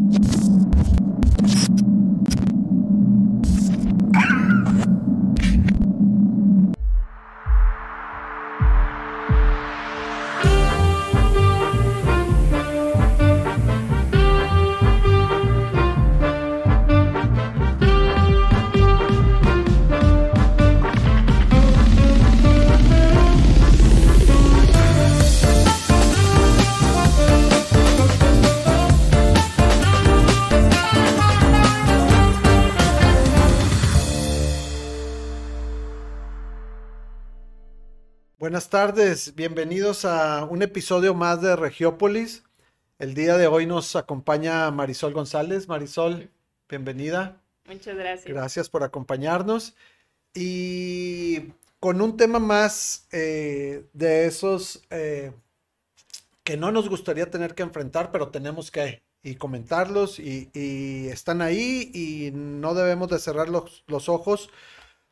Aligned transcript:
you 0.00 1.09
Buenas 38.60 38.68
tardes, 38.68 39.34
bienvenidos 39.34 40.04
a 40.04 40.44
un 40.44 40.60
episodio 40.60 41.14
más 41.14 41.40
de 41.40 41.56
Regiópolis. 41.56 42.44
El 42.98 43.14
día 43.14 43.38
de 43.38 43.46
hoy 43.46 43.64
nos 43.64 43.96
acompaña 43.96 44.70
Marisol 44.70 45.14
González. 45.14 45.66
Marisol, 45.66 46.28
bienvenida. 46.68 47.40
Muchas 47.64 47.96
gracias. 47.96 48.26
Gracias 48.26 48.68
por 48.68 48.82
acompañarnos. 48.82 49.74
Y 50.34 51.54
con 51.80 52.02
un 52.02 52.18
tema 52.18 52.38
más 52.38 53.08
eh, 53.12 53.86
de 53.94 54.26
esos 54.26 54.82
eh, 54.90 55.32
que 56.44 56.58
no 56.58 56.70
nos 56.70 56.90
gustaría 56.90 57.30
tener 57.30 57.54
que 57.54 57.62
enfrentar, 57.62 58.12
pero 58.12 58.28
tenemos 58.28 58.70
que 58.70 59.02
y 59.22 59.36
comentarlos 59.36 60.18
y, 60.18 60.50
y 60.52 61.08
están 61.08 61.40
ahí 61.40 61.90
y 61.94 62.30
no 62.34 62.74
debemos 62.74 63.08
de 63.08 63.20
cerrar 63.20 63.48
los, 63.48 63.84
los 63.86 64.10
ojos 64.10 64.50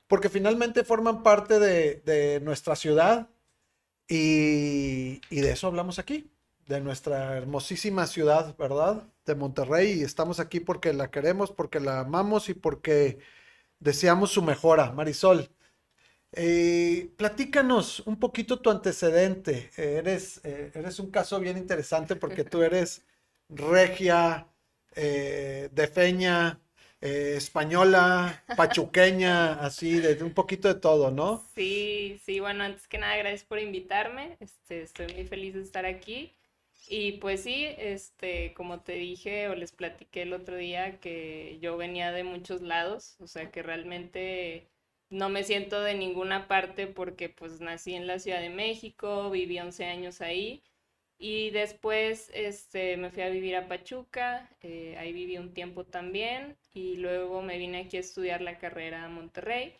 porque 0.07 0.29
finalmente 0.29 0.85
forman 0.85 1.23
parte 1.23 1.59
de, 1.59 2.03
de 2.05 2.41
nuestra 2.41 2.77
ciudad 2.77 3.31
y, 4.09 5.21
y, 5.31 5.41
de 5.41 5.53
eso 5.53 5.67
hablamos 5.67 5.99
aquí, 5.99 6.31
de 6.67 6.81
nuestra 6.81 7.37
hermosísima 7.37 8.07
ciudad, 8.07 8.57
¿verdad? 8.57 9.05
De 9.27 9.35
Monterrey 9.35 10.01
y 10.01 10.03
estamos 10.03 10.41
aquí 10.41 10.61
porque 10.61 10.93
la 10.93 11.11
queremos, 11.11 11.51
porque 11.53 11.81
la 11.81 12.01
amamos 12.01 12.49
y 12.49 12.55
porque 12.55 13.19
deseamos 13.81 14.31
su 14.33 14.43
mejora. 14.43 14.93
Marisol, 14.93 15.51
eh, 16.33 17.11
platícanos 17.17 18.01
un 18.01 18.19
poquito 18.19 18.61
tu 18.61 18.71
antecedente. 18.71 19.71
Eres, 19.77 20.41
eh, 20.45 20.71
eres 20.75 20.99
un 20.99 21.11
caso 21.11 21.41
bien 21.41 21.57
interesante 21.57 22.17
porque 22.17 22.45
tú 22.45 22.63
eres 22.63 23.05
regia, 23.49 24.49
eh, 24.95 25.71
de 25.73 25.87
feña, 25.89 26.61
eh, 27.01 27.35
española, 27.37 28.43
pachuqueña, 28.57 29.55
así, 29.55 30.01
de, 30.01 30.23
un 30.23 30.35
poquito 30.35 30.69
de 30.69 30.81
todo, 30.81 31.11
¿no? 31.11 31.45
Sí, 31.55 32.21
sí, 32.25 32.41
bueno, 32.41 32.65
antes 32.65 32.89
que 32.89 32.99
nada, 32.99 33.17
gracias 33.17 33.45
por 33.45 33.59
invitarme. 33.61 34.37
Este, 34.41 34.83
estoy 34.83 35.13
muy 35.15 35.27
feliz 35.27 35.55
de 35.55 35.63
estar 35.63 35.87
aquí. 35.87 36.35
Y 36.89 37.13
pues 37.13 37.43
sí, 37.43 37.67
este, 37.79 38.55
como 38.55 38.81
te 38.81 38.93
dije 38.93 39.49
o 39.49 39.55
les 39.55 39.73
platiqué 39.73 40.23
el 40.23 40.33
otro 40.33 40.57
día, 40.57 40.99
que 41.01 41.59
yo 41.61 41.77
venía 41.77 42.13
de 42.13 42.25
muchos 42.25 42.63
lados, 42.63 43.17
o 43.21 43.27
sea 43.27 43.51
que 43.51 43.63
realmente 43.63 44.69
no 45.11 45.29
me 45.29 45.45
siento 45.45 45.83
de 45.83 45.95
ninguna 45.95 46.49
parte 46.49 46.87
porque 46.87 47.29
pues 47.29 47.61
nací 47.61 47.95
en 47.95 48.07
la 48.07 48.19
Ciudad 48.19 48.41
de 48.41 48.51
México, 48.51 49.31
viví 49.31 49.59
11 49.59 49.85
años 49.85 50.21
ahí 50.21 50.63
y 51.19 51.51
después 51.51 52.31
este, 52.33 52.97
me 52.97 53.11
fui 53.11 53.23
a 53.23 53.29
vivir 53.29 53.57
a 53.57 53.67
Pachuca, 53.69 54.49
eh, 54.63 54.97
ahí 54.99 55.13
viví 55.13 55.37
un 55.37 55.53
tiempo 55.53 55.85
también 55.85 56.57
y 56.73 56.97
luego 56.97 57.43
me 57.43 57.59
vine 57.59 57.81
aquí 57.81 57.97
a 57.97 58.01
estudiar 58.01 58.41
la 58.41 58.59
carrera 58.59 59.05
a 59.05 59.09
Monterrey. 59.09 59.75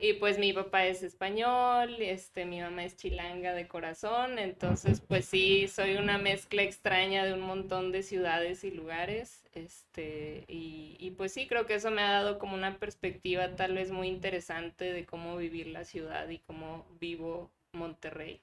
Y 0.00 0.12
pues 0.14 0.38
mi 0.38 0.52
papá 0.52 0.86
es 0.86 1.02
español, 1.02 1.96
este, 2.00 2.44
mi 2.44 2.60
mamá 2.60 2.84
es 2.84 2.96
chilanga 2.96 3.52
de 3.52 3.66
corazón, 3.66 4.38
entonces 4.38 5.00
pues 5.00 5.24
sí, 5.24 5.66
soy 5.66 5.96
una 5.96 6.18
mezcla 6.18 6.62
extraña 6.62 7.24
de 7.24 7.32
un 7.32 7.40
montón 7.40 7.90
de 7.90 8.04
ciudades 8.04 8.62
y 8.62 8.70
lugares, 8.70 9.42
este, 9.54 10.44
y, 10.46 10.96
y 11.00 11.10
pues 11.12 11.32
sí, 11.32 11.48
creo 11.48 11.66
que 11.66 11.74
eso 11.74 11.90
me 11.90 12.02
ha 12.02 12.12
dado 12.12 12.38
como 12.38 12.54
una 12.54 12.78
perspectiva 12.78 13.56
tal 13.56 13.74
vez 13.74 13.90
muy 13.90 14.06
interesante 14.08 14.92
de 14.92 15.04
cómo 15.04 15.36
vivir 15.36 15.66
la 15.66 15.84
ciudad 15.84 16.28
y 16.28 16.38
cómo 16.38 16.86
vivo 17.00 17.50
Monterrey 17.72 18.40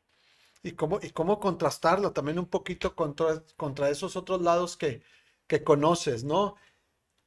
y 0.65 0.73
cómo, 0.73 0.99
y 1.01 1.11
cómo 1.11 1.39
contrastarlo 1.39 2.11
también 2.11 2.39
un 2.39 2.47
poquito 2.47 2.95
contra, 2.95 3.43
contra 3.55 3.89
esos 3.89 4.15
otros 4.15 4.41
lados 4.41 4.77
que, 4.77 5.01
que 5.47 5.63
conoces, 5.63 6.23
¿no? 6.23 6.55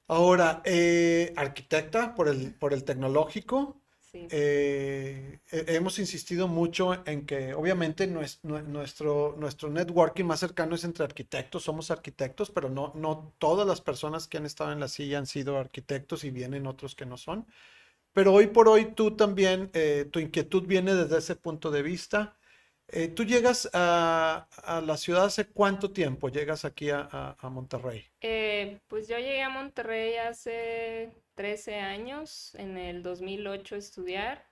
Ahora, 0.08 0.62
eh, 0.64 1.32
arquitecta 1.36 2.14
por 2.14 2.28
el, 2.28 2.54
por 2.54 2.72
el 2.72 2.84
tecnológico. 2.84 3.80
Sí. 4.00 4.26
Eh, 4.30 5.40
hemos 5.50 5.98
insistido 5.98 6.48
mucho 6.48 7.06
en 7.06 7.26
que 7.26 7.52
obviamente 7.54 8.06
nuestro, 8.06 8.62
nuestro, 8.62 9.36
nuestro 9.38 9.68
networking 9.68 10.24
más 10.24 10.40
cercano 10.40 10.74
es 10.74 10.84
entre 10.84 11.04
arquitectos, 11.04 11.62
somos 11.64 11.90
arquitectos, 11.90 12.50
pero 12.50 12.70
no, 12.70 12.92
no 12.94 13.34
todas 13.38 13.66
las 13.66 13.82
personas 13.82 14.26
que 14.26 14.38
han 14.38 14.46
estado 14.46 14.72
en 14.72 14.80
la 14.80 14.88
silla 14.88 15.18
han 15.18 15.26
sido 15.26 15.58
arquitectos 15.58 16.24
y 16.24 16.30
vienen 16.30 16.66
otros 16.66 16.94
que 16.94 17.04
no 17.06 17.18
son. 17.18 17.46
Pero 18.12 18.32
hoy 18.34 18.48
por 18.48 18.68
hoy 18.68 18.94
tú 18.94 19.16
también, 19.16 19.70
eh, 19.74 20.08
tu 20.10 20.20
inquietud 20.20 20.64
viene 20.66 20.94
desde 20.94 21.18
ese 21.18 21.36
punto 21.36 21.70
de 21.70 21.82
vista. 21.82 22.36
Eh, 22.90 23.08
¿Tú 23.08 23.24
llegas 23.24 23.68
a, 23.74 24.48
la 24.84 24.96
ciudad 24.96 25.26
hace 25.26 25.46
cuánto 25.46 25.90
tiempo? 25.90 26.28
¿Llegas 26.30 26.64
aquí 26.64 26.90
a, 26.90 27.36
Monterrey? 27.42 28.06
Eh, 28.20 28.80
pues 28.88 29.08
yo 29.08 29.18
llegué 29.18 29.42
a 29.42 29.50
Monterrey 29.50 30.16
hace 30.16 31.10
13 31.34 31.76
años, 31.76 32.54
en 32.54 32.78
el 32.78 33.02
2008 33.02 33.74
a 33.74 33.78
estudiar. 33.78 34.48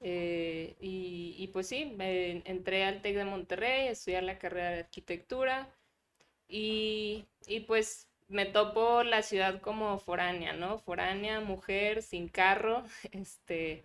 Eh, 0.00 0.76
y, 0.80 1.36
y, 1.38 1.48
pues 1.48 1.68
sí, 1.68 1.96
entré 1.98 2.84
al 2.84 3.00
TEC 3.02 3.16
de 3.16 3.24
Monterrey 3.24 3.88
a 3.88 3.92
estudiar 3.92 4.24
la 4.24 4.38
carrera 4.38 4.70
de 4.70 4.80
arquitectura. 4.80 5.72
Y, 6.48 7.26
y 7.46 7.60
pues 7.60 8.08
me 8.28 8.46
topo 8.46 9.04
la 9.04 9.22
ciudad 9.22 9.60
como 9.60 9.98
foránea, 9.98 10.52
¿no? 10.52 10.78
Foránea, 10.78 11.40
mujer, 11.40 12.02
sin 12.02 12.28
carro, 12.28 12.84
este 13.12 13.84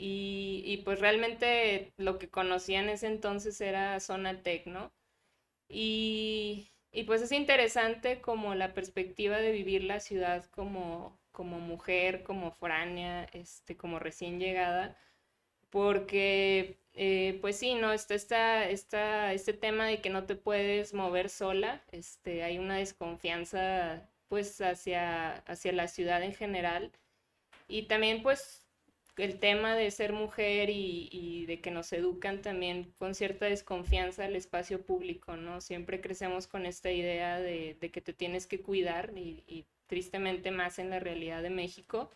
y, 0.00 0.62
y, 0.64 0.78
pues 0.78 0.98
realmente 1.00 1.92
lo 1.98 2.18
que 2.18 2.30
conocía 2.30 2.80
en 2.80 2.88
ese 2.88 3.06
entonces 3.06 3.60
era 3.60 4.00
Zona 4.00 4.42
Tech, 4.42 4.66
¿no? 4.66 4.92
Y, 5.68 6.72
y, 6.92 7.04
pues 7.04 7.22
es 7.22 7.32
interesante 7.32 8.20
como 8.22 8.54
la 8.54 8.74
perspectiva 8.74 9.38
de 9.38 9.52
vivir 9.52 9.84
la 9.84 10.00
ciudad 10.00 10.46
como, 10.46 11.18
como 11.32 11.60
mujer, 11.60 12.22
como 12.24 12.50
foránea, 12.52 13.24
este, 13.34 13.76
como 13.76 13.98
recién 13.98 14.40
llegada, 14.40 14.96
porque 15.70 16.78
eh, 16.94 17.38
pues 17.42 17.56
sí, 17.56 17.74
¿no? 17.74 17.92
Está, 17.92 18.14
está, 18.14 18.68
está 18.70 19.32
este 19.34 19.52
tema 19.52 19.86
de 19.86 20.00
que 20.00 20.10
no 20.10 20.24
te 20.26 20.34
puedes 20.36 20.94
mover 20.94 21.28
sola, 21.30 21.82
este, 21.92 22.42
hay 22.42 22.58
una 22.58 22.76
desconfianza 22.78 24.08
pues 24.28 24.60
hacia, 24.60 25.34
hacia 25.46 25.72
la 25.72 25.88
ciudad 25.88 26.22
en 26.22 26.34
general 26.34 26.92
y 27.68 27.84
también 27.84 28.22
pues 28.22 28.59
el 29.22 29.38
tema 29.38 29.74
de 29.76 29.90
ser 29.90 30.12
mujer 30.12 30.70
y, 30.70 31.08
y, 31.12 31.46
de 31.46 31.60
que 31.60 31.70
nos 31.70 31.92
educan 31.92 32.42
también 32.42 32.92
con 32.98 33.14
cierta 33.14 33.46
desconfianza 33.46 34.24
al 34.24 34.36
espacio 34.36 34.82
público, 34.82 35.36
¿no? 35.36 35.60
Siempre 35.60 36.00
crecemos 36.00 36.46
con 36.46 36.66
esta 36.66 36.90
idea 36.90 37.40
de, 37.40 37.76
de 37.80 37.90
que 37.90 38.00
te 38.00 38.12
tienes 38.12 38.46
que 38.46 38.60
cuidar 38.62 39.12
y, 39.16 39.66
tristemente 39.86 40.52
más 40.52 40.78
en 40.78 40.90
la 40.90 41.00
realidad 41.00 41.42
de 41.42 41.50
México. 41.50 42.10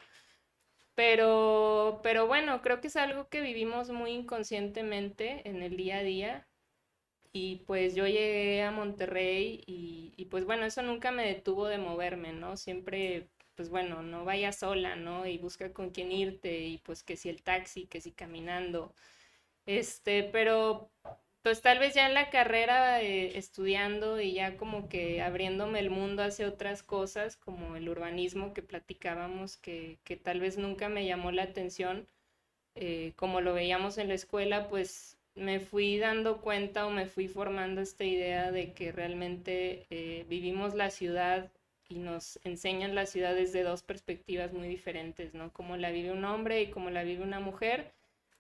Pero, 0.94 2.00
pero 2.03 2.26
bueno, 2.28 2.62
creo 2.62 2.81
que 2.81 2.88
es 2.88 2.97
algo 2.97 3.28
que 3.28 3.41
vivimos 3.41 3.91
muy 3.91 4.12
inconscientemente 4.12 5.48
en 5.48 5.62
el 5.62 5.76
día 5.76 5.98
a 5.98 6.03
día. 6.04 6.48
Y 7.32 7.56
pues 7.66 7.97
yo 7.97 8.06
llegué 8.06 8.62
a 8.62 8.70
Monterrey 8.70 9.64
y 9.66 10.26
pues 10.31 10.44
bueno, 10.44 10.64
eso 10.66 10.82
nunca 10.82 11.10
me 11.10 11.26
detuvo 11.26 11.66
de 11.66 11.78
moverme, 11.78 12.32
¿no? 12.32 12.56
Siempre 12.56 13.29
pues 13.56 13.69
bueno, 13.71 14.03
no 14.03 14.25
vayas 14.25 14.59
sola, 14.61 14.97
¿no? 14.97 15.27
Y 15.27 15.39
busca 15.39 15.73
con 15.73 15.91
quién 15.91 16.12
irte 16.12 16.61
y 16.61 16.79
pues 16.79 17.03
que 17.03 17.17
si 17.17 17.29
el 17.29 17.43
taxi, 17.43 17.87
que 17.87 18.01
si 18.01 18.12
caminando. 18.12 18.95
Este, 19.67 20.25
pero 20.25 20.91
pues 21.43 21.61
tal 21.62 21.79
vez 21.79 21.95
ya 21.95 22.06
en 22.06 22.15
la 22.15 22.31
carrera 22.31 23.03
eh, 23.03 23.37
estudiando 23.39 24.21
y 24.21 24.33
ya 24.35 24.56
como 24.56 24.89
que 24.89 25.23
abriéndome 25.23 25.79
el 25.81 25.91
mundo 25.91 26.23
hacia 26.23 26.49
otras 26.49 26.83
cosas 26.83 27.37
como 27.37 27.77
el 27.77 27.89
urbanismo 27.89 28.55
que 28.55 28.62
platicábamos 28.62 29.56
que, 29.59 29.99
que 30.05 30.17
tal 30.17 30.41
vez 30.41 30.59
nunca 30.59 30.89
me 30.89 31.06
llamó 31.06 31.33
la 31.33 31.43
atención 31.45 32.09
eh, 32.77 33.12
como 33.17 33.41
lo 33.41 33.55
veíamos 33.55 33.99
en 33.99 34.09
la 34.09 34.15
escuela 34.15 34.69
pues 34.69 35.19
me 35.35 35.61
fui 35.61 35.99
dando 35.99 36.41
cuenta 36.41 36.87
o 36.87 36.91
me 36.91 37.06
fui 37.06 37.29
formando 37.29 37.81
esta 37.81 38.05
idea 38.05 38.53
de 38.53 38.73
que 38.73 38.93
realmente 38.93 39.87
eh, 39.91 40.25
vivimos 40.29 40.75
la 40.75 40.91
ciudad 40.91 41.51
y 41.88 41.96
nos 41.98 42.38
enseñan 42.44 42.94
la 42.94 43.06
ciudad 43.06 43.34
desde 43.34 43.62
dos 43.62 43.82
perspectivas 43.82 44.52
muy 44.52 44.69
diferentes, 44.69 45.34
¿no? 45.34 45.52
Cómo 45.52 45.76
la 45.76 45.90
vive 45.90 46.12
un 46.12 46.25
hombre 46.25 46.62
y 46.62 46.70
cómo 46.70 46.90
la 46.90 47.04
vive 47.04 47.22
una 47.22 47.40
mujer. 47.40 47.92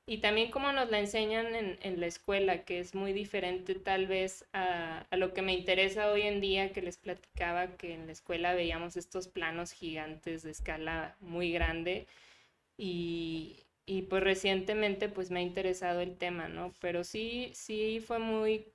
y 0.06 0.18
también 0.18 0.50
como 0.50 0.72
nos 0.72 0.90
la 0.90 1.00
enseñan 1.00 1.54
en, 1.54 1.78
en, 1.82 2.00
la 2.00 2.06
escuela, 2.06 2.64
que 2.64 2.78
es 2.80 2.94
muy 2.94 3.12
diferente 3.14 3.74
tal 3.74 4.06
vez 4.06 4.44
a, 4.52 5.06
a, 5.10 5.16
lo 5.16 5.32
que 5.34 5.42
me 5.42 5.54
interesa 5.54 6.10
hoy 6.12 6.22
en 6.22 6.40
día, 6.40 6.72
que 6.72 6.82
les 6.82 6.98
platicaba 6.98 7.76
que 7.78 7.94
en 7.94 8.06
la 8.06 8.12
escuela 8.12 8.54
veíamos 8.54 8.96
estos 8.98 9.28
planos 9.28 9.72
gigantes 9.72 10.42
de 10.42 10.50
escala 10.50 11.16
muy 11.20 11.52
grande 11.52 12.06
y, 12.76 13.56
y 13.86 14.02
pues 14.02 14.22
recientemente 14.22 15.08
pues 15.08 15.30
me 15.30 15.40
ha 15.40 15.42
interesado 15.42 16.00
el 16.00 16.16
tema, 16.16 16.48
¿no? 16.48 16.72
Pero 16.80 17.04
sí, 17.04 17.50
sí 17.54 18.00
fue 18.06 18.18
muy, 18.18 18.66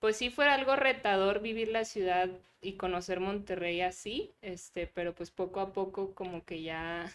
pues 0.00 0.16
sí 0.16 0.30
fue 0.30 0.48
algo 0.48 0.76
retador 0.76 1.40
vivir 1.40 1.68
la 1.68 1.84
ciudad 1.84 2.30
y 2.60 2.74
conocer 2.74 3.20
Monterrey 3.20 3.80
así, 3.80 4.34
este, 4.42 4.86
pero 4.86 5.14
pues 5.14 5.30
poco 5.30 5.60
a 5.60 5.72
poco 5.72 6.14
como 6.14 6.44
que 6.44 6.62
ya 6.62 7.10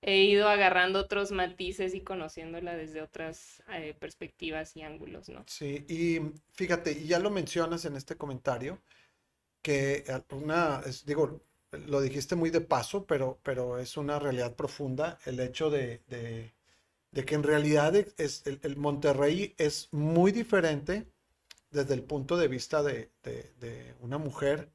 he 0.00 0.24
ido 0.24 0.48
agarrando 0.48 1.00
otros 1.00 1.32
matices 1.32 1.94
y 1.94 2.00
conociéndola 2.00 2.76
desde 2.76 3.02
otras 3.02 3.62
eh, 3.72 3.94
perspectivas 3.98 4.76
y 4.76 4.82
ángulos, 4.82 5.28
¿no? 5.28 5.44
Sí, 5.46 5.84
y 5.88 6.20
fíjate, 6.52 7.04
ya 7.06 7.18
lo 7.18 7.30
mencionas 7.30 7.84
en 7.84 7.96
este 7.96 8.16
comentario, 8.16 8.82
que 9.62 10.04
una, 10.30 10.82
digo, 11.06 11.40
lo 11.86 12.00
dijiste 12.02 12.36
muy 12.36 12.50
de 12.50 12.60
paso, 12.60 13.06
pero, 13.06 13.40
pero 13.42 13.78
es 13.78 13.96
una 13.96 14.18
realidad 14.18 14.54
profunda 14.54 15.18
el 15.24 15.40
hecho 15.40 15.70
de, 15.70 16.02
de, 16.06 17.24
que 17.24 17.34
en 17.34 17.42
realidad 17.42 17.96
es, 17.96 18.46
el, 18.46 18.76
Monterrey 18.76 19.54
es 19.56 19.88
muy 19.90 20.32
diferente 20.32 21.06
desde 21.74 21.94
el 21.94 22.04
punto 22.04 22.36
de 22.36 22.48
vista 22.48 22.82
de, 22.82 23.10
de 23.22 23.94
una 24.00 24.18
mujer 24.18 24.70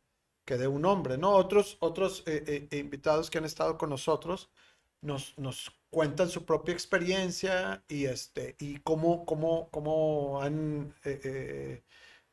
que 0.46 0.57
de 0.57 0.68
un 0.68 0.86
hombre, 0.86 1.18
¿no? 1.18 1.31
Otros, 1.34 1.78
otros 1.80 2.24
eh, 2.28 2.68
eh, 2.72 2.78
invitados 2.78 3.30
que 3.30 3.38
han 3.40 3.46
estado 3.46 3.78
con 3.78 3.90
nosotros, 3.90 4.50
nos, 5.01 5.38
nos 5.38 5.72
cuentan 5.90 6.30
su 6.30 6.46
propia 6.46 6.74
experiencia 6.74 7.84
y, 7.88 8.06
este, 8.06 8.56
y 8.60 8.80
cómo, 8.80 9.25
cómo, 9.25 9.69
cómo 9.72 10.42
han, 10.42 10.94
eh, 11.04 11.19
eh, 11.24 11.84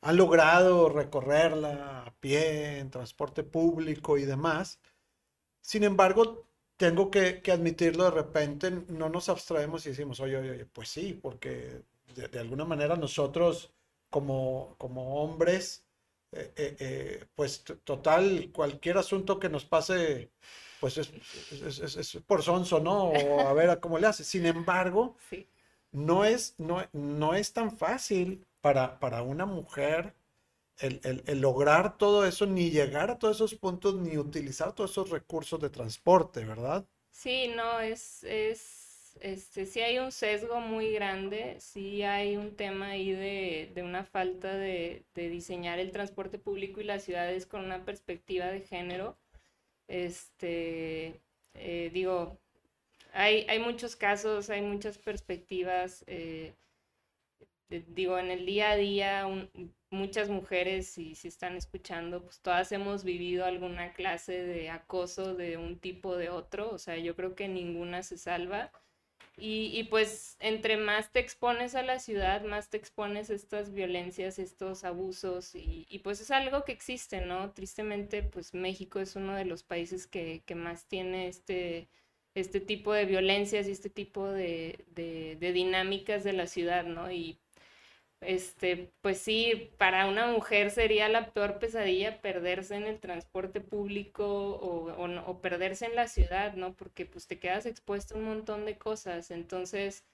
han 0.03 0.17
logrado 0.17 0.89
recorrerla 0.89 2.05
a 2.07 2.15
pie, 2.21 2.79
en 2.79 2.91
transporte 2.91 3.43
público 3.45 4.19
y 4.19 4.25
demás. 4.25 4.81
Sin 5.61 5.85
embargo, 5.85 6.47
tengo 6.77 7.11
que, 7.11 7.43
que 7.43 7.53
admitirlo 7.53 8.05
de 8.05 8.11
repente, 8.12 8.71
no 8.89 9.09
nos 9.09 9.29
abstraemos 9.29 9.87
y 9.87 9.91
decimos, 9.91 10.21
oye, 10.21 10.37
oye, 10.39 10.51
oye 10.53 10.67
pues 10.67 10.89
sí, 10.89 11.12
porque 11.15 11.83
de, 12.15 12.29
de 12.29 12.39
alguna 12.41 12.65
manera 12.65 12.97
nosotros 12.97 13.73
como, 14.17 14.77
como 14.79 15.23
hombres, 15.23 15.85
eh, 16.33 17.27
pues 17.35 17.63
total, 17.85 18.51
cualquier 18.51 18.97
asunto 18.97 19.39
que 19.39 19.51
nos 19.51 19.67
pase 19.67 20.31
pues 20.81 20.97
es, 20.97 22.19
por 22.27 22.43
sonso, 22.43 22.81
¿no? 22.81 23.11
O 23.11 23.41
a 23.41 23.53
ver 23.53 23.69
a 23.69 23.79
cómo 23.79 23.99
le 23.99 24.07
hace. 24.07 24.25
Sin 24.25 24.47
embargo, 24.47 25.17
no, 25.93 26.25
es, 26.25 26.55
no, 26.57 26.83
no 26.95 27.35
es 27.35 27.53
tan 27.53 27.77
fácil 27.77 28.47
para, 28.63 28.99
para 28.99 29.21
una 29.21 29.45
mujer 29.45 30.15
el, 30.79 31.23
lograr 31.43 31.99
todo 31.99 32.25
eso, 32.25 32.47
ni 32.47 32.71
llegar 32.71 33.11
a 33.11 33.19
todos 33.19 33.37
esos 33.37 33.55
puntos, 33.55 33.97
ni 33.97 34.17
utilizar 34.17 34.73
todos 34.73 34.93
esos 34.93 35.11
recursos 35.11 35.61
de 35.61 35.69
transporte, 35.69 36.43
¿verdad? 36.47 36.87
Sí, 37.11 37.53
no, 37.55 37.81
es, 37.81 38.25
es, 38.25 38.86
este, 39.21 39.67
sí 39.67 39.81
hay 39.81 39.99
un 39.99 40.13
sesgo 40.13 40.61
muy 40.61 40.93
grande, 40.93 41.57
sí 41.61 42.03
hay 42.03 42.37
un 42.37 42.57
tema 42.57 42.89
ahí 42.89 43.13
de, 43.13 43.71
de 43.75 43.83
una 43.83 44.05
falta 44.05 44.55
de, 44.57 45.05
de 45.15 45.29
diseñar 45.29 45.79
el 45.79 45.93
transporte 45.93 46.39
público 46.39 46.81
y 46.81 46.85
las 46.85 47.05
ciudades 47.05 47.47
con 47.47 47.65
una 47.65 47.85
perspectiva 47.85 48.47
de 48.47 48.61
género 48.61 49.19
este, 49.89 51.21
eh, 51.55 51.91
digo, 51.93 52.39
hay, 53.13 53.47
hay, 53.49 53.59
muchos 53.59 53.97
casos, 53.97 54.51
hay 54.51 54.63
muchas 54.63 54.99
perspectivas. 54.99 56.05
Eh, 56.07 56.55
digo, 57.89 58.19
en 58.19 58.31
el 58.31 58.47
día 58.47 58.71
a 58.73 58.77
día, 58.77 59.27
muchas 59.91 60.29
mujeres, 60.29 60.89
si, 60.89 61.15
si 61.15 61.29
están 61.29 61.57
escuchando, 61.57 62.23
pues 62.23 62.41
todas 62.41 62.73
hemos 62.73 63.05
vivido 63.05 63.45
alguna 63.45 63.93
clase 63.93 64.45
de 64.45 64.71
acoso 64.71 65.35
de 65.35 65.57
un 65.57 65.79
tipo 65.79 66.11
o 66.11 66.17
de 66.17 66.31
otro. 66.31 66.71
O 66.71 66.79
sea, 66.79 66.97
yo 66.99 67.15
creo 67.17 67.35
que 67.35 67.49
ninguna 67.49 68.03
se 68.03 68.19
salva. 68.19 68.73
Y, 69.38 69.85
pues 69.91 70.37
entre 70.41 70.79
más 70.79 71.12
te 71.12 71.21
expones 71.21 71.75
a 71.75 71.83
la 71.83 71.99
ciudad, 71.99 72.43
más 72.44 72.71
te 72.71 72.79
expones 72.79 73.29
a 73.29 73.35
estas 73.35 73.71
violencias, 73.73 74.38
estos 74.38 74.83
abusos, 74.85 75.55
y, 75.55 76.00
pues 76.05 76.21
es 76.21 76.31
algo 76.31 76.65
que 76.65 76.73
existe, 76.73 77.21
¿no? 77.21 77.53
Tristemente, 77.53 78.23
pues 78.23 78.55
México 78.55 78.99
es 79.00 79.15
uno 79.17 79.35
de 79.35 79.44
los 79.44 79.62
países 79.62 80.06
que, 80.06 80.43
más 80.56 80.87
tiene 80.87 81.29
este, 81.29 81.88
este 82.35 82.61
tipo 82.61 82.93
de 82.94 83.05
violencias 83.05 83.69
y 83.69 83.73
este 83.73 83.91
tipo 83.91 84.27
de, 84.29 84.85
de 84.94 85.53
dinámicas 85.53 86.25
de 86.25 86.33
la 86.33 86.47
ciudad, 86.47 86.85
¿no? 86.85 87.11
Y 87.11 87.38
este, 88.21 88.93
pues 89.03 89.19
sí, 89.19 89.71
para 89.79 90.07
una 90.07 90.27
mujer 90.29 90.71
sería 90.71 91.09
la 91.09 91.33
peor 91.33 91.59
pesadilla 91.59 92.21
perderse 92.23 92.77
en 92.77 92.85
el 92.87 92.99
transporte 93.01 93.61
público 93.61 94.25
o, 94.27 95.41
perderse 95.43 95.87
en 95.87 95.95
la 95.97 96.09
ciudad, 96.09 96.55
¿no? 96.55 96.75
Porque 96.75 97.07
pues 97.07 97.27
te 97.27 97.39
quedas 97.39 97.67
expuesto 97.67 98.15
a 98.15 98.19
un 98.19 98.25
montón 98.25 98.65
de 98.67 98.79
cosas. 98.79 99.31
Entonces, 99.31 100.05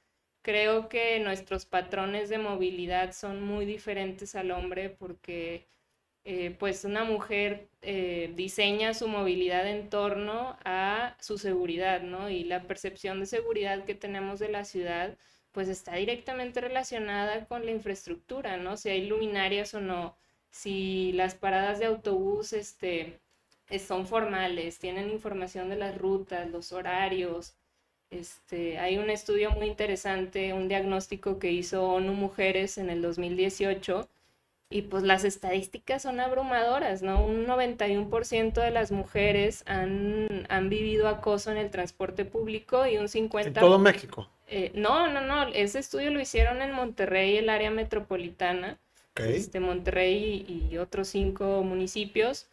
creo 0.42 0.88
que 0.88 1.20
nuestros 1.20 1.66
patrones 1.66 2.28
de 2.28 2.38
movilidad 2.38 3.12
son 3.12 3.42
muy 3.42 3.64
diferentes 3.66 4.34
al 4.34 4.50
hombre 4.50 4.90
porque 4.90 5.66
eh, 6.24 6.54
pues 6.58 6.84
una 6.84 7.04
mujer 7.04 7.68
eh, 7.82 8.32
diseña 8.36 8.94
su 8.94 9.08
movilidad 9.08 9.66
en 9.68 9.90
torno 9.90 10.56
a 10.64 11.16
su 11.20 11.38
seguridad, 11.38 12.02
¿no? 12.02 12.30
Y 12.30 12.44
la 12.44 12.62
percepción 12.64 13.20
de 13.20 13.26
seguridad 13.26 13.84
que 13.84 13.94
tenemos 13.94 14.38
de 14.38 14.48
la 14.48 14.64
ciudad 14.64 15.18
pues 15.52 15.68
está 15.68 15.96
directamente 15.96 16.60
relacionada 16.60 17.44
con 17.46 17.64
la 17.64 17.70
infraestructura, 17.70 18.56
¿no? 18.56 18.76
Si 18.76 18.88
hay 18.88 19.06
luminarias 19.06 19.74
o 19.74 19.80
no, 19.80 20.16
si 20.50 21.12
las 21.12 21.34
paradas 21.34 21.78
de 21.78 21.86
autobús 21.86 22.52
este, 22.52 23.20
son 23.86 24.06
formales, 24.06 24.78
tienen 24.78 25.10
información 25.10 25.68
de 25.68 25.76
las 25.76 25.96
rutas, 25.96 26.50
los 26.50 26.72
horarios. 26.72 27.54
Este, 28.10 28.78
hay 28.78 28.98
un 28.98 29.10
estudio 29.10 29.50
muy 29.52 29.66
interesante, 29.66 30.52
un 30.52 30.68
diagnóstico 30.68 31.38
que 31.38 31.52
hizo 31.52 31.84
ONU 31.84 32.12
Mujeres 32.14 32.78
en 32.78 32.90
el 32.90 33.02
2018 33.02 34.08
y 34.72 34.82
pues 34.82 35.02
las 35.02 35.24
estadísticas 35.24 36.02
son 36.02 36.18
abrumadoras, 36.20 37.02
¿no? 37.02 37.24
Un 37.24 37.46
91% 37.46 38.54
de 38.54 38.70
las 38.70 38.90
mujeres 38.90 39.64
han, 39.66 40.46
han 40.48 40.68
vivido 40.70 41.08
acoso 41.08 41.50
en 41.50 41.58
el 41.58 41.70
transporte 41.70 42.24
público 42.24 42.86
y 42.86 42.96
un 42.96 43.06
50%... 43.06 43.46
En 43.46 43.52
todo 43.54 43.78
México. 43.78 44.28
Eh, 44.54 44.70
no, 44.74 45.08
no, 45.08 45.22
no, 45.22 45.48
ese 45.54 45.78
estudio 45.78 46.10
lo 46.10 46.20
hicieron 46.20 46.60
en 46.60 46.72
Monterrey, 46.72 47.38
el 47.38 47.48
área 47.48 47.70
metropolitana, 47.70 48.78
este, 49.16 49.60
Monterrey 49.60 50.68
y, 50.70 50.76
otros 50.76 51.08
cinco 51.08 51.62
municipios. 51.62 52.48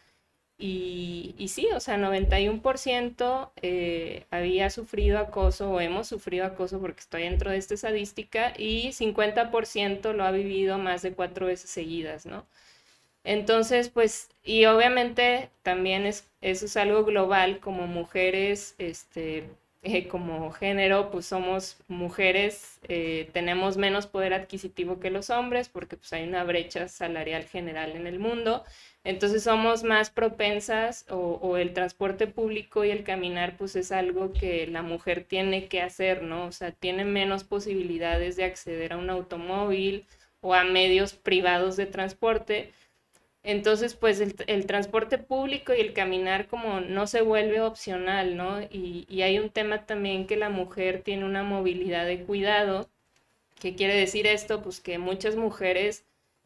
Y, 0.58 1.34
y, 1.38 1.48
sí, 1.48 1.68
o 1.74 1.80
sea, 1.80 1.98
91% 1.98 3.52
eh, 3.62 4.24
había 4.30 4.70
sufrido 4.70 5.18
acoso 5.18 5.70
o 5.70 5.80
hemos 5.80 6.08
sufrido 6.08 6.46
acoso 6.46 6.80
porque 6.80 7.00
estoy 7.00 7.24
dentro 7.24 7.50
de 7.50 7.58
esta 7.58 7.74
estadística 7.74 8.54
y 8.56 8.92
50% 8.92 10.14
lo 10.14 10.24
ha 10.24 10.30
vivido 10.30 10.78
más 10.78 11.02
de 11.02 11.12
cuatro 11.12 11.46
veces 11.46 11.68
seguidas, 11.70 12.24
¿no? 12.24 12.46
Entonces, 13.24 13.90
pues, 13.90 14.30
y 14.42 14.64
obviamente 14.66 15.50
también 15.62 16.06
es, 16.06 16.30
eso 16.40 16.66
es 16.66 16.76
algo 16.78 17.04
global 17.04 17.60
como 17.60 17.86
mujeres, 17.86 18.74
este, 18.78 19.44
eh, 19.82 20.08
como 20.08 20.50
género, 20.52 21.10
pues 21.10 21.24
somos 21.26 21.78
mujeres, 21.88 22.80
eh, 22.88 23.30
tenemos 23.32 23.78
menos 23.78 24.06
poder 24.06 24.34
adquisitivo 24.34 25.00
que 25.00 25.10
los 25.10 25.30
hombres 25.30 25.70
porque 25.70 25.96
pues 25.96 26.12
hay 26.12 26.28
una 26.28 26.44
brecha 26.44 26.86
salarial 26.88 27.44
general 27.44 27.92
en 27.92 28.06
el 28.06 28.18
mundo. 28.18 28.64
Entonces 29.04 29.42
somos 29.42 29.82
más 29.82 30.10
propensas 30.10 31.06
o, 31.08 31.56
el 31.56 31.72
transporte 31.72 32.26
público 32.26 32.84
y 32.84 32.90
el 32.90 33.04
caminar 33.04 33.56
pues 33.56 33.74
es 33.74 33.92
algo 33.92 34.32
que 34.34 34.66
la 34.66 34.82
mujer 34.82 35.24
tiene 35.24 35.66
que 35.68 35.80
hacer, 35.80 36.22
¿no? 36.22 36.44
O 36.46 36.52
sea, 36.52 36.72
tiene 36.72 37.04
menos 37.06 37.44
posibilidades 37.44 38.36
de 38.36 38.44
acceder 38.44 38.92
a 38.92 38.98
un 38.98 39.08
automóvil 39.08 40.06
o 40.42 40.54
a 40.54 40.64
medios 40.64 41.14
privados 41.14 41.76
de 41.76 41.86
transporte 41.86 42.72
entonces, 43.42 43.94
pues 43.94 44.20
el, 44.20 44.66
transporte 44.66 45.16
público 45.18 45.72
y 45.74 45.80
el 45.80 45.94
caminar 45.94 46.46
como 46.46 46.80
no 46.80 47.06
se 47.06 47.22
vuelve 47.22 47.60
opcional, 47.60 48.36
¿no? 48.36 48.60
Y, 48.62 49.06
y, 49.08 49.22
hay 49.22 49.38
un 49.38 49.50
tema 49.50 49.86
también 49.86 50.26
que 50.26 50.36
la 50.36 50.50
mujer 50.50 51.02
tiene 51.02 51.24
una 51.24 51.42
movilidad 51.42 52.04
de 52.06 52.22
cuidado. 52.24 52.88
¿Qué 53.60 53.74
quiere 53.74 53.94
decir 53.96 54.26
esto? 54.26 54.62
Pues 54.62 54.80
que 54.80 54.98
muchas 54.98 55.36
mujeres 55.36 56.04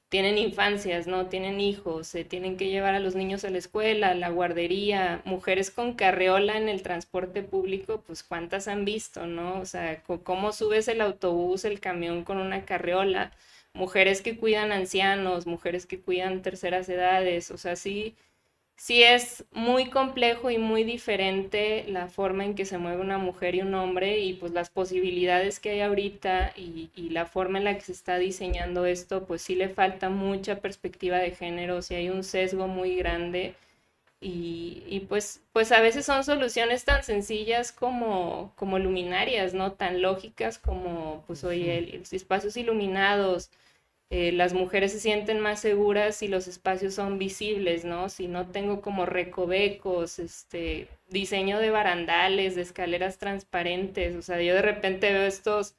tienen 0.09 0.39
infancias, 0.39 1.09
¿no? 1.09 1.27
Tienen 1.27 1.61
hijos, 1.61 2.07
se 2.07 2.25
tienen 2.25 2.57
que 2.57 2.69
llevar 2.69 2.95
a 2.95 3.01
los 3.01 3.17
niños 3.17 3.45
a 3.45 3.51
la 3.51 3.59
escuela, 3.59 4.11
a 4.11 4.15
la 4.15 4.31
guardería, 4.31 5.23
mujeres 5.25 5.71
con 5.73 5.95
carreola 5.95 6.57
en 6.57 6.69
el 6.69 6.83
transporte 6.83 7.43
público, 7.43 8.03
pues 8.07 8.23
cuántas 8.23 8.69
han 8.69 8.85
visto, 8.85 9.27
¿no? 9.27 9.59
O 9.61 9.67
sea, 9.67 10.03
cómo 10.23 10.53
subes 10.53 10.87
el 10.89 11.01
autobús, 11.01 11.65
el 11.65 11.81
camión 11.81 12.23
con 12.25 12.39
una 12.39 12.65
carreola 12.65 13.33
mujeres 13.75 14.23
que 14.23 14.37
cuidan 14.39 14.73
ancianos, 14.73 15.47
mujeres 15.47 15.87
que 15.87 16.01
cuidan 16.01 16.43
terceras 16.43 16.89
edades, 16.89 17.51
o 17.51 17.59
sea, 17.59 17.77
sí, 17.77 18.17
sí 18.77 19.03
es 19.03 19.45
muy 19.53 19.91
complejo 19.91 20.51
y 20.51 20.59
muy 20.59 20.85
diferente 20.85 21.85
la 21.89 22.09
forma 22.09 22.45
en 22.45 22.55
que 22.55 22.65
se 22.67 22.79
mueve 22.79 23.01
una 23.03 23.19
mujer 23.19 23.55
y 23.55 23.63
un 23.63 23.75
hombre 23.75 24.21
y 24.21 24.35
pues 24.35 24.53
las 24.53 24.71
posibilidades 24.71 25.61
que 25.61 25.71
hay 25.71 25.81
ahorita 25.81 26.53
y, 26.57 26.91
la 27.11 27.27
forma 27.27 27.59
en 27.59 27.65
la 27.65 27.75
que 27.77 27.83
se 27.83 27.93
está 27.93 28.19
diseñando 28.19 28.87
esto, 28.87 29.25
pues 29.27 29.43
sí 29.43 29.55
le 29.55 29.69
falta 29.69 30.09
mucha 30.11 30.61
perspectiva 30.61 31.19
de 31.19 31.31
género, 31.33 31.83
sí 31.83 31.95
hay 31.95 32.11
un 32.11 32.25
sesgo 32.25 32.67
muy 32.69 32.97
grande 32.97 33.55
y, 34.21 35.01
pues, 35.09 35.43
pues 35.53 35.71
a 35.73 35.81
veces 35.83 36.07
son 36.07 36.25
soluciones 36.25 36.85
tan 36.85 37.03
sencillas 37.05 37.73
como, 37.73 38.53
como 38.57 38.79
luminarias, 38.79 39.53
¿no? 39.55 39.73
Tan 39.73 40.01
lógicas 40.01 40.59
como, 40.59 41.23
pues, 41.27 41.45
oye, 41.45 42.01
espacios 42.11 42.57
iluminados, 42.57 43.51
eh, 44.11 44.33
las 44.33 44.53
mujeres 44.55 44.93
se 44.93 45.01
sienten 45.01 45.41
más 45.41 45.61
seguras 45.61 46.17
si 46.17 46.29
los 46.29 46.47
espacios 46.49 46.95
son 46.95 47.19
visibles, 47.19 47.85
¿no? 47.85 48.09
Si 48.09 48.29
no 48.29 48.49
tengo 48.51 48.81
como 48.81 49.07
recovecos, 49.07 50.19
este, 50.19 50.89
diseño 51.09 51.59
de 51.59 51.71
barandales, 51.71 52.55
de 52.55 52.63
escaleras 52.63 53.19
transparentes, 53.19 54.15
o 54.17 54.23
sea, 54.23 54.41
yo 54.43 54.55
de 54.55 54.63
repente 54.63 55.13
veo 55.13 55.25
estos 55.25 55.75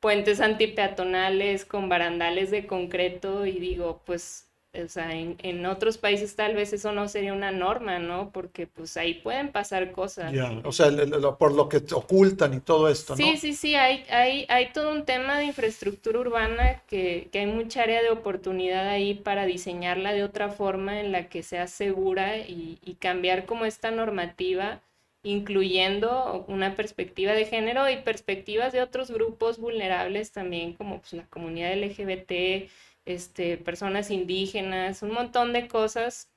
puentes 0.00 0.40
antipeatonales 0.40 1.64
con 1.64 1.88
barandales 1.88 2.50
de 2.50 2.66
concreto 2.66 3.46
y 3.46 3.58
digo, 3.58 4.02
pues 4.06 4.45
o 4.84 4.88
sea, 4.88 5.12
en, 5.12 5.66
otros 5.66 5.98
países 5.98 6.36
tal 6.36 6.54
vez 6.54 6.72
eso 6.72 6.92
no 6.92 7.08
sería 7.08 7.32
una 7.32 7.50
norma, 7.50 7.98
¿no? 7.98 8.30
Porque 8.30 8.66
pues 8.66 8.96
ahí 8.96 9.14
pueden 9.14 9.50
pasar 9.50 9.92
cosas. 9.92 10.32
O 10.64 10.72
sea, 10.72 10.90
por 11.38 11.52
lo 11.52 11.68
que 11.68 11.82
ocultan 11.92 12.54
y 12.54 12.60
todo 12.60 12.88
esto, 12.88 13.14
¿no? 13.14 13.16
Sí, 13.16 13.36
sí, 13.36 13.54
sí, 13.54 13.74
hay, 13.74 14.04
hay, 14.10 14.46
hay 14.48 14.72
todo 14.72 14.92
un 14.92 15.04
tema 15.04 15.38
de 15.38 15.44
infraestructura 15.44 16.20
urbana 16.20 16.82
que, 16.86 17.28
que 17.32 17.40
hay 17.40 17.46
mucha 17.46 17.82
área 17.82 18.02
de 18.02 18.10
oportunidad 18.10 18.88
ahí 18.88 19.14
para 19.14 19.46
diseñarla 19.46 20.12
de 20.12 20.24
otra 20.24 20.50
forma 20.50 21.00
en 21.00 21.12
la 21.12 21.28
que 21.28 21.42
sea 21.42 21.66
segura 21.66 22.38
y, 22.38 22.78
y 22.84 22.94
cambiar 22.94 23.46
como 23.46 23.64
esta 23.64 23.90
normativa 23.90 24.80
incluyendo 25.26 26.44
una 26.46 26.76
perspectiva 26.76 27.32
de 27.32 27.46
género 27.46 27.90
y 27.90 27.96
perspectivas 27.96 28.72
de 28.72 28.80
otros 28.80 29.10
grupos 29.10 29.58
vulnerables 29.58 30.30
también, 30.30 30.74
como 30.74 31.00
pues, 31.00 31.14
la 31.14 31.26
comunidad 31.26 31.76
LGBT, 31.76 32.70
este, 33.06 33.56
personas 33.58 34.10
indígenas, 34.10 35.02
un 35.02 35.12
montón 35.12 35.52
de 35.52 35.68
cosas. 35.68 36.28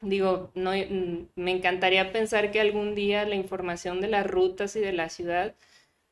Digo, 0.00 0.50
no, 0.54 0.72
mm, 0.72 1.28
me 1.36 1.50
encantaría 1.52 2.12
pensar 2.12 2.50
que 2.52 2.60
algún 2.60 2.94
día 2.94 3.24
la 3.26 3.36
información 3.36 4.00
de 4.00 4.08
las 4.08 4.26
rutas 4.26 4.76
y 4.76 4.80
de 4.80 4.92
la 4.92 5.08
ciudad, 5.08 5.54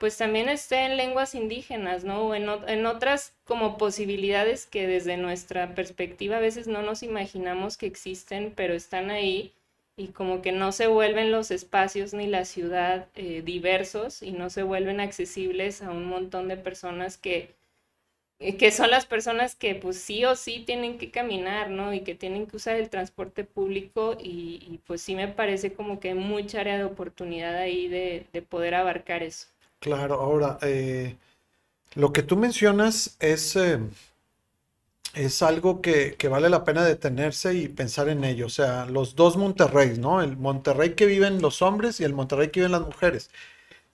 pues 0.01 0.17
también 0.17 0.49
esté 0.49 0.87
en 0.87 0.97
lenguas 0.97 1.35
indígenas, 1.35 2.05
¿no? 2.05 2.29
O 2.29 2.35
en, 2.35 2.87
otras 2.87 3.35
como 3.45 3.77
posibilidades 3.79 4.67
que 4.67 4.87
desde 4.87 5.19
nuestra 5.19 5.75
perspectiva 5.75 6.39
a 6.39 6.41
veces 6.41 6.67
no 6.69 6.83
nos 6.83 7.03
imaginamos 7.03 7.77
que 7.77 7.87
existen, 7.87 8.53
pero 8.57 8.75
están 8.75 9.11
ahí 9.11 9.53
y 9.97 10.09
como 10.09 10.41
que 10.41 10.53
no 10.53 10.73
se 10.73 10.87
vuelven 10.87 11.31
los 11.33 11.51
espacios 11.51 12.15
ni 12.15 12.27
la 12.27 12.47
ciudad 12.47 13.09
eh, 13.15 13.43
diversos 13.45 14.23
y 14.23 14.33
no 14.33 14.49
se 14.49 14.63
vuelven 14.63 15.01
accesibles 15.01 15.83
a 15.83 15.91
un 15.91 16.07
montón 16.07 16.49
de 16.49 16.57
personas 16.57 17.19
que 17.19 17.55
que 18.41 18.73
son 18.73 18.91
las 18.91 19.05
personas 19.05 19.55
que 19.55 19.75
pues 19.75 19.99
sí 19.99 20.25
o 20.25 20.35
sí 20.35 20.63
tienen 20.67 20.97
que 20.97 21.11
caminar, 21.11 21.69
¿no? 21.71 21.93
Y 21.93 22.01
que 22.01 22.15
tienen 22.15 22.47
que 22.47 22.57
usar 22.57 22.77
el 22.77 22.89
transporte 22.89 23.45
público 23.45 24.17
y, 24.19 24.81
pues 24.87 25.03
sí 25.03 25.15
me 25.15 25.29
parece 25.29 25.75
como 25.75 26.01
que 26.01 26.09
hay 26.09 26.15
mucha 26.15 26.61
área 26.61 26.79
de 26.79 26.85
oportunidad 26.85 27.55
ahí 27.57 27.87
de, 27.89 28.27
poder 28.49 28.75
abarcar 28.75 29.23
eso. 29.23 29.47
Claro, 29.79 30.15
ahora, 30.15 30.59
eh, 30.63 31.17
lo 31.95 32.13
que 32.13 32.23
tú 32.23 32.37
mencionas 32.37 33.17
es, 33.21 33.57
eh, 33.57 33.79
es 35.15 35.43
algo 35.43 35.83
que, 35.83 36.15
que, 36.15 36.29
vale 36.29 36.49
la 36.49 36.65
pena 36.65 36.83
detenerse 36.85 37.55
y 37.55 37.69
pensar 37.69 38.09
en 38.09 38.25
ello. 38.25 38.47
O 38.47 38.51
sea, 38.51 38.87
los 38.87 39.17
dos 39.17 39.37
Monterrey, 39.37 39.99
¿no? 39.99 40.23
El 40.23 40.39
Monterrey 40.39 40.95
que 40.95 41.05
viven 41.05 41.43
los 41.43 41.61
hombres 41.61 42.01
y 42.01 42.05
el 42.05 42.15
Monterrey 42.15 42.49
que 42.49 42.61
viven 42.61 42.73
las 42.73 42.87
mujeres. 42.87 43.31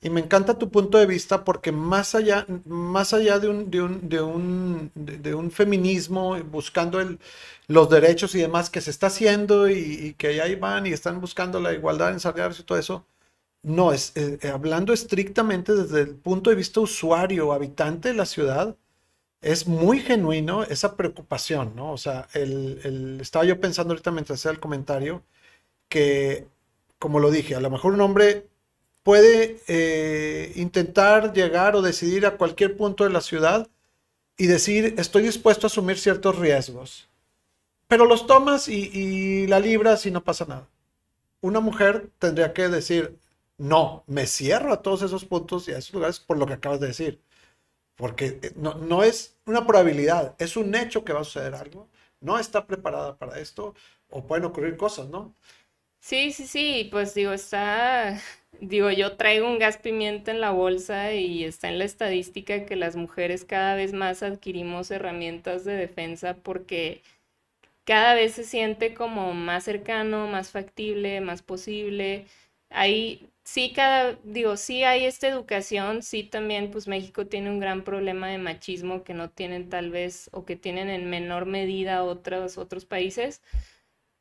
Y 0.00 0.11
me 0.11 0.21
encanta 0.21 0.59
tu 0.59 0.71
punto 0.71 0.99
de 0.99 1.07
vista 1.07 1.45
porque 1.45 1.73
más 1.73 2.15
allá, 2.15 2.47
más 2.67 3.12
allá 3.15 3.38
de, 3.38 3.49
un, 3.49 3.71
de, 3.71 3.83
un, 3.83 4.09
de, 4.09 4.21
un, 4.21 4.91
de, 4.95 5.35
un 5.35 5.50
feminismo 5.50 6.37
buscando 6.45 7.00
el, 7.00 7.19
los 7.67 7.88
derechos 7.91 8.35
y 8.35 8.41
demás 8.41 8.71
que 8.71 8.81
se 8.81 8.91
está 8.91 9.09
haciendo 9.09 9.69
y, 9.71 10.15
que 10.19 10.41
ahí 10.41 10.55
van 10.55 10.87
y 10.87 10.91
están 10.93 11.21
buscando 11.21 11.61
la 11.61 11.73
igualdad 11.73 12.11
en 12.12 12.21
salarios 12.21 12.61
y 12.61 12.65
todo 12.65 12.79
eso, 12.79 13.07
no, 13.62 13.93
es 13.93 14.12
eh, 14.17 14.38
eh, 14.43 14.49
hablando 14.49 14.93
estrictamente 14.93 15.75
desde 15.75 16.03
el 16.03 16.17
punto 16.17 16.50
de 16.50 16.57
vista 16.57 16.81
usuario, 16.81 17.53
habitante 17.53 18.11
de 18.11 18.15
la 18.15 18.26
ciudad, 18.26 18.76
es 19.41 19.67
muy 19.69 20.00
genuino 20.00 20.65
esa 20.65 20.97
preocupación, 20.97 21.76
¿no? 21.76 21.93
O 21.93 21.99
sea, 21.99 22.29
el, 22.35 22.81
el, 22.85 23.21
estaba 23.21 23.45
yo 23.45 23.61
pensando 23.61 23.93
ahorita 23.95 24.11
mientras 24.12 24.41
hacía 24.41 24.53
el 24.53 24.61
comentario 24.61 25.25
que, 25.88 26.49
como 26.99 27.21
lo 27.21 27.31
dije, 27.31 27.55
a 27.57 27.61
lo 27.61 27.71
mejor 27.71 27.95
un 27.95 28.00
hombre 28.03 28.49
puede 29.07 29.61
eh, 29.69 30.53
intentar 30.57 31.33
llegar 31.33 31.77
o 31.77 31.81
decidir 31.81 32.27
a 32.27 32.37
cualquier 32.37 32.77
punto 32.77 33.05
de 33.05 33.11
la 33.11 33.21
ciudad 33.21 33.69
y 34.37 34.49
decir, 34.49 34.97
estoy 34.99 35.23
dispuesto 35.23 35.65
a 35.65 35.69
asumir 35.69 35.97
ciertos 35.97 36.37
riesgos. 36.37 37.09
Pero 37.87 38.05
los 38.05 38.27
tomas 38.27 38.67
y, 38.69 39.47
la 39.47 39.61
libras 39.61 40.07
y 40.07 40.11
no 40.11 40.25
pasa 40.25 40.45
nada. 40.47 40.67
Una 41.41 41.61
mujer 41.61 42.11
tendría 42.19 42.53
que 42.53 42.69
decir, 42.69 43.17
no, 43.59 44.03
me 44.09 44.27
cierro 44.27 44.73
a 44.73 44.83
todos 44.83 45.03
esos 45.03 45.25
puntos 45.25 45.69
y 45.69 45.73
a 45.73 45.79
esos 45.79 45.95
lugares 45.95 46.19
por 46.19 46.37
lo 46.37 46.45
que 46.45 46.55
acabas 46.55 46.81
de 46.81 46.89
decir. 46.89 47.21
Porque 47.95 48.41
eh, 48.43 48.53
no, 48.57 48.75
no 48.75 49.05
es 49.05 49.37
una 49.45 49.65
probabilidad, 49.65 50.35
es 50.41 50.57
un 50.57 50.75
hecho 50.75 51.05
que 51.05 51.13
va 51.13 51.21
a 51.21 51.25
suceder 51.25 51.55
algo. 51.55 51.87
No 52.21 52.41
está 52.41 52.67
preparada 52.67 53.17
para 53.17 53.39
esto 53.39 53.73
o 54.11 54.27
pueden 54.27 54.47
ocurrir 54.47 54.77
cosas, 54.77 55.07
¿no? 55.07 55.33
Sí, 56.01 56.33
sí, 56.33 56.47
sí, 56.47 56.89
pues 56.91 57.15
digo, 57.15 57.33
está 57.33 58.21
Digo, 58.61 58.91
yo 58.91 59.17
traigo 59.17 59.47
un 59.47 59.59
gas 59.59 59.77
pimienta 59.79 60.31
en 60.31 60.41
la 60.41 60.51
bolsa 60.51 61.13
y 61.13 61.45
está 61.45 61.69
en 61.69 61.79
la 61.79 61.85
estadística 61.85 62.65
que 62.65 62.77
las 62.77 62.97
mujeres 62.97 63.45
cada 63.45 63.75
vez 63.75 63.93
más 63.93 64.23
adquirimos 64.23 64.91
herramientas 64.91 65.65
de 65.65 65.75
defensa 65.75 66.35
porque 66.43 67.03
cada 67.85 68.15
vez 68.15 68.35
se 68.35 68.45
siente 68.45 68.95
como 68.95 69.35
más 69.35 69.65
cercano, 69.65 70.27
más 70.29 70.51
factible, 70.51 71.21
más 71.21 71.43
posible. 71.43 72.27
Ahí 72.71 73.31
sí 73.45 73.73
cada, 73.75 74.15
digo, 74.25 74.57
sí 74.57 74.85
hay 74.85 75.05
esta 75.07 75.29
educación, 75.29 76.03
sí 76.03 76.25
también 76.25 76.71
pues 76.71 76.89
México 76.89 77.27
tiene 77.27 77.51
un 77.51 77.61
gran 77.61 77.85
problema 77.85 78.29
de 78.29 78.39
machismo 78.39 79.05
que 79.05 79.15
no 79.15 79.31
tienen 79.31 79.69
tal 79.71 79.91
vez 79.91 80.31
o 80.33 80.45
que 80.45 80.57
tienen 80.57 80.91
en 80.91 81.09
menor 81.11 81.47
medida 81.47 82.05
otros 82.05 82.59
otros 82.59 82.85
países 82.87 83.43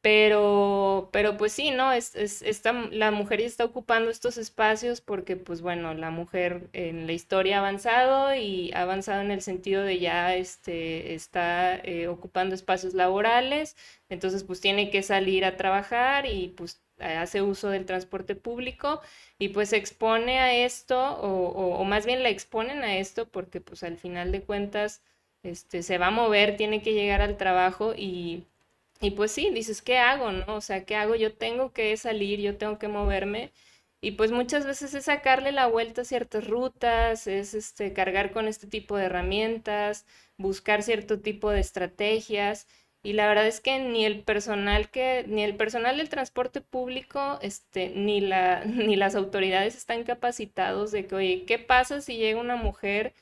pero, 0.05 1.09
pero 1.11 1.35
pues 1.35 1.51
sí, 1.53 1.71
¿no? 1.71 1.91
Es, 1.91 2.15
es, 2.15 2.43
la 2.91 3.09
mujer 3.09 3.41
está 3.41 3.65
ocupando 3.65 4.11
estos 4.11 4.37
espacios 4.37 5.01
porque, 5.01 5.35
pues 5.35 5.61
bueno, 5.63 5.95
la 5.95 6.11
mujer 6.11 6.69
en 6.73 7.07
la 7.07 7.13
historia 7.13 7.55
ha 7.55 7.59
avanzado 7.61 8.35
y 8.35 8.71
ha 8.73 8.83
avanzado 8.83 9.21
en 9.21 9.31
el 9.31 9.41
sentido 9.41 9.81
de 9.81 9.97
ya 9.97 10.35
este, 10.35 11.15
está 11.15 11.77
eh, 11.77 12.07
ocupando 12.07 12.53
espacios 12.53 12.93
laborales, 12.93 13.75
entonces 14.07 14.43
pues 14.43 14.61
tiene 14.61 14.91
que 14.91 15.01
salir 15.01 15.43
a 15.43 15.57
trabajar 15.57 16.27
y 16.27 16.49
pues 16.49 16.83
hace 16.99 17.41
uso 17.41 17.69
del 17.69 17.87
transporte 17.87 18.35
público 18.35 19.01
y 19.39 19.49
pues 19.49 19.69
se 19.69 19.77
expone 19.77 20.37
a 20.39 20.53
esto 20.53 20.99
o, 21.19 21.79
o, 21.79 21.83
más 21.83 22.05
bien 22.05 22.21
la 22.21 22.29
exponen 22.29 22.83
a 22.83 22.97
esto 22.97 23.27
porque 23.27 23.59
pues 23.59 23.81
al 23.81 23.97
final 23.97 24.31
de 24.31 24.43
cuentas 24.43 25.01
este, 25.41 25.81
se 25.81 25.97
va 25.97 26.07
a 26.07 26.11
mover, 26.11 26.57
tiene 26.57 26.83
que 26.83 26.93
llegar 26.93 27.21
al 27.23 27.37
trabajo 27.37 27.95
y 27.97 28.45
y 29.01 29.11
pues 29.11 29.31
sí, 29.31 29.49
dices, 29.51 29.81
¿qué 29.81 29.97
hago, 29.97 30.31
no? 30.31 30.55
O 30.55 30.61
sea, 30.61 30.85
¿qué 30.85 30.95
hago? 30.95 31.15
Yo 31.15 31.33
tengo 31.35 31.73
que 31.73 31.95
salir, 31.97 32.39
yo 32.39 32.57
tengo 32.57 32.79
que 32.79 32.87
moverme. 32.87 33.51
Y 34.01 34.11
pues 34.11 34.31
muchas 34.31 34.65
veces 34.65 34.93
es 34.93 35.05
sacarle 35.05 35.51
la 35.51 35.67
vuelta 35.67 36.01
a 36.01 36.05
ciertas 36.05 36.47
rutas, 36.47 37.27
es 37.27 37.53
este, 37.53 37.93
cargar 37.93 38.31
con 38.31 38.47
este 38.47 38.67
tipo 38.67 38.97
de 38.97 39.05
herramientas, 39.05 40.05
buscar 40.37 40.83
cierto 40.83 41.19
tipo 41.21 41.49
de 41.51 41.59
estrategias. 41.59 42.67
Y 43.03 43.13
la 43.13 43.27
verdad 43.27 43.47
es 43.47 43.61
que 43.61 43.79
ni 43.79 44.05
el 44.05 44.23
personal 44.23 44.89
que, 44.89 45.25
ni 45.27 45.43
el 45.43 45.55
personal 45.57 45.97
del 45.97 46.09
transporte 46.09 46.61
público, 46.61 47.39
este, 47.41 47.89
ni 47.89 48.21
la, 48.21 48.63
ni 48.65 48.95
las 48.95 49.15
autoridades 49.15 49.75
están 49.75 50.03
capacitados 50.03 50.91
de 50.91 51.05
que, 51.07 51.15
oye, 51.15 51.45
¿qué 51.45 51.59
pasa 51.59 52.01
si 52.01 52.17
llega 52.17 52.39
una 52.39 52.55
mujer 52.55 53.13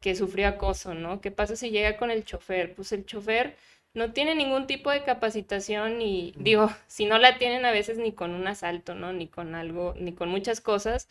que 0.00 0.14
sufrió 0.16 0.48
acoso, 0.48 0.94
¿no? 0.94 1.20
¿Qué 1.20 1.30
pasa 1.30 1.56
si 1.56 1.70
llega 1.70 1.96
con 1.96 2.10
el 2.10 2.24
chofer? 2.24 2.74
Pues 2.74 2.92
el 2.92 3.04
chofer 3.06 3.56
no 3.94 4.12
tiene 4.12 4.34
ningún 4.34 4.66
tipo 4.66 4.90
de 4.90 5.02
capacitación 5.04 6.00
y 6.02 6.32
digo, 6.36 6.70
si 6.86 7.06
no 7.06 7.18
la 7.18 7.38
tienen 7.38 7.64
a 7.64 7.72
veces 7.72 7.98
ni 7.98 8.12
con 8.12 8.32
un 8.32 8.46
asalto, 8.46 8.94
¿no? 8.94 9.12
Ni 9.12 9.26
con 9.28 9.54
algo, 9.54 9.94
ni 9.98 10.12
con 10.14 10.28
muchas 10.28 10.60
cosas, 10.60 11.08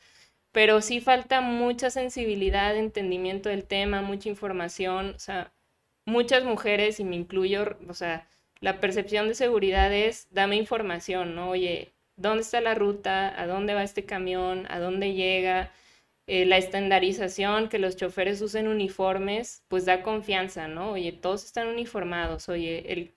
pero 0.51 0.81
sí 0.81 1.01
falta 1.01 1.41
mucha 1.41 1.89
sensibilidad, 1.89 2.75
entendimiento 2.77 3.49
del 3.49 3.65
tema, 3.65 4.01
mucha 4.01 4.29
información, 4.29 5.13
o 5.15 5.19
sea, 5.19 5.51
muchas 6.05 6.43
mujeres, 6.43 6.99
y 6.99 7.03
me 7.03 7.15
incluyo, 7.15 7.77
o 7.87 7.93
sea, 7.93 8.27
la 8.61 8.79
percepción 8.79 9.27
de 9.27 9.35
seguridad 9.35 9.93
es, 9.93 10.27
dame 10.31 10.55
información, 10.57 11.35
¿no? 11.35 11.49
Oye, 11.51 11.93
¿dónde 12.15 12.41
está 12.43 12.61
la 12.61 12.75
ruta? 12.75 13.39
¿A 13.41 13.47
dónde 13.47 13.73
va 13.73 13.83
este 13.83 14.05
camión? 14.05 14.65
¿A 14.69 14.79
dónde 14.79 15.13
llega? 15.13 15.71
Eh, 16.31 16.45
la 16.45 16.57
estandarización, 16.57 17.69
que 17.69 17.79
los 17.79 17.95
choferes 17.95 18.39
usen 18.41 18.67
uniformes, 18.67 19.63
pues 19.67 19.85
da 19.85 20.03
confianza, 20.03 20.67
¿no? 20.67 20.91
Oye, 20.91 21.11
todos 21.11 21.43
están 21.43 21.67
uniformados, 21.67 22.49
oye, 22.49 22.93
el, 22.93 23.13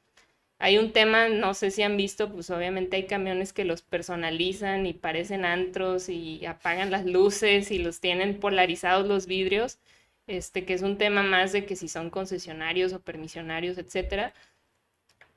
hay 0.58 0.78
un 0.78 0.92
tema, 0.92 1.28
no 1.28 1.54
sé 1.54 1.70
si 1.70 1.82
han 1.82 1.96
visto, 1.98 2.32
pues 2.32 2.50
obviamente 2.50 2.96
hay 2.96 3.06
camiones 3.06 3.52
que 3.52 3.64
los 3.66 3.82
personalizan 3.82 4.86
y 4.86 4.94
parecen 4.94 5.44
antros 5.44 6.08
y 6.08 6.46
apagan 6.46 6.90
las 6.90 7.04
luces 7.06 7.70
y 7.70 7.78
los 7.78 8.00
tienen 8.00 8.40
polarizados 8.40 9.06
los 9.06 9.26
vidrios, 9.26 9.78
este, 10.26 10.64
que 10.64 10.74
es 10.74 10.82
un 10.82 10.98
tema 10.98 11.22
más 11.22 11.52
de 11.52 11.66
que 11.66 11.76
si 11.76 11.88
son 11.88 12.10
concesionarios 12.10 12.92
o 12.94 13.00
permisionarios, 13.02 13.76
etcétera. 13.78 14.32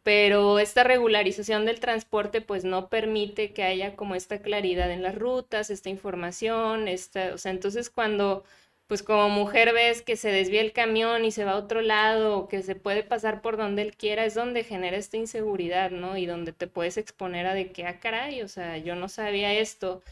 Pero 0.06 0.60
esta 0.60 0.86
regularización 0.86 1.66
del 1.66 1.82
transporte 1.82 2.42
pues 2.42 2.64
no 2.64 2.90
permite 2.90 3.54
que 3.54 3.64
haya 3.64 3.98
como 3.98 4.16
esta 4.16 4.40
claridad 4.42 4.92
en 4.92 5.04
las 5.04 5.16
rutas, 5.18 5.70
esta 5.72 5.90
información, 5.90 6.88
esta, 6.88 7.34
o 7.36 7.40
sea, 7.40 7.52
entonces 7.52 7.90
cuando 7.90 8.46
pues 8.88 9.04
como 9.04 9.30
mujer 9.30 9.74
ves 9.74 10.04
que 10.04 10.16
se 10.16 10.30
desvía 10.32 10.62
el 10.62 10.74
camión 10.74 11.26
y 11.26 11.32
se 11.32 11.44
va 11.44 11.54
a 11.54 11.58
otro 11.58 11.82
lado 11.82 12.38
o 12.38 12.48
que 12.48 12.62
se 12.64 12.76
puede 12.76 13.04
pasar 13.04 13.42
por 13.42 13.58
donde 13.58 13.82
él 13.82 13.98
quiera, 13.98 14.26
es 14.26 14.36
donde 14.36 14.64
genera 14.64 14.98
esta 14.98 15.18
inseguridad, 15.18 15.90
¿no? 15.92 16.18
Y 16.18 16.28
donde 16.28 16.54
te 16.54 16.68
puedes 16.68 16.98
exponer 16.98 17.48
a 17.48 17.56
de 17.56 17.72
que, 17.72 17.86
ah, 17.88 18.00
caray, 18.00 18.44
o 18.44 18.48
sea, 18.48 18.78
yo 18.78 18.96
no 18.96 19.10
sabía 19.10 19.54
esto. 19.54 20.04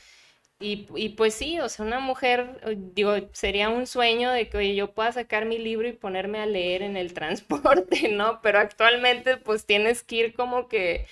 Y, 0.64 1.10
pues 1.10 1.34
sí, 1.34 1.60
o 1.60 1.68
sea, 1.68 1.86
una 1.86 2.00
mujer, 2.00 2.62
digo, 2.96 3.16
sería 3.34 3.70
un 3.70 3.86
sueño 3.86 4.32
de 4.32 4.48
que, 4.50 4.58
oye, 4.58 4.76
yo 4.76 4.94
pueda 4.94 5.12
sacar 5.12 5.46
mi 5.46 5.58
libro 5.58 5.88
y 5.88 5.94
ponerme 5.94 6.40
a 6.40 6.46
leer 6.46 6.82
en 6.84 6.96
el 6.98 7.14
transporte, 7.16 8.08
¿no? 8.10 8.42
Pero 8.42 8.60
actualmente 8.60 9.38
pues 9.38 9.66
tienes 9.66 10.04
que 10.04 10.16
ir 10.16 10.34
como 10.34 10.68
que 10.70 11.06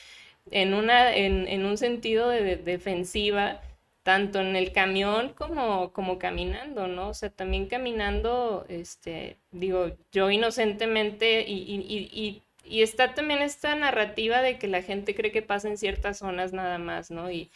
en, 0.52 0.74
una, 0.74 1.16
en, 1.16 1.48
en 1.48 1.66
un 1.66 1.78
sentido 1.78 2.30
de 2.30 2.56
defensiva 2.58 3.62
tanto 4.04 4.40
en 4.40 4.56
el 4.56 4.72
camión 4.72 5.34
como, 5.34 5.94
como 5.94 6.18
caminando, 6.18 6.88
¿no? 6.88 7.10
O 7.10 7.14
sea, 7.14 7.30
también 7.30 7.68
caminando, 7.68 8.66
este, 8.70 9.38
digo, 9.52 9.92
yo 10.12 10.32
inocentemente 10.32 11.42
y, 11.48 11.54
y, 11.54 12.10
y, 12.12 12.44
y, 12.66 12.82
está 12.82 13.14
también 13.14 13.42
esta 13.42 13.76
narrativa 13.76 14.42
de 14.42 14.58
que 14.58 14.68
la 14.68 14.82
gente 14.82 15.14
cree 15.16 15.32
que 15.32 15.42
pasa 15.44 15.68
en 15.68 15.78
ciertas 15.78 16.18
zonas 16.20 16.54
nada 16.54 16.78
más, 16.80 17.12
¿no? 17.12 17.30
Y 17.32 17.52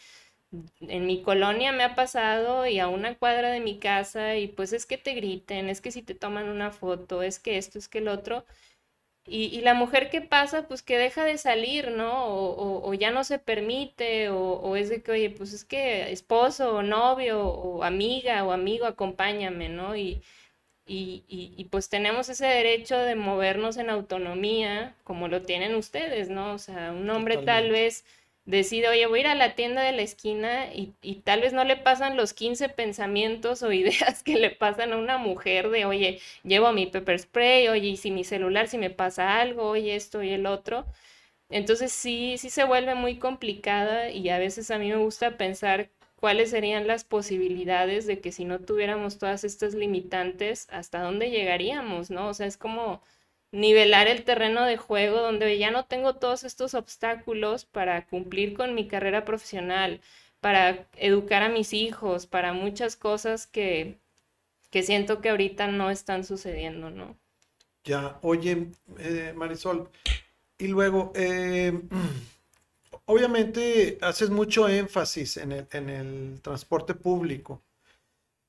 en 0.80 1.06
mi 1.06 1.22
colonia 1.22 1.72
me 1.72 1.84
ha 1.84 1.94
pasado 1.94 2.66
y 2.66 2.78
a 2.78 2.88
una 2.88 3.16
cuadra 3.16 3.50
de 3.50 3.60
mi 3.60 3.78
casa 3.78 4.36
y 4.36 4.48
pues 4.48 4.72
es 4.72 4.86
que 4.86 4.98
te 4.98 5.14
griten, 5.14 5.68
es 5.68 5.80
que 5.80 5.90
si 5.92 6.02
te 6.02 6.14
toman 6.14 6.48
una 6.48 6.70
foto, 6.70 7.22
es 7.22 7.38
que 7.38 7.58
esto, 7.58 7.78
es 7.78 7.88
que 7.88 7.98
el 7.98 8.08
otro. 8.08 8.44
Y, 9.28 9.60
la 9.62 9.74
mujer 9.74 10.08
que 10.08 10.20
pasa, 10.20 10.68
pues 10.68 10.82
que 10.82 10.98
deja 10.98 11.24
de 11.24 11.36
salir, 11.36 11.90
¿no? 11.90 12.26
O, 12.26 12.94
ya 12.94 13.10
no 13.10 13.24
se 13.24 13.40
permite, 13.40 14.28
o, 14.30 14.76
es 14.76 14.88
de 14.88 15.02
que, 15.02 15.10
oye, 15.12 15.30
pues 15.30 15.52
es 15.52 15.64
que 15.64 16.12
esposo 16.12 16.76
o 16.76 16.82
novio 16.82 17.40
o 17.44 17.82
amiga 17.82 18.44
o 18.44 18.52
amigo, 18.52 18.86
acompáñame, 18.86 19.68
¿no? 19.68 19.96
Y, 19.96 20.22
y, 20.86 21.24
y, 21.28 21.64
pues 21.64 21.88
tenemos 21.88 22.28
ese 22.28 22.46
derecho 22.46 22.96
de 22.98 23.16
movernos 23.16 23.76
en 23.76 23.90
autonomía, 23.90 24.94
como 25.02 25.26
lo 25.26 25.42
tienen 25.42 25.74
ustedes, 25.74 26.28
¿no? 26.28 26.52
O 26.54 26.58
sea, 26.58 26.92
un 26.92 27.10
hombre 27.10 27.38
tal 27.38 27.70
vez 27.72 28.04
decide, 28.46 28.88
oye, 28.88 29.06
voy 29.06 29.20
a 29.20 29.22
ir 29.22 29.26
a 29.28 29.34
la 29.34 29.54
tienda 29.54 29.82
de 29.82 29.92
la 29.92 30.02
esquina 30.02 30.72
y, 30.72 30.94
y, 31.02 31.16
tal 31.16 31.40
vez 31.42 31.52
no 31.52 31.64
le 31.64 31.76
pasan 31.76 32.16
los 32.16 32.32
15 32.32 32.68
pensamientos 32.70 33.62
o 33.62 33.72
ideas 33.72 34.22
que 34.22 34.36
le 34.36 34.50
pasan 34.50 34.92
a 34.92 34.96
una 34.96 35.18
mujer 35.18 35.70
de, 35.70 35.84
oye, 35.84 36.20
llevo 36.44 36.72
mi 36.72 36.86
pepper 36.86 37.18
spray, 37.18 37.68
oye, 37.68 37.88
y 37.88 37.96
si 37.96 38.10
mi 38.10 38.24
celular, 38.24 38.68
si 38.68 38.78
me 38.78 38.90
pasa 38.90 39.40
algo, 39.40 39.64
oye, 39.68 39.96
esto 39.96 40.22
y 40.22 40.30
el 40.30 40.46
otro. 40.46 40.86
Entonces 41.50 41.92
sí, 41.92 42.36
sí 42.38 42.50
se 42.50 42.64
vuelve 42.64 42.94
muy 42.94 43.18
complicada 43.18 44.10
y 44.10 44.28
a 44.30 44.38
veces 44.38 44.70
a 44.70 44.78
mí 44.78 44.88
me 44.90 44.96
gusta 44.96 45.36
pensar 45.36 45.90
cuáles 46.16 46.50
serían 46.50 46.86
las 46.86 47.04
posibilidades 47.04 48.06
de 48.06 48.20
que 48.20 48.32
si 48.32 48.44
no 48.44 48.58
tuviéramos 48.60 49.18
todas 49.18 49.44
estas 49.44 49.74
limitantes, 49.74 50.66
hasta 50.70 51.00
dónde 51.02 51.30
llegaríamos, 51.30 52.10
¿no? 52.10 52.28
O 52.28 52.34
sea, 52.34 52.46
es 52.46 52.56
como 52.56 53.02
nivelar 53.56 54.06
el 54.06 54.22
terreno 54.22 54.64
de 54.66 54.76
juego 54.76 55.22
donde 55.22 55.56
ya 55.56 55.70
no 55.70 55.86
tengo 55.86 56.16
todos 56.16 56.44
estos 56.44 56.74
obstáculos 56.74 57.64
para 57.64 58.06
cumplir 58.06 58.54
con 58.54 58.74
mi 58.74 58.86
carrera 58.86 59.24
profesional, 59.24 60.02
para 60.40 60.86
educar 60.96 61.42
a 61.42 61.48
mis 61.48 61.72
hijos, 61.72 62.26
para 62.26 62.52
muchas 62.52 62.96
cosas 62.96 63.46
que, 63.46 63.96
que 64.70 64.82
siento 64.82 65.22
que 65.22 65.30
ahorita 65.30 65.68
no 65.68 65.90
están 65.90 66.24
sucediendo, 66.24 66.90
¿no? 66.90 67.16
Ya, 67.84 68.18
oye, 68.20 68.68
eh, 68.98 69.32
Marisol, 69.34 69.88
y 70.58 70.66
luego, 70.68 71.12
eh, 71.14 71.72
obviamente 73.06 73.96
haces 74.02 74.28
mucho 74.28 74.68
énfasis 74.68 75.38
en 75.38 75.52
el, 75.52 75.66
en 75.72 75.88
el 75.88 76.40
transporte 76.42 76.92
público, 76.92 77.62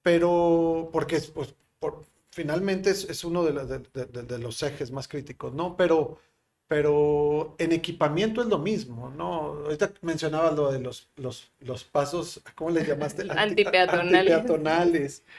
pero 0.02 0.90
porque 0.92 1.22
pues, 1.34 1.56
por, 1.80 2.04
finalmente 2.38 2.91
es, 2.91 3.23
uno 3.23 3.43
de, 3.43 4.38
los 4.38 4.62
ejes 4.62 4.91
más 4.91 5.08
críticos, 5.08 5.56
¿no? 5.56 5.76
Pero, 5.76 6.19
pero 6.67 7.56
en 7.58 7.71
equipamiento 7.71 8.43
es 8.43 8.47
lo 8.47 8.60
mismo, 8.60 9.10
¿no? 9.10 9.63
Ahorita 9.65 9.91
mencionabas 10.02 10.56
lo 10.56 10.71
de 10.71 10.80
los, 10.80 11.10
los, 11.15 11.52
los 11.62 11.84
pasos, 11.84 12.39
¿cómo 12.54 12.69
le 12.69 12.86
llamaste? 12.86 13.23
Antipeatonales. 13.36 14.34
Antipeatonales. 14.34 15.23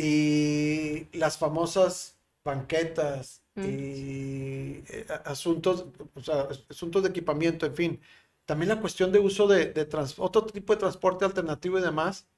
Y 0.00 1.08
las 1.18 1.38
famosas 1.38 2.16
banquetas 2.44 3.42
y 3.56 4.84
eh, 4.88 5.06
asuntos, 5.24 5.86
o 6.14 6.20
sea, 6.20 6.46
asuntos 6.70 7.02
de 7.02 7.08
equipamiento, 7.08 7.66
en 7.66 7.74
fin. 7.74 8.00
También 8.44 8.68
la 8.68 8.80
cuestión 8.80 9.10
de 9.10 9.18
uso 9.18 9.48
de, 9.48 9.72
de 9.72 9.88
otro 10.18 10.46
tipo 10.46 10.72
de 10.72 10.78
transporte 10.78 11.24
alternativo 11.24 11.80
y 11.80 11.82
demás. 11.82 12.28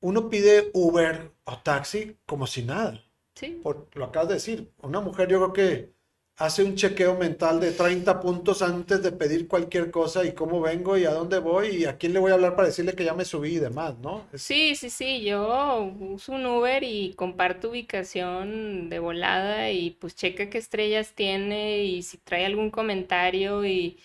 Uno 0.00 0.28
pide 0.28 0.72
Uber 0.74 1.30
o 1.44 1.58
taxi 1.58 2.16
como 2.26 2.48
si 2.48 2.64
nada. 2.64 3.00
Sí. 3.34 3.60
Por, 3.62 3.88
lo 3.94 4.04
acabas 4.06 4.28
de 4.28 4.34
decir, 4.34 4.72
una 4.82 5.00
mujer 5.00 5.28
yo 5.28 5.38
creo 5.38 5.52
que 5.52 5.94
hace 6.36 6.64
un 6.64 6.74
chequeo 6.74 7.16
mental 7.16 7.60
de 7.60 7.72
30 7.72 8.20
puntos 8.20 8.60
antes 8.62 9.02
de 9.02 9.12
pedir 9.12 9.46
cualquier 9.46 9.90
cosa 9.90 10.24
y 10.24 10.32
cómo 10.32 10.60
vengo 10.60 10.96
y 10.98 11.04
a 11.04 11.12
dónde 11.12 11.38
voy 11.38 11.68
y 11.68 11.84
a 11.84 11.96
quién 11.96 12.12
le 12.12 12.18
voy 12.18 12.32
a 12.32 12.34
hablar 12.34 12.56
para 12.56 12.68
decirle 12.68 12.94
que 12.94 13.04
ya 13.04 13.14
me 13.14 13.24
subí 13.24 13.54
y 13.54 13.58
demás, 13.58 13.98
¿no? 13.98 14.26
Sí, 14.34 14.74
sí, 14.74 14.90
sí, 14.90 15.22
yo 15.22 15.92
uso 16.00 16.32
un 16.32 16.44
Uber 16.46 16.82
y 16.82 17.14
comparto 17.14 17.70
ubicación 17.70 18.88
de 18.90 18.98
volada 18.98 19.70
y 19.70 19.90
pues 19.92 20.16
checa 20.16 20.50
qué 20.50 20.58
estrellas 20.58 21.12
tiene 21.14 21.84
y 21.84 22.02
si 22.02 22.18
trae 22.18 22.46
algún 22.46 22.70
comentario 22.70 23.64
y 23.64 23.98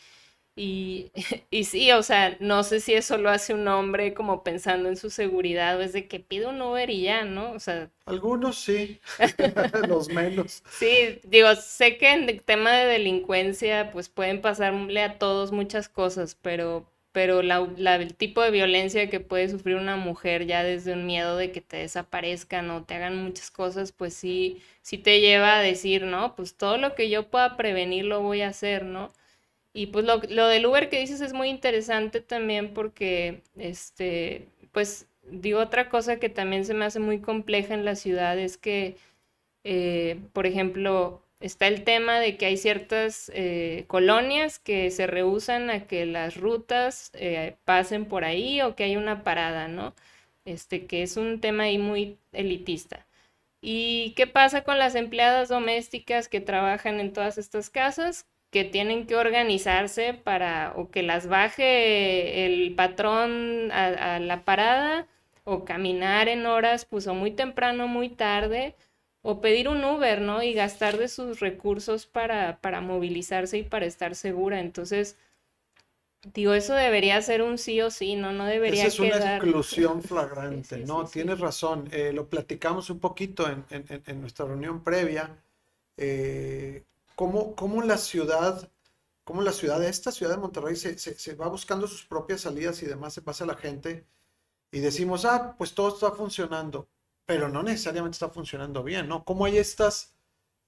y, 0.59 1.11
y, 1.49 1.63
sí, 1.63 1.89
o 1.93 2.03
sea, 2.03 2.35
no 2.41 2.63
sé 2.63 2.81
si 2.81 2.93
eso 2.93 3.17
lo 3.17 3.29
hace 3.29 3.53
un 3.53 3.65
hombre 3.69 4.13
como 4.13 4.43
pensando 4.43 4.89
en 4.89 4.97
su 4.97 5.09
seguridad 5.09 5.77
o 5.77 5.81
es 5.81 5.93
de 5.93 6.09
que 6.09 6.19
pide 6.19 6.47
un 6.47 6.61
Uber 6.61 6.89
y 6.89 7.03
ya, 7.03 7.23
¿no? 7.23 7.51
O 7.53 7.59
sea. 7.59 7.89
Algunos 8.05 8.59
sí, 8.59 8.99
los 9.87 10.09
menos. 10.09 10.61
Sí, 10.69 11.21
digo, 11.23 11.55
sé 11.55 11.97
que 11.97 12.11
en 12.11 12.27
el 12.27 12.41
tema 12.41 12.73
de 12.73 12.87
delincuencia, 12.87 13.89
pues 13.91 14.09
pueden 14.09 14.41
pasarle 14.41 15.01
a 15.01 15.17
todos 15.17 15.53
muchas 15.53 15.87
cosas, 15.87 16.35
pero, 16.41 16.85
pero 17.13 17.41
la, 17.41 17.65
el 17.95 18.13
tipo 18.15 18.41
de 18.41 18.51
violencia 18.51 19.09
que 19.09 19.21
puede 19.21 19.47
sufrir 19.47 19.77
una 19.77 19.95
mujer 19.95 20.45
ya 20.45 20.63
desde 20.63 20.91
un 20.91 21.05
miedo 21.05 21.37
de 21.37 21.53
que 21.53 21.61
te 21.61 21.77
desaparezcan 21.77 22.69
o 22.71 22.83
te 22.83 22.95
hagan 22.95 23.23
muchas 23.23 23.49
cosas, 23.49 23.93
pues 23.93 24.13
sí, 24.13 24.61
sí 24.81 24.97
te 24.97 25.21
lleva 25.21 25.57
a 25.57 25.61
decir, 25.61 26.03
¿no? 26.03 26.35
Pues 26.35 26.57
todo 26.57 26.77
lo 26.77 26.95
que 26.95 27.09
yo 27.09 27.29
pueda 27.29 27.55
prevenir 27.55 28.03
lo 28.03 28.21
voy 28.21 28.41
a 28.41 28.49
hacer, 28.49 28.83
¿no? 28.83 29.13
Y 29.79 29.87
pues 29.87 30.03
lo, 30.03 30.17
lo, 30.29 30.47
del 30.49 30.65
Uber 30.65 30.89
que 30.89 30.99
dices 30.99 31.21
es 31.21 31.31
muy 31.31 31.47
interesante 31.47 32.19
también 32.19 32.73
porque, 32.73 33.43
este, 33.57 34.49
pues 34.73 35.07
digo 35.23 35.61
otra 35.61 35.87
cosa 35.89 36.19
que 36.19 36.27
también 36.27 36.65
se 36.65 36.73
me 36.73 36.83
hace 36.83 36.99
muy 36.99 37.21
compleja 37.21 37.75
en 37.75 37.85
la 37.85 37.95
ciudad 37.95 38.37
es 38.37 38.57
que, 38.57 38.97
eh, 39.63 40.19
por 40.33 40.47
ejemplo, 40.47 41.23
está 41.39 41.67
el 41.67 41.85
tema 41.85 42.19
de 42.19 42.35
que 42.37 42.47
hay 42.47 42.57
ciertas 42.57 43.31
eh, 43.33 43.85
colonias 43.87 44.59
que 44.59 44.91
se 44.91 45.07
rehusan 45.07 45.69
a 45.69 45.87
que 45.87 46.05
las 46.05 46.35
rutas 46.35 47.11
eh, 47.13 47.55
pasen 47.63 48.03
por 48.05 48.25
ahí 48.25 48.61
o 48.61 48.75
que 48.75 48.83
hay 48.83 48.97
una 48.97 49.23
parada, 49.23 49.69
¿no? 49.69 49.95
Este, 50.43 50.87
que 50.87 51.03
es 51.03 51.15
un 51.15 51.39
tema 51.39 51.63
ahí 51.63 51.77
muy 51.77 52.17
elitista. 52.33 53.07
¿Y 53.61 54.13
qué 54.17 54.27
pasa 54.27 54.65
con 54.65 54.77
las 54.77 54.95
empleadas 54.95 55.47
domésticas 55.47 56.27
que 56.27 56.41
trabajan 56.41 56.99
en 56.99 57.13
todas 57.13 57.37
estas 57.37 57.69
casas? 57.69 58.25
Que 58.51 58.65
tienen 58.65 59.05
que 59.05 59.15
organizarse 59.15 60.13
para 60.13 60.73
o 60.75 60.89
que 60.89 61.03
las 61.03 61.27
baje 61.27 62.45
el 62.45 62.73
patrón 62.75 63.71
a, 63.71 64.19
la 64.19 64.43
parada 64.43 65.07
o 65.43 65.65
caminar 65.65 66.27
en 66.27 66.45
horas, 66.45 66.85
pues 66.85 67.07
o 67.07 67.13
muy 67.13 67.31
temprano, 67.31 67.87
muy 67.87 68.09
tarde, 68.09 68.75
o 69.21 69.41
pedir 69.41 69.67
un 69.67 69.83
Uber, 69.83 70.21
¿no? 70.21 70.41
Y 70.43 70.53
gastar 70.53 70.97
de 70.97 71.07
sus 71.07 71.39
recursos 71.39 72.05
para, 72.05 72.59
para 72.61 72.81
movilizarse 72.81 73.57
y 73.57 73.63
para 73.63 73.85
estar 73.85 74.15
segura. 74.15 74.59
Entonces, 74.59 75.17
digo, 76.33 76.53
eso 76.53 76.73
debería 76.73 77.21
ser 77.21 77.41
un 77.41 77.57
sí 77.57 77.81
o 77.81 77.91
sí, 77.91 78.15
¿no? 78.15 78.31
No 78.31 78.45
debería 78.45 78.85
Esa 78.85 78.87
es 78.87 78.99
una 78.99 79.35
exclusión 79.35 80.01
flagrante, 80.03 80.77
¿no? 80.79 81.05
Tienes 81.05 81.39
razón. 81.39 81.89
Eh, 81.91 82.13
lo 82.13 82.27
platicamos 82.27 82.89
un 82.89 82.99
poquito 82.99 83.47
en, 83.49 83.65
en, 83.69 84.03
en 84.05 84.21
nuestra 84.21 84.45
reunión 84.45 84.83
previa. 84.83 85.35
Eh, 85.97 86.83
cómo, 87.19 87.81
la 87.83 87.97
ciudad, 87.97 88.71
cómo 89.25 89.41
la 89.41 89.51
ciudad, 89.51 89.83
esta 89.83 90.11
ciudad 90.11 90.35
de 90.35 90.41
Monterrey 90.41 90.75
se, 90.77 90.97
se, 90.97 91.35
va 91.35 91.49
buscando 91.49 91.85
sus 91.85 92.05
propias 92.05 92.41
salidas 92.41 92.81
y 92.81 92.85
demás, 92.85 93.13
se 93.13 93.21
pasa 93.21 93.43
a 93.43 93.47
la 93.47 93.57
gente 93.57 94.07
y 94.71 94.79
decimos, 94.79 95.25
ah, 95.25 95.55
pues 95.57 95.73
todo 95.73 95.89
está 95.89 96.11
funcionando, 96.11 96.87
pero 97.25 97.49
no 97.49 97.61
necesariamente 97.61 98.15
está 98.15 98.29
funcionando 98.29 98.83
bien, 98.83 99.09
¿no? 99.09 99.25
¿Cómo 99.25 99.45
hay 99.45 99.57
estas 99.57 100.15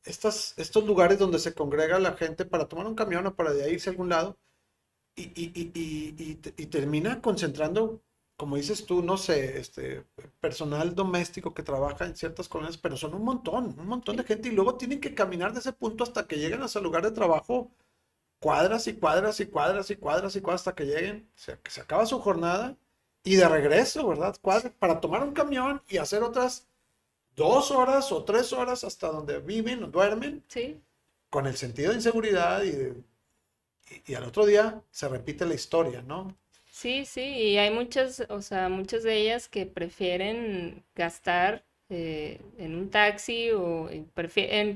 estas, 0.04 0.56
estos 0.58 0.84
lugares 0.84 1.20
donde 1.20 1.40
se 1.40 1.54
congrega 1.54 2.00
la 2.00 2.14
gente 2.14 2.44
para 2.44 2.68
tomar 2.68 2.88
un 2.88 2.96
camión 2.96 3.28
o 3.28 3.36
para 3.36 3.54
irse 3.70 3.90
a 3.90 3.92
algún 3.92 4.10
lado 4.10 4.38
y, 5.16 5.24
y, 5.24 6.42
y 6.58 6.66
termina 6.66 7.22
concentrando, 7.22 8.02
como 8.42 8.56
dices 8.56 8.88
tú, 8.88 9.04
no 9.04 9.18
sé, 9.18 9.60
este 9.60 10.04
personal 10.40 10.96
doméstico 10.96 11.54
que 11.54 11.62
trabaja 11.62 12.08
en 12.08 12.16
ciertas 12.16 12.50
colonias, 12.50 12.76
pero 12.76 12.98
son 12.98 13.14
un 13.14 13.24
montón, 13.24 13.76
un 13.78 13.86
montón 13.86 14.18
de 14.18 14.24
gente 14.24 14.50
y 14.50 14.52
luego 14.52 14.78
tienen 14.78 15.00
que 15.00 15.14
caminar 15.14 15.54
de 15.54 15.60
ese 15.60 15.74
punto 15.74 16.04
hasta 16.04 16.26
que 16.26 16.38
lleguen 16.38 16.64
a 16.64 16.68
su 16.68 16.82
lugar 16.82 17.04
de 17.04 17.12
trabajo 17.12 17.70
cuadras 18.40 18.88
y 18.88 18.94
cuadras 18.96 19.40
y 19.42 19.46
cuadras 19.46 19.92
y 19.92 19.96
cuadras 19.96 20.36
y 20.36 20.42
cuadras 20.42 20.62
hasta 20.62 20.74
que 20.74 20.86
lleguen, 20.86 21.30
o 21.36 21.38
sea, 21.38 21.56
que 21.58 21.70
se 21.70 21.82
acaba 21.82 22.08
su 22.08 22.20
jornada 22.20 22.76
y 23.24 23.36
de 23.36 23.48
regreso, 23.48 24.08
¿verdad? 24.08 24.36
Cuadras, 24.42 24.74
para 24.80 25.00
tomar 25.00 25.22
un 25.24 25.34
camión 25.34 25.84
y 25.88 25.98
hacer 25.98 26.24
otras 26.24 26.68
dos 27.36 27.70
horas 27.70 28.12
o 28.12 28.24
tres 28.24 28.54
horas 28.54 28.84
hasta 28.84 29.10
donde 29.12 29.38
viven 29.38 29.84
o 29.84 29.88
duermen. 29.88 30.44
Sí. 30.48 30.82
Con 31.30 31.46
el 31.46 31.58
sentido 31.58 31.92
de 31.92 31.98
inseguridad 31.98 32.64
y, 32.64 33.06
y, 34.08 34.16
al 34.16 34.24
otro 34.24 34.48
día 34.48 34.82
se 34.90 35.08
repite 35.08 35.46
la 35.46 35.54
historia, 35.54 36.02
¿no? 36.02 36.36
Sí, 36.82 37.06
sí, 37.06 37.22
y 37.22 37.58
hay 37.60 37.70
muchas, 37.70 38.26
o 38.30 38.42
sea, 38.42 38.68
muchas 38.68 39.04
de 39.04 39.16
ellas 39.16 39.48
que 39.48 39.68
prefieren 39.68 40.84
gastar 40.96 41.64
eh, 41.90 42.42
en 42.58 42.76
un 42.76 42.90
taxi 42.90 43.52
o 43.52 43.88
en, 43.92 44.10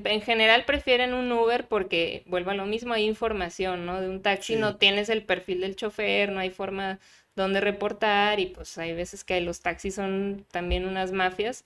en, 0.06 0.22
general 0.22 0.64
prefieren 0.66 1.14
un 1.14 1.32
Uber 1.32 1.66
porque 1.66 2.22
vuelvo 2.26 2.52
a 2.52 2.54
lo 2.54 2.64
mismo, 2.64 2.94
hay 2.94 3.06
información, 3.06 3.86
¿no? 3.86 4.00
De 4.00 4.08
un 4.08 4.22
taxi 4.22 4.54
no 4.54 4.76
tienes 4.76 5.08
el 5.08 5.24
perfil 5.24 5.62
del 5.62 5.74
chofer, 5.74 6.30
no 6.30 6.38
hay 6.38 6.50
forma 6.50 7.00
donde 7.34 7.60
reportar 7.60 8.38
y 8.38 8.46
pues 8.46 8.78
hay 8.78 8.92
veces 8.94 9.24
que 9.24 9.40
los 9.40 9.60
taxis 9.60 9.96
son 9.96 10.46
también 10.52 10.86
unas 10.86 11.10
mafias. 11.10 11.64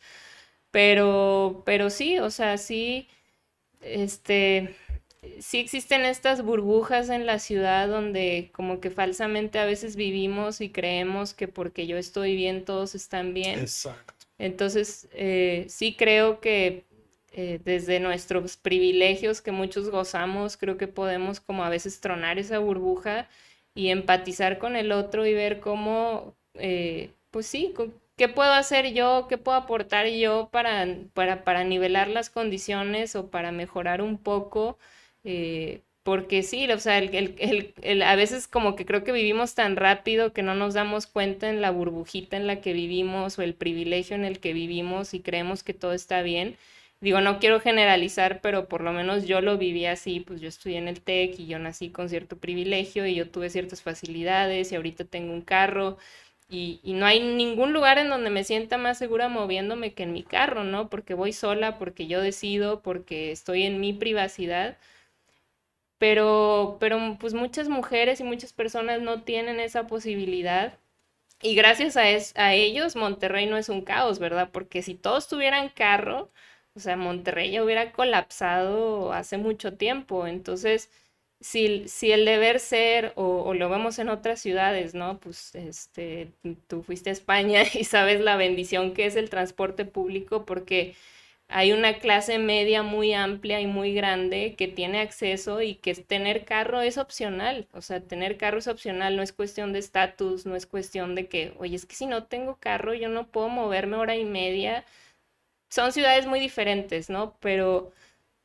Pero, 0.71 1.63
pero 1.67 1.91
sí, 1.91 2.19
o 2.19 2.31
sea, 2.31 2.57
sí, 2.57 3.09
este, 3.83 4.75
sí 5.41 5.59
existen 5.59 6.05
estas 6.05 6.43
burbujas 6.43 7.09
en 7.11 7.27
la 7.27 7.39
ciudad 7.39 7.89
donde 7.89 8.51
como 8.53 8.81
que 8.81 8.91
falsamente 8.91 9.59
a 9.59 9.65
veces 9.65 9.97
vivimos 9.97 10.61
y 10.61 10.71
creemos 10.71 11.35
que 11.35 11.49
porque 11.49 11.87
yo 11.87 11.97
estoy 11.97 12.37
bien, 12.37 12.65
todos 12.65 12.95
están 12.95 13.35
bien. 13.35 13.59
Exacto. 13.59 14.15
Entonces, 14.39 15.09
eh, 15.13 15.67
sí 15.69 15.95
creo 15.97 16.41
que 16.41 16.85
eh, 17.33 17.61
desde 17.65 18.01
nuestros 18.01 18.57
privilegios 18.57 19.41
que 19.43 19.53
muchos 19.53 19.91
gozamos, 19.91 20.57
creo 20.57 20.79
que 20.79 20.89
podemos 20.89 21.41
como 21.41 21.65
a 21.65 21.69
veces 21.69 22.01
tronar 22.01 22.39
esa 22.39 22.59
burbuja 22.59 23.29
y 23.75 23.89
empatizar 23.91 24.59
con 24.59 24.77
el 24.77 24.93
otro 24.93 25.27
y 25.27 25.35
ver 25.35 25.61
cómo, 25.61 26.35
eh, 26.55 27.11
pues 27.31 27.47
sí, 27.47 27.75
¿Qué 28.17 28.29
puedo 28.29 28.53
hacer 28.53 28.93
yo? 28.93 29.27
¿Qué 29.31 29.39
puedo 29.39 29.57
aportar 29.57 30.07
yo 30.09 30.51
para, 30.53 30.87
para, 31.15 31.43
para 31.43 31.65
nivelar 31.65 32.09
las 32.09 32.29
condiciones 32.29 33.17
o 33.17 33.31
para 33.31 33.51
mejorar 33.51 34.03
un 34.03 34.19
poco? 34.19 34.77
Eh, 35.25 35.83
porque 36.03 36.43
sí, 36.43 36.71
o 36.71 36.79
sea, 36.79 36.99
el, 36.99 37.37
el, 37.83 38.03
a 38.03 38.17
veces 38.17 38.49
como 38.49 38.75
que 38.75 38.87
creo 38.87 39.05
que 39.05 39.13
vivimos 39.13 39.55
tan 39.55 39.77
rápido 39.77 40.33
que 40.33 40.43
no 40.43 40.55
nos 40.55 40.75
damos 40.75 41.07
cuenta 41.07 41.51
en 41.51 41.61
la 41.61 41.71
burbujita 41.71 42.37
en 42.37 42.47
la 42.47 42.61
que 42.61 42.73
vivimos 42.73 43.39
o 43.39 43.43
el 43.43 43.55
privilegio 43.55 44.17
en 44.17 44.25
el 44.25 44.41
que 44.41 44.53
vivimos 44.55 45.13
y 45.15 45.21
creemos 45.21 45.63
que 45.63 45.75
todo 45.75 45.93
está 45.93 46.23
bien. 46.23 46.57
Digo, 47.01 47.21
no 47.21 47.39
quiero 47.39 47.61
generalizar, 47.61 48.41
pero 48.43 48.69
por 48.69 48.83
lo 48.83 48.93
menos 48.93 49.27
yo 49.27 49.41
lo 49.41 49.57
viví 49.59 49.87
así, 49.87 50.21
pues 50.21 50.41
yo 50.41 50.49
estudié 50.49 50.79
en 50.79 50.89
el 50.89 51.01
TEC 51.01 51.39
y 51.41 51.47
yo 51.47 51.59
nací 51.59 51.91
con 51.91 52.09
cierto 52.11 52.37
privilegio 52.39 53.07
y 53.07 53.15
yo 53.15 53.29
tuve 53.31 53.49
ciertas 53.51 53.83
facilidades 53.83 54.73
y 54.73 54.77
ahorita 54.77 55.05
tengo 55.05 55.33
un 55.33 55.41
carro 55.43 55.99
y, 56.51 56.81
no 56.85 57.07
hay 57.07 57.21
ningún 57.21 57.73
lugar 57.73 57.99
en 57.99 58.09
donde 58.09 58.29
me 58.31 58.45
sienta 58.45 58.77
más 58.77 58.99
segura 58.99 59.29
moviéndome 59.29 59.95
que 59.95 60.03
en 60.03 60.13
mi 60.13 60.23
carro, 60.25 60.65
¿no? 60.65 60.91
Porque 60.91 61.15
voy 61.15 61.33
sola, 61.33 61.79
porque 61.79 62.07
yo 62.09 62.21
decido, 62.21 62.83
porque 62.83 63.31
estoy 63.33 63.63
en 63.63 63.81
mi 63.81 63.93
privacidad. 63.93 64.77
Pero, 66.01 66.79
pero 66.81 67.19
pues 67.21 67.35
muchas 67.35 67.71
mujeres 67.71 68.21
y 68.21 68.25
muchas 68.25 68.55
personas 68.55 69.03
no 69.03 69.23
tienen 69.25 69.61
esa 69.61 69.87
posibilidad. 69.89 70.79
Y 71.43 71.55
gracias 71.55 71.97
a, 71.97 72.03
a 72.43 72.55
ellos, 72.55 72.97
Monterrey 72.97 73.47
no 73.47 73.57
es 73.57 73.69
un 73.71 73.83
caos, 73.83 74.19
¿verdad? 74.19 74.51
Porque 74.53 74.83
si 74.83 74.95
todos 74.95 75.29
tuvieran 75.29 75.71
carro, 75.71 76.31
o 76.75 76.81
sea, 76.81 76.97
Monterrey 76.97 77.51
ya 77.53 77.65
hubiera 77.65 77.93
colapsado 77.93 79.13
hace 79.13 79.39
mucho 79.39 79.75
tiempo. 79.77 80.27
Entonces, 80.27 80.91
si, 81.41 81.89
si 81.89 82.13
el 82.13 82.25
deber 82.27 82.61
ser, 82.61 83.13
o, 83.17 83.55
lo 83.55 83.69
vemos 83.71 83.99
en 83.99 84.09
otras 84.11 84.41
ciudades, 84.41 84.95
¿no? 84.95 85.19
Pues 85.21 85.55
este, 85.55 86.33
tú 86.69 86.83
fuiste 86.83 87.11
a 87.11 87.13
España 87.15 87.63
y 87.75 87.85
sabes 87.85 88.21
la 88.21 88.37
bendición 88.37 88.95
que 88.95 89.07
es 89.07 89.17
el 89.17 89.31
transporte 89.31 89.85
público 89.87 90.45
porque 90.47 90.95
hay 91.51 91.73
una 91.73 91.99
clase 91.99 92.39
media 92.39 92.83
muy 92.83 93.13
amplia 93.15 93.61
y 93.61 93.67
muy 93.67 93.93
grande 93.95 94.55
que 94.57 94.69
tiene 94.69 95.01
acceso 95.01 95.63
y 95.63 95.75
que 95.77 95.95
tener 95.95 96.45
carro 96.45 96.81
es 96.81 96.99
opcional. 96.99 97.69
O 97.73 97.83
sea, 97.83 98.01
tener 98.01 98.37
carro 98.37 98.59
es 98.59 98.69
opcional, 98.69 99.17
no 99.17 99.23
es 99.23 99.33
cuestión 99.33 99.73
de 99.73 99.81
estatus, 99.81 100.47
no 100.47 100.57
es 100.57 100.67
cuestión 100.67 101.15
de 101.15 101.29
que, 101.29 101.55
oye, 101.59 101.77
es 101.77 101.87
que 101.87 101.97
si 101.97 102.07
no 102.07 102.25
tengo 102.25 102.57
carro 102.61 102.95
yo 102.95 103.09
no 103.09 103.27
puedo 103.29 103.49
moverme 103.49 103.97
hora 103.97 104.17
y 104.17 104.25
media. 104.25 104.85
Son 105.71 105.93
ciudades 105.93 106.27
muy 106.27 106.41
diferentes, 106.41 107.11
¿no? 107.11 107.37
Pero 107.41 107.93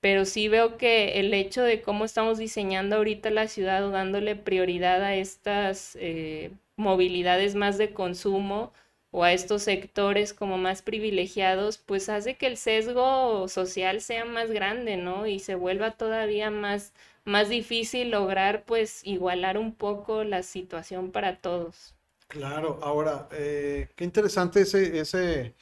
pero 0.01 0.25
sí 0.25 0.47
veo 0.49 0.77
que 0.77 1.19
el 1.19 1.33
hecho 1.33 1.63
de 1.63 1.81
cómo 1.81 2.05
estamos 2.05 2.37
diseñando 2.37 2.97
ahorita 2.97 3.31
la 3.31 3.47
ciudad 3.47 3.83
o 3.85 3.91
dándole 3.91 4.35
prioridad 4.35 5.03
a 5.03 5.15
estas 5.15 5.97
eh, 5.99 6.51
movilidades 6.77 7.55
más 7.55 7.77
de 7.79 7.91
consumo 7.93 8.71
o 9.15 9.23
a 9.23 9.31
estos 9.31 9.63
sectores 9.63 10.33
como 10.33 10.57
más 10.57 10.81
privilegiados, 10.81 11.77
pues 11.77 12.09
hace 12.09 12.35
que 12.35 12.47
el 12.47 12.57
sesgo 12.57 13.47
social 13.47 14.01
sea 14.01 14.25
más 14.25 14.51
grande, 14.51 14.97
¿no? 14.97 15.25
Y 15.25 15.39
se 15.39 15.55
vuelva 15.55 15.91
todavía 15.91 16.51
más, 16.51 16.93
más 17.23 17.47
difícil 17.47 18.11
lograr 18.11 18.65
pues 18.65 19.05
igualar 19.05 19.57
un 19.57 19.73
poco 19.73 20.25
la 20.25 20.43
situación 20.43 21.11
para 21.11 21.37
todos. 21.39 21.95
Claro, 22.27 22.79
ahora, 22.83 23.29
eh, 23.31 23.87
qué 23.95 24.03
interesante 24.03 24.61
ese, 24.61 24.99
ese 24.99 25.55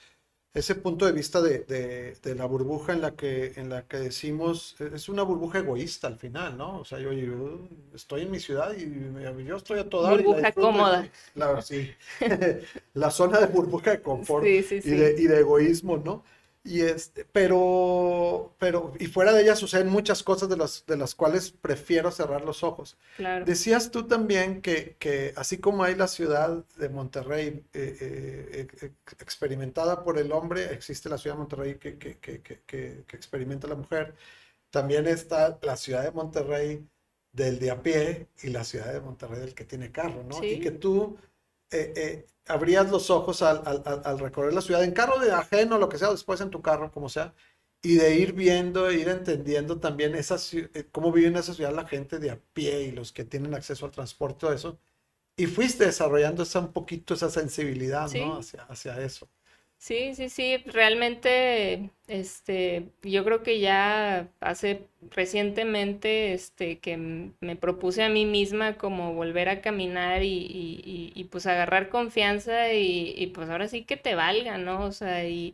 ese 0.54 0.76
punto 0.76 1.06
de 1.08 1.12
vista 1.12 1.42
de, 1.42 2.16
la 2.36 2.46
burbuja 2.46 2.94
en 2.94 3.02
la, 3.02 3.16
que, 3.16 3.54
en 3.56 3.70
la 3.70 3.88
que 3.88 3.98
decimos, 3.98 4.76
e, 4.80 4.92
es 4.96 5.10
una 5.10 5.24
burbuja 5.24 5.60
egoísta 5.60 6.08
al 6.08 6.18
final, 6.18 6.58
¿no? 6.58 6.80
O 6.80 6.86
sea, 6.86 7.00
yo, 7.00 7.10
estoy 7.94 8.22
en 8.22 8.32
mi 8.32 8.40
ciudad 8.40 8.72
y 8.78 9.46
yo 9.46 9.56
estoy 9.56 9.80
a 9.80 9.90
toda 9.90 10.12
Burbuja 10.12 10.52
cómoda. 10.52 11.10
La, 11.34 11.62
sí, 11.62 11.92
la 12.94 13.10
zona 13.10 13.40
de 13.40 13.48
burbuja 13.48 13.92
de 13.92 14.02
confort 14.02 14.46
Y, 14.46 14.62
de, 14.62 15.16
y 15.18 15.28
de 15.28 15.40
egoísmo, 15.40 15.98
¿no? 15.98 16.24
Y 16.66 16.82
este, 16.82 17.26
pero, 17.26 18.56
pero, 18.58 18.94
y 18.98 19.08
fuera 19.08 19.34
de 19.34 19.42
ella 19.42 19.56
suceden 19.56 19.90
muchas 19.90 20.24
cosas 20.24 20.48
de 20.48 20.56
las, 20.56 20.86
de 20.86 20.96
las 20.96 21.14
cuales 21.14 21.52
prefiero 21.52 22.10
cerrar 22.10 22.42
los 22.42 22.64
ojos. 22.64 22.98
Claro. 23.18 23.44
Decías 23.44 23.92
tú 23.92 24.08
también 24.08 24.62
que, 24.62 24.96
que 24.98 25.34
así 25.36 25.58
como 25.58 25.84
hay 25.84 25.96
la 25.96 26.08
ciudad 26.08 26.64
de 26.78 26.88
Monterrey 26.88 27.66
eh, 27.74 27.98
eh, 28.00 28.68
eh, 28.82 28.92
experimentada 29.20 30.06
por 30.06 30.18
el 30.18 30.32
hombre, 30.32 30.74
existe 30.74 31.10
la 31.10 31.18
ciudad 31.18 31.36
de 31.36 31.40
Monterrey 31.40 31.76
que, 31.76 31.98
que, 31.98 32.18
que, 32.18 33.04
experimenta 33.12 33.68
la 33.68 33.76
mujer. 33.76 34.16
También 34.70 35.06
está 35.06 35.60
la 35.64 35.76
ciudad 35.76 36.04
de 36.04 36.12
Monterrey 36.12 36.88
del 37.34 37.60
de 37.60 37.72
a 37.72 37.82
pie 37.82 38.28
y 38.42 38.50
la 38.50 38.64
ciudad 38.64 38.94
de 38.94 39.02
Monterrey 39.02 39.42
del 39.42 39.54
que 39.54 39.66
tiene 39.66 39.92
carro, 39.92 40.24
¿no? 40.24 40.42
Y 40.42 40.62
que 40.62 40.72
tú 40.72 41.18
abrías 42.48 42.90
los 42.90 43.10
ojos 43.10 43.42
al, 43.42 43.62
al, 43.86 44.20
recorrer 44.20 44.54
la 44.54 44.62
ciudad 44.62 44.84
en 44.84 44.92
carro 44.92 45.20
de 45.20 45.32
ajeno, 45.32 45.78
lo 45.78 45.90
que 45.90 45.98
sea, 45.98 46.12
después 46.12 46.42
en 46.42 46.50
tu 46.50 46.62
carro, 46.62 46.92
como 46.92 47.10
sea, 47.10 47.34
y 47.82 47.96
de 47.96 48.16
ir 48.16 48.34
viendo, 48.34 48.92
ir 48.92 49.10
entendiendo 49.10 49.80
también 49.80 50.16
esa, 50.16 50.38
eh, 50.54 50.88
cómo 50.92 51.12
vive 51.12 51.28
en 51.28 51.38
esa 51.38 51.54
ciudad 51.54 51.74
la 51.74 51.86
gente 51.86 52.20
de 52.20 52.32
a 52.32 52.40
pie 52.54 52.84
y 52.84 52.92
los 52.92 53.12
que 53.12 53.26
tienen 53.26 53.54
acceso 53.54 53.86
al 53.86 53.92
transporte, 53.92 54.40
todo 54.40 54.54
eso. 54.54 54.80
Y 55.36 55.48
fuiste 55.48 55.86
desarrollando 55.86 56.44
esa, 56.44 56.60
un 56.60 56.72
poquito 56.72 57.14
esa 57.14 57.30
sensibilidad, 57.30 58.10
¿no? 58.12 58.38
Hacia, 58.38 58.64
hacia 58.64 59.02
eso. 59.02 59.28
Sí, 59.84 60.16
sí, 60.16 60.30
sí, 60.30 60.64
realmente, 60.66 61.90
este, 62.08 62.86
yo 63.02 63.26
creo 63.26 63.44
que 63.44 63.60
ya 63.60 64.30
hace 64.40 64.86
recientemente, 65.12 66.32
este, 66.34 66.80
que 66.80 66.96
me 67.42 67.58
propuse 67.58 68.02
a 68.02 68.08
mí 68.08 68.26
misma 68.26 68.76
como 68.76 69.14
volver 69.14 69.50
a 69.50 69.60
caminar 69.60 70.24
y, 70.24 70.30
y, 70.30 71.12
y, 71.14 71.24
pues 71.26 71.48
agarrar 71.48 71.90
confianza 71.90 72.72
y, 72.72 73.30
pues 73.36 73.50
ahora 73.50 73.68
sí 73.68 73.84
que 73.84 73.98
te 73.98 74.16
valga, 74.16 74.58
¿no? 74.58 74.86
O 74.86 74.94
sea, 74.94 75.28
y... 75.28 75.54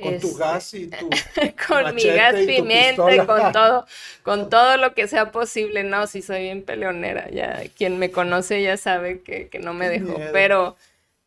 Con 0.00 0.20
tu 0.20 0.36
gas 0.36 0.72
y 0.74 0.86
tu 0.86 1.10
con 1.68 1.92
mi 1.92 2.04
gas 2.04 2.36
pimienta 2.36 3.16
y 3.16 3.26
con 3.26 3.50
todo, 3.50 3.84
con 4.22 4.48
todo 4.48 4.76
lo 4.76 4.94
que 4.94 5.08
sea 5.08 5.32
posible, 5.32 5.82
no, 5.82 6.06
si 6.06 6.22
soy 6.22 6.42
bien 6.42 6.62
peleonera, 6.62 7.28
ya 7.30 7.64
quien 7.76 7.98
me 7.98 8.12
conoce 8.12 8.62
ya 8.62 8.76
sabe 8.76 9.22
que, 9.22 9.48
que 9.48 9.58
no 9.58 9.74
me 9.74 9.88
dejo, 9.88 10.20
pero 10.32 10.76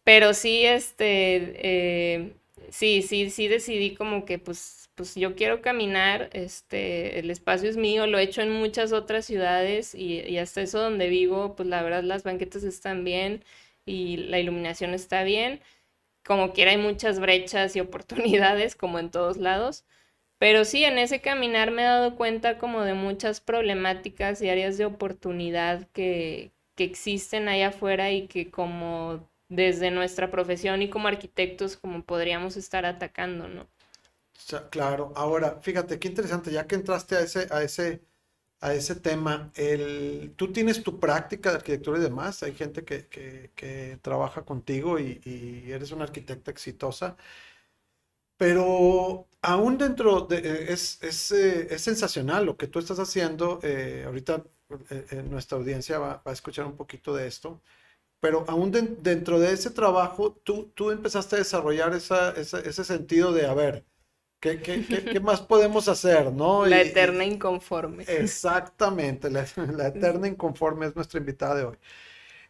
pero 0.07 0.33
sí, 0.33 0.65
este, 0.65 2.15
eh, 2.17 2.33
sí, 2.71 3.01
sí, 3.01 3.29
sí 3.29 3.47
decidí 3.49 3.93
como 3.95 4.23
que 4.25 4.39
pues, 4.39 4.89
pues 4.95 5.15
yo 5.15 5.35
quiero 5.35 5.61
caminar, 5.61 6.29
este, 6.33 7.19
el 7.19 7.29
espacio 7.29 7.69
es 7.69 7.75
mío, 7.77 8.07
lo 8.07 8.17
he 8.17 8.23
hecho 8.23 8.41
en 8.41 8.51
muchas 8.53 8.93
otras 8.93 9.25
ciudades 9.25 9.93
y, 9.95 10.21
y 10.21 10.37
hasta 10.37 10.61
eso 10.61 10.79
donde 10.79 11.09
vivo, 11.09 11.55
pues 11.55 11.67
la 11.69 11.83
verdad 11.83 12.03
las 12.03 12.23
banquetas 12.23 12.63
están 12.63 13.03
bien 13.03 13.43
y 13.85 14.17
la 14.17 14.39
iluminación 14.39 14.93
está 14.93 15.23
bien. 15.23 15.61
Como 16.25 16.53
quiera 16.53 16.71
hay 16.71 16.77
muchas 16.77 17.19
brechas 17.19 17.75
y 17.75 17.79
oportunidades, 17.81 18.75
como 18.75 18.99
en 18.99 19.11
todos 19.11 19.37
lados 19.37 19.85
Pero 20.39 20.65
sí, 20.65 20.83
en 20.85 20.97
ese 20.99 21.21
caminar 21.21 21.71
me 21.71 21.83
he 21.83 21.85
dado 21.85 22.15
cuenta 22.17 22.57
como 22.59 22.83
de 22.83 22.95
muchas 22.95 23.41
problemáticas 23.41 24.41
y 24.41 24.49
áreas 24.49 24.77
de 24.79 24.85
oportunidad 24.85 25.87
que, 25.93 26.51
que 26.75 26.85
existen 26.85 27.49
allá 27.49 27.69
afuera 27.69 28.11
y 28.11 28.27
que 28.27 28.51
como 28.51 29.29
desde 29.49 29.91
nuestra 29.91 30.29
profesión 30.29 30.81
y 30.81 30.89
como 30.89 31.07
arquitectos 31.07 31.77
como 31.77 32.03
podríamos 32.03 32.57
estar 32.57 32.85
atacando, 32.85 33.47
¿no? 33.47 33.67
Claro, 34.69 35.11
ahora 35.15 35.59
fíjate 35.61 35.99
qué 35.99 36.07
interesante, 36.07 36.51
ya 36.51 36.67
que 36.67 36.75
entraste 36.75 37.15
a 37.15 37.21
ese, 37.21 37.47
a 37.51 37.63
ese, 37.63 38.01
a 38.61 38.73
ese 38.73 38.95
tema, 38.95 39.51
el, 39.55 40.33
tú 40.37 40.51
tienes 40.53 40.83
tu 40.83 40.99
práctica 40.99 41.49
de 41.49 41.57
arquitectura 41.57 41.99
y 41.99 42.01
demás, 42.01 42.43
hay 42.43 42.53
gente 42.55 42.85
que, 42.85 43.07
que, 43.07 43.99
trabaja 44.01 44.45
contigo 44.45 44.99
y, 44.99 45.21
y, 45.25 45.71
eres 45.71 45.91
una 45.91 46.05
arquitecta 46.05 46.51
exitosa, 46.51 47.17
pero 48.37 49.27
aún 49.41 49.77
dentro 49.77 50.21
de, 50.21 50.37
eh, 50.37 50.73
es, 50.73 51.01
es, 51.03 51.31
eh, 51.31 51.67
es 51.71 51.81
sensacional 51.81 52.45
lo 52.45 52.57
que 52.57 52.67
tú 52.67 52.79
estás 52.79 52.99
haciendo, 52.99 53.59
eh, 53.63 54.03
ahorita 54.05 54.43
nuestra 55.29 55.57
audiencia 55.57 55.97
va, 55.99 56.21
va, 56.25 56.31
a 56.31 56.33
escuchar 56.33 56.65
un 56.65 56.75
poquito 56.75 57.15
de 57.15 57.27
esto, 57.27 57.61
pero 58.19 58.45
aún 58.47 58.71
dentro 58.71 59.39
de 59.39 59.53
ese 59.53 59.69
trabajo, 59.69 60.33
tú, 60.43 60.71
tú 60.73 60.91
empezaste 60.91 61.35
a 61.35 61.39
desarrollar 61.39 61.93
esa, 61.93 62.31
ese 62.31 62.83
sentido 62.83 63.31
de, 63.31 63.45
a 63.45 63.53
ver, 63.53 63.85
¿qué, 64.39 64.59
qué, 64.61 64.83
qué, 64.85 65.19
más 65.19 65.41
podemos 65.41 65.87
hacer? 65.87 66.31
¿no? 66.31 66.65
La 66.65 66.81
eterna 66.81 67.25
inconforme. 67.25 68.05
Exactamente, 68.07 69.29
la, 69.29 69.45
la, 69.55 69.87
eterna 69.87 70.27
inconforme 70.27 70.87
es 70.87 70.95
nuestra 70.95 71.19
invitada 71.19 71.55
de 71.55 71.63
hoy. 71.65 71.77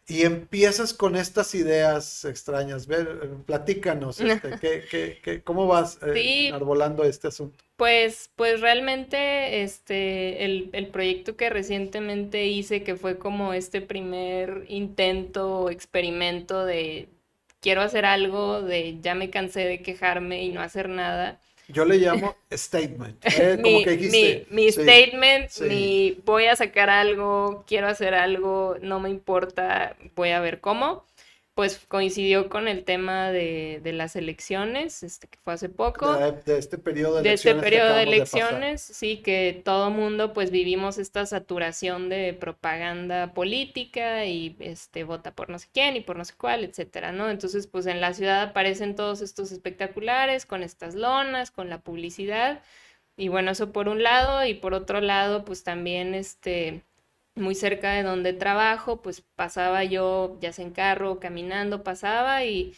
Y 0.06 0.22
empiezas 0.22 0.94
con 0.94 1.16
estas 1.16 1.54
ideas 1.54 2.24
extrañas. 2.24 2.86
Ver, 2.86 3.30
platícanos, 3.44 4.20
este, 4.20 4.58
¿qué, 4.60 5.20
qué, 5.22 5.42
cómo 5.42 5.66
vas 5.66 5.98
eh, 6.02 6.50
arbolando 6.52 7.04
este 7.04 7.28
asunto? 7.28 7.62
Pues, 7.78 8.32
pues 8.34 8.60
realmente 8.60 9.62
este, 9.62 10.44
el, 10.44 10.68
el, 10.72 10.88
proyecto 10.88 11.36
que 11.36 11.48
recientemente 11.48 12.44
hice, 12.46 12.82
que 12.82 12.96
fue 12.96 13.18
como 13.18 13.52
este 13.52 13.80
primer 13.80 14.64
intento, 14.66 15.70
experimento 15.70 16.64
de 16.64 17.08
quiero 17.60 17.80
hacer 17.80 18.04
algo, 18.04 18.62
de 18.62 18.98
ya 19.00 19.14
me 19.14 19.30
cansé 19.30 19.60
de 19.60 19.80
quejarme 19.80 20.42
y 20.42 20.48
no 20.48 20.60
hacer 20.60 20.88
nada, 20.88 21.38
yo 21.68 21.84
le 21.84 21.96
llamo 21.98 22.36
statement. 22.52 23.24
¿eh? 23.26 23.60
Como 23.62 23.78
mi, 23.78 23.84
que 23.84 23.90
dijiste. 23.92 24.46
Mi, 24.50 24.72
statement, 24.72 25.50
mi 25.60 26.18
voy 26.24 26.46
a 26.46 26.56
sacar 26.56 26.90
algo, 26.90 27.64
quiero 27.66 27.86
hacer 27.86 28.12
algo, 28.12 28.76
no 28.82 28.98
me 28.98 29.08
importa, 29.08 29.96
voy 30.16 30.30
a 30.30 30.40
ver 30.40 30.60
cómo 30.60 31.04
pues 31.58 31.84
coincidió 31.88 32.48
con 32.48 32.68
el 32.68 32.84
tema 32.84 33.32
de, 33.32 33.80
las 33.82 34.14
elecciones, 34.14 35.02
este, 35.02 35.26
que 35.26 35.40
fue 35.42 35.54
hace 35.54 35.68
poco. 35.68 36.14
De, 36.14 36.56
este 36.56 36.78
periodo 36.78 37.14
de 37.14 37.22
elecciones. 37.22 37.42
De 37.42 37.50
este 37.50 37.54
periodo 37.56 37.96
de 37.96 38.02
elecciones, 38.04 38.80
sí, 38.80 39.16
que 39.16 39.60
todo 39.64 39.90
mundo 39.90 40.32
pues 40.32 40.52
vivimos 40.52 40.98
esta 40.98 41.26
saturación 41.26 42.10
de 42.10 42.32
propaganda 42.32 43.34
política 43.34 44.24
y 44.24 44.56
este 44.60 45.02
vota 45.02 45.34
por 45.34 45.50
no 45.50 45.58
sé 45.58 45.66
quién 45.72 45.96
y 45.96 46.00
por 46.00 46.14
no 46.16 46.24
sé 46.24 46.34
cuál, 46.38 46.62
etcétera, 46.62 47.10
¿no? 47.10 47.28
Entonces, 47.28 47.66
pues 47.66 47.86
en 47.86 48.00
la 48.00 48.14
ciudad 48.14 48.40
aparecen 48.40 48.94
todos 48.94 49.20
estos 49.20 49.50
espectaculares 49.50 50.46
con 50.46 50.62
estas 50.62 50.94
lonas, 50.94 51.50
con 51.50 51.68
la 51.68 51.80
publicidad. 51.80 52.62
Y 53.16 53.26
bueno, 53.30 53.50
eso 53.50 53.72
por 53.72 53.88
un 53.88 54.04
lado, 54.04 54.46
y 54.46 54.54
por 54.54 54.74
otro 54.74 55.00
lado, 55.00 55.44
pues 55.44 55.64
también 55.64 56.14
este 56.14 56.84
muy 57.38 57.54
cerca 57.54 57.92
de 57.92 58.02
donde 58.02 58.32
trabajo, 58.32 59.02
pues 59.02 59.22
pasaba 59.36 59.84
yo, 59.84 60.38
ya 60.40 60.52
sea 60.52 60.64
en 60.64 60.72
carro, 60.72 61.20
caminando, 61.20 61.82
pasaba 61.84 62.44
y, 62.44 62.74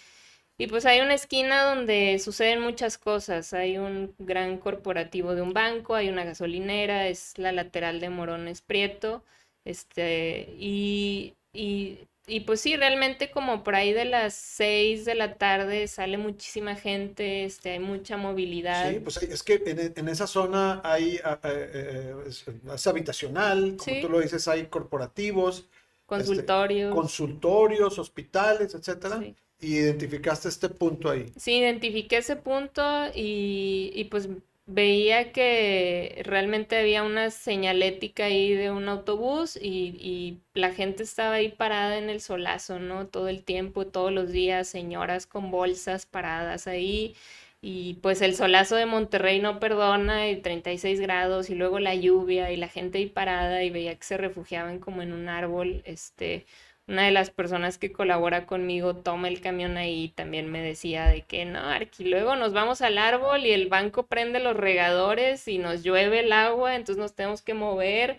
y 0.59 0.67
pues 0.69 0.87
hay 0.87 1.01
una 1.01 1.15
esquina 1.15 1.65
donde 1.65 2.19
suceden 2.19 2.61
muchas 2.61 2.99
cosas. 2.99 3.53
Hay 3.55 3.79
un 3.79 4.15
gran 4.19 4.59
corporativo 4.59 5.35
de 5.35 5.43
un 5.43 5.55
banco, 5.55 5.95
hay 5.95 6.09
una 6.11 6.25
gasolinera, 6.25 7.09
es 7.09 7.39
la 7.39 7.53
lateral 7.53 8.01
de 8.01 8.11
Morones 8.11 8.63
Prieto, 8.63 9.25
este, 9.65 10.55
y, 10.59 11.35
y 11.53 11.99
y 12.31 12.41
pues 12.41 12.61
sí, 12.61 12.77
realmente 12.77 13.31
como 13.31 13.65
por 13.65 13.75
ahí 13.75 13.93
de 13.93 14.05
las 14.05 14.35
6 14.35 15.05
de 15.05 15.15
la 15.15 15.35
tarde 15.35 15.89
sale 15.89 16.17
muchísima 16.17 16.77
gente, 16.77 17.45
este, 17.45 17.73
hay 17.73 17.81
mucha 17.81 18.17
movilidad. 18.17 18.91
Sí, 18.91 19.01
pues 19.01 19.23
es 19.23 19.43
que 19.43 19.63
en, 19.97 20.09
esa 20.09 20.27
zona 20.27 20.81
hay, 20.85 21.17
eh, 21.17 21.39
eh, 21.45 22.15
es, 22.27 22.87
habitacional, 22.87 23.77
como 23.77 24.01
tú 24.01 24.09
lo 24.09 24.21
dices, 24.21 24.47
hay 24.49 24.67
corporativos. 24.67 25.59
Este, 25.59 25.69
consultorios. 26.05 26.95
consultorios, 26.95 27.99
hospitales, 27.99 28.75
etcétera. 28.75 29.21
Y 29.61 29.77
identificaste 29.77 30.49
este 30.49 30.69
punto 30.69 31.11
ahí. 31.11 31.33
Sí, 31.37 31.59
identifiqué 31.59 32.17
ese 32.17 32.37
punto 32.37 32.83
y, 33.15 33.93
y 33.95 34.05
pues 34.05 34.29
veía 34.73 35.33
que 35.33 36.23
realmente 36.25 36.79
había 36.79 37.03
una 37.03 37.31
señalética 37.31 38.27
ahí 38.27 38.55
de 38.55 38.71
un 38.71 38.89
autobús 38.89 39.57
y, 39.61 40.39
la 40.55 40.73
gente 40.73 41.05
estaba 41.05 41.35
ahí 41.37 41.51
parada 41.51 41.97
en 41.99 42.11
el 42.11 42.21
solazo, 42.21 42.79
¿no? 42.81 43.07
Todo 43.07 43.29
el 43.29 43.45
tiempo, 43.45 43.87
todos 43.87 44.13
los 44.13 44.31
días, 44.33 44.69
señoras 44.69 45.27
con 45.27 45.51
bolsas 45.51 46.07
paradas 46.07 46.67
ahí. 46.67 47.15
Y 47.63 47.95
pues 48.03 48.21
el 48.23 48.35
solazo 48.35 48.77
de 48.77 48.87
Monterrey 48.87 49.41
no 49.41 49.61
perdona, 49.61 50.29
y 50.29 50.37
36 50.41 51.01
grados, 51.01 51.51
y 51.51 51.55
luego 51.55 51.79
la 51.79 51.95
lluvia, 51.95 52.51
y 52.53 52.57
la 52.57 52.69
gente 52.69 52.99
ahí 52.99 53.07
parada, 53.07 53.63
y 53.65 53.71
veía 53.71 53.95
que 53.97 54.05
se 54.05 54.17
refugiaban 54.17 54.79
como 54.81 55.03
en 55.03 55.13
un 55.13 55.29
árbol, 55.29 55.83
este, 55.85 56.47
una 56.91 57.05
de 57.05 57.13
las 57.13 57.31
personas 57.31 57.79
que 57.79 57.93
colabora 57.93 58.47
conmigo 58.47 58.97
toma 58.97 59.29
el 59.29 59.41
camión 59.41 59.77
ahí 59.77 60.09
también 60.17 60.51
me 60.51 60.61
decía 60.61 61.07
de 61.07 61.23
que 61.23 61.45
no, 61.45 61.61
Arqui, 61.61 62.05
luego 62.05 62.35
nos 62.35 62.53
vamos 62.53 62.83
al 62.83 62.99
árbol 62.99 63.47
y 63.47 63.53
el 63.53 63.69
banco 63.69 64.07
prende 64.07 64.41
los 64.41 64.57
regadores 64.57 65.47
y 65.47 65.59
nos 65.59 65.85
llueve 65.85 66.21
el 66.21 66.33
agua, 66.33 66.75
entonces 66.75 67.01
nos 67.01 67.15
tenemos 67.15 67.43
que 67.43 67.55
mover. 67.55 68.19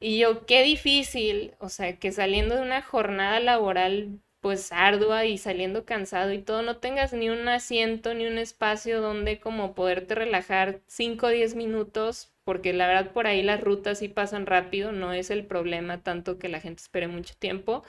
Y 0.00 0.18
yo, 0.18 0.46
qué 0.46 0.62
difícil, 0.62 1.54
o 1.60 1.68
sea, 1.68 1.98
que 1.98 2.12
saliendo 2.12 2.56
de 2.56 2.62
una 2.62 2.82
jornada 2.82 3.40
laboral 3.40 4.20
pues 4.40 4.72
ardua 4.72 5.26
y 5.26 5.38
saliendo 5.38 5.84
cansado 5.86 6.32
y 6.32 6.38
todo, 6.42 6.62
no 6.62 6.78
tengas 6.78 7.12
ni 7.12 7.30
un 7.30 7.48
asiento 7.48 8.14
ni 8.14 8.26
un 8.26 8.38
espacio 8.38 9.00
donde 9.02 9.40
como 9.40 9.74
poderte 9.74 10.14
relajar 10.14 10.80
5 10.86 11.26
o 11.26 11.30
10 11.30 11.54
minutos 11.54 12.33
porque 12.44 12.72
la 12.72 12.86
verdad 12.86 13.12
por 13.12 13.26
ahí 13.26 13.42
las 13.42 13.60
rutas 13.60 13.98
sí 13.98 14.08
pasan 14.08 14.46
rápido, 14.46 14.92
no 14.92 15.12
es 15.12 15.30
el 15.30 15.46
problema 15.46 16.02
tanto 16.02 16.38
que 16.38 16.48
la 16.48 16.60
gente 16.60 16.82
espere 16.82 17.08
mucho 17.08 17.34
tiempo. 17.38 17.82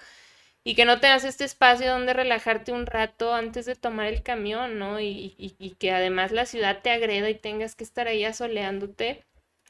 Y 0.67 0.73
que 0.73 0.85
no 0.85 0.99
tengas 0.99 1.23
este 1.25 1.43
espacio 1.43 1.91
donde 1.91 2.13
relajarte 2.13 2.71
un 2.71 2.87
rato 2.87 3.35
antes 3.35 3.67
de 3.67 3.75
tomar 3.75 4.07
el 4.07 4.23
camión, 4.23 4.79
¿no? 4.79 4.99
Y, 4.99 5.35
y, 5.37 5.69
que 5.75 5.91
además 5.91 6.31
la 6.31 6.47
ciudad 6.47 6.81
te 6.81 6.89
agreda 6.89 7.29
y 7.29 7.35
tengas 7.35 7.75
que 7.75 7.83
estar 7.83 8.07
ahí 8.07 8.25
asoleándote. 8.25 9.23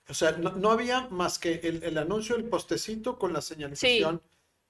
O 0.08 0.14
sea, 0.14 0.32
no, 0.32 0.72
había 0.72 1.08
más 1.10 1.38
que 1.38 1.56
el, 1.64 1.84
el, 1.84 1.98
anuncio, 1.98 2.38
el 2.38 2.46
postecito 2.46 3.20
con 3.20 3.34
la 3.34 3.42
señalización. 3.42 4.22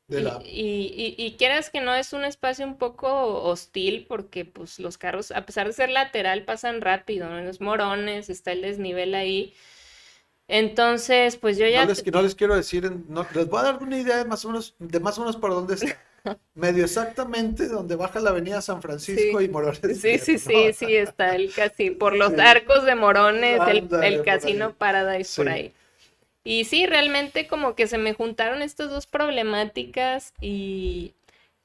De 0.07 0.21
la... 0.21 0.41
y, 0.43 1.15
y, 1.15 1.31
quieras 1.33 1.69
que 1.69 1.81
no 1.81 1.93
es 1.93 2.13
un 2.13 2.25
espacio 2.25 2.65
un 2.65 2.77
poco 2.77 3.43
hostil 3.43 4.05
porque 4.07 4.45
pues 4.45 4.79
los 4.79 4.97
carros, 4.97 5.29
a 5.31 5.45
pesar 5.45 5.67
de 5.67 5.73
ser 5.73 5.89
lateral, 5.89 6.43
pasan 6.43 6.81
rápido, 6.81 7.29
¿no? 7.29 7.39
Los 7.41 7.61
morones, 7.61 8.31
está 8.31 8.51
el 8.51 8.63
desnivel 8.63 9.13
ahí. 9.13 9.53
Entonces, 10.47 11.37
pues 11.37 11.57
yo 11.57 11.67
ya... 11.67 11.83
No 11.83 11.89
les, 11.89 12.05
no 12.05 12.21
les 12.21 12.35
quiero 12.35 12.55
decir, 12.55 12.91
no, 13.07 13.25
les 13.33 13.49
voy 13.49 13.59
a 13.59 13.63
dar 13.63 13.81
una 13.81 13.97
idea 13.97 14.17
de 14.17 14.25
más 14.25 14.45
o 14.45 14.49
menos, 14.49 14.75
de 14.79 14.99
más 14.99 15.17
o 15.17 15.21
menos 15.21 15.37
por 15.37 15.51
dónde 15.51 15.75
está. 15.75 15.97
Medio 16.55 16.85
exactamente 16.85 17.67
donde 17.67 17.95
baja 17.95 18.19
la 18.19 18.31
avenida 18.31 18.61
San 18.61 18.81
Francisco 18.81 19.41
y 19.41 19.47
Morones. 19.47 20.01
Sí, 20.01 20.17
sí, 20.17 20.37
sí, 20.37 20.73
sí, 20.73 20.95
está 20.95 21.35
el 21.35 21.51
casino. 21.53 21.97
Por 21.97 22.15
los 22.15 22.33
arcos 22.39 22.83
de 22.85 22.95
Morones, 22.95 23.59
el, 23.67 23.87
el 24.03 24.23
casino 24.23 24.73
Paradise 24.73 25.35
por 25.35 25.49
ahí. 25.49 25.71
Y 26.43 26.65
sí, 26.65 26.85
realmente 26.85 27.47
como 27.47 27.75
que 27.75 27.87
se 27.87 27.97
me 27.97 28.13
juntaron 28.13 28.61
estas 28.61 28.89
dos 28.89 29.07
problemáticas 29.07 30.33
y 30.41 31.13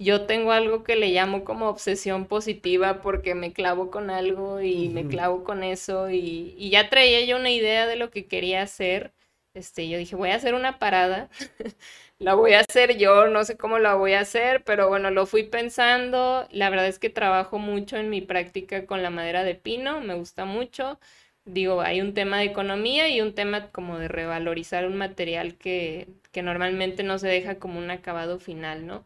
yo 0.00 0.26
tengo 0.26 0.52
algo 0.52 0.82
que 0.82 0.96
le 0.96 1.10
llamo 1.10 1.44
como 1.44 1.68
obsesión 1.68 2.26
positiva 2.26 3.02
porque 3.02 3.34
me 3.34 3.52
clavo 3.52 3.90
con 3.90 4.08
algo 4.10 4.60
y 4.62 4.88
me 4.88 5.06
clavo 5.06 5.44
con 5.44 5.62
eso 5.62 6.08
y, 6.10 6.54
y, 6.56 6.70
ya 6.70 6.88
traía 6.88 7.24
yo 7.26 7.36
una 7.36 7.50
idea 7.50 7.86
de 7.86 7.96
lo 7.96 8.10
que 8.10 8.26
quería 8.26 8.62
hacer. 8.62 9.12
Este, 9.54 9.88
yo 9.88 9.98
dije, 9.98 10.16
voy 10.16 10.30
a 10.30 10.36
hacer 10.36 10.54
una 10.54 10.78
parada, 10.78 11.28
la 12.18 12.34
voy 12.34 12.54
a 12.54 12.60
hacer 12.60 12.96
yo, 12.98 13.26
no 13.28 13.44
sé 13.44 13.56
cómo 13.58 13.78
la 13.78 13.94
voy 13.94 14.14
a 14.14 14.20
hacer, 14.20 14.64
pero 14.64 14.88
bueno, 14.88 15.10
lo 15.10 15.26
fui 15.26 15.42
pensando. 15.44 16.48
La 16.50 16.70
verdad 16.70 16.86
es 16.86 16.98
que 16.98 17.10
trabajo 17.10 17.58
mucho 17.58 17.96
en 17.98 18.08
mi 18.10 18.20
práctica 18.22 18.86
con 18.86 19.02
la 19.02 19.10
madera 19.10 19.44
de 19.44 19.54
pino, 19.54 20.00
me 20.00 20.14
gusta 20.14 20.44
mucho. 20.46 20.98
Digo, 21.44 21.80
hay 21.82 22.00
un 22.00 22.14
tema 22.14 22.38
de 22.38 22.44
economía 22.44 23.08
y 23.08 23.20
un 23.20 23.34
tema 23.34 23.70
como 23.70 23.98
de 23.98 24.08
revalorizar 24.08 24.86
un 24.86 24.96
material 24.96 25.56
que, 25.56 26.08
que 26.32 26.42
normalmente 26.42 27.02
no 27.02 27.18
se 27.18 27.28
deja 27.28 27.58
como 27.58 27.78
un 27.78 27.90
acabado 27.90 28.38
final, 28.38 28.86
¿no? 28.86 29.04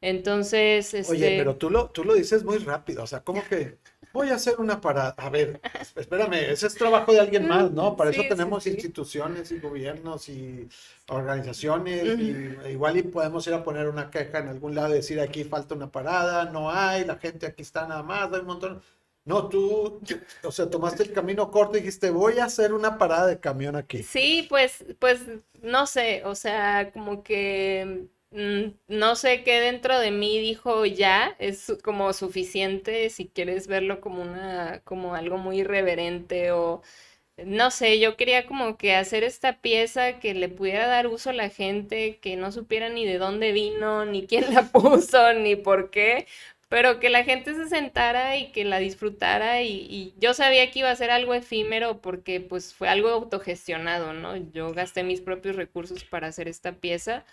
Entonces, 0.00 0.92
este... 0.94 1.12
Oye, 1.12 1.36
pero 1.38 1.56
tú 1.56 1.70
lo, 1.70 1.90
tú 1.90 2.04
lo 2.04 2.14
dices 2.14 2.44
muy 2.44 2.58
rápido, 2.58 3.02
o 3.02 3.06
sea, 3.06 3.20
como 3.20 3.42
que 3.44 3.78
voy 4.12 4.30
a 4.30 4.34
hacer 4.34 4.54
una 4.58 4.80
parada. 4.80 5.14
A 5.16 5.30
ver, 5.30 5.60
espérame, 5.94 6.50
ese 6.50 6.66
es 6.66 6.74
trabajo 6.74 7.12
de 7.12 7.20
alguien 7.20 7.46
más, 7.46 7.70
¿no? 7.70 7.96
Para 7.96 8.10
eso 8.10 8.22
tenemos 8.28 8.66
instituciones 8.66 9.52
y 9.52 9.58
gobiernos 9.58 10.28
y 10.28 10.68
organizaciones, 11.08 12.18
y 12.18 12.70
igual 12.70 12.96
y 12.96 13.02
podemos 13.02 13.46
ir 13.46 13.54
a 13.54 13.62
poner 13.62 13.88
una 13.88 14.10
queja 14.10 14.38
en 14.38 14.48
algún 14.48 14.74
lado 14.74 14.90
y 14.90 14.98
decir 14.98 15.20
aquí 15.20 15.44
falta 15.44 15.74
una 15.74 15.90
parada, 15.90 16.46
no 16.46 16.70
hay, 16.70 17.04
la 17.04 17.16
gente 17.16 17.46
aquí 17.46 17.62
está 17.62 17.86
nada 17.86 18.02
más, 18.02 18.32
hay 18.32 18.40
un 18.40 18.46
montón. 18.46 18.82
No, 19.24 19.48
tú, 19.48 20.00
o 20.44 20.52
sea, 20.52 20.70
tomaste 20.70 21.02
el 21.02 21.12
camino 21.12 21.50
corto 21.50 21.76
y 21.76 21.80
dijiste, 21.80 22.10
voy 22.10 22.38
a 22.38 22.44
hacer 22.44 22.72
una 22.72 22.96
parada 22.96 23.26
de 23.26 23.40
camión 23.40 23.74
aquí. 23.74 24.04
Sí, 24.04 24.46
pues, 24.48 24.84
pues, 25.00 25.20
no 25.62 25.88
sé, 25.88 26.22
o 26.24 26.36
sea, 26.36 26.92
como 26.92 27.24
que 27.24 28.06
no 28.30 29.16
sé 29.16 29.42
qué 29.44 29.60
dentro 29.60 29.98
de 29.98 30.10
mí 30.10 30.38
dijo 30.40 30.84
ya, 30.84 31.36
es 31.38 31.72
como 31.82 32.12
suficiente 32.12 33.08
si 33.10 33.28
quieres 33.28 33.66
verlo 33.68 34.00
como 34.00 34.22
una, 34.22 34.80
como 34.84 35.14
algo 35.14 35.38
muy 35.38 35.60
irreverente 35.60 36.50
o 36.52 36.82
no 37.44 37.70
sé, 37.70 38.00
yo 38.00 38.16
quería 38.16 38.46
como 38.46 38.78
que 38.78 38.94
hacer 38.96 39.22
esta 39.24 39.60
pieza 39.60 40.18
que 40.20 40.34
le 40.34 40.48
pudiera 40.48 40.86
dar 40.86 41.06
uso 41.06 41.30
a 41.30 41.32
la 41.34 41.50
gente, 41.50 42.18
que 42.20 42.36
no 42.36 42.50
supiera 42.52 42.88
ni 42.88 43.04
de 43.06 43.18
dónde 43.18 43.52
vino, 43.52 44.06
ni 44.06 44.26
quién 44.26 44.54
la 44.54 44.62
puso, 44.72 45.34
ni 45.34 45.54
por 45.56 45.90
qué, 45.90 46.26
pero 46.68 46.98
que 46.98 47.10
la 47.10 47.24
gente 47.24 47.54
se 47.54 47.68
sentara 47.68 48.36
y 48.38 48.52
que 48.52 48.64
la 48.64 48.78
disfrutara 48.78 49.62
y, 49.62 50.14
yo 50.18 50.34
sabía 50.34 50.70
que 50.70 50.80
iba 50.80 50.90
a 50.90 50.96
ser 50.96 51.10
algo 51.10 51.34
efímero 51.34 52.00
porque 52.00 52.40
pues 52.40 52.74
fue 52.74 52.88
algo 52.88 53.10
autogestionado, 53.10 54.12
¿no? 54.14 54.36
Yo 54.36 54.72
gasté 54.72 55.04
mis 55.04 55.20
propios 55.20 55.56
recursos 55.56 56.04
para 56.04 56.28
hacer 56.28 56.48
esta 56.48 56.72
pieza 56.72 57.24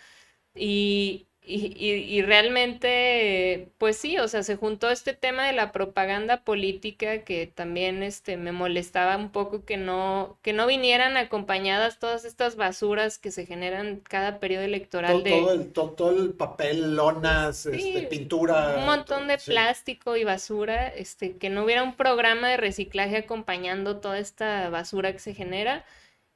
y, 0.54 1.26
y, 1.46 2.22
realmente, 2.22 3.68
pues 3.76 3.98
sí, 3.98 4.18
o 4.18 4.28
sea, 4.28 4.42
se 4.42 4.56
juntó 4.56 4.90
este 4.90 5.12
tema 5.12 5.46
de 5.46 5.52
la 5.52 5.72
propaganda 5.72 6.42
política 6.42 7.22
que 7.22 7.46
también 7.46 8.02
este, 8.02 8.38
me 8.38 8.50
molestaba 8.50 9.18
un 9.18 9.30
poco 9.30 9.62
que 9.66 9.76
no, 9.76 10.38
que 10.40 10.54
no 10.54 10.66
vinieran 10.66 11.18
acompañadas 11.18 11.98
todas 11.98 12.24
estas 12.24 12.56
basuras 12.56 13.18
que 13.18 13.30
se 13.30 13.44
generan 13.44 14.00
cada 14.08 14.40
periodo 14.40 14.64
electoral. 14.64 15.12
Todo, 15.12 15.22
de... 15.22 15.30
todo, 15.30 15.52
el, 15.52 15.72
todo, 15.72 16.10
el, 16.16 16.32
papel, 16.32 16.96
lonas, 16.96 17.66
este, 17.66 18.02
pintura. 18.02 18.76
Un 18.78 18.86
montón 18.86 19.28
de 19.28 19.36
plástico 19.36 20.16
y 20.16 20.24
basura, 20.24 20.88
este, 20.88 21.36
que 21.36 21.50
no 21.50 21.64
hubiera 21.64 21.82
un 21.82 21.94
programa 21.94 22.48
de 22.48 22.56
reciclaje 22.56 23.18
acompañando 23.18 23.98
toda 23.98 24.18
esta 24.18 24.70
basura 24.70 25.12
que 25.12 25.18
se 25.18 25.34
genera 25.34 25.84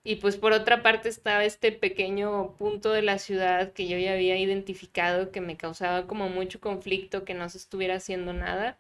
y 0.05 0.17
pues 0.17 0.37
por 0.37 0.53
otra 0.53 0.83
parte 0.83 1.09
estaba 1.09 1.45
este 1.45 1.73
pequeño 1.73 2.55
punto 2.57 2.93
de 2.93 3.03
la 3.03 3.19
ciudad 3.19 3.73
que 3.73 3.89
yo 3.89 3.99
ya 3.99 4.13
había 4.13 4.39
identificado 4.39 5.31
que 5.31 5.41
me 5.41 5.57
causaba 5.57 6.07
como 6.07 6.29
mucho 6.29 6.61
conflicto 6.61 7.25
que 7.25 7.35
no 7.35 7.49
se 7.49 7.59
estuviera 7.59 7.97
haciendo 7.97 8.33
nada. 8.33 8.79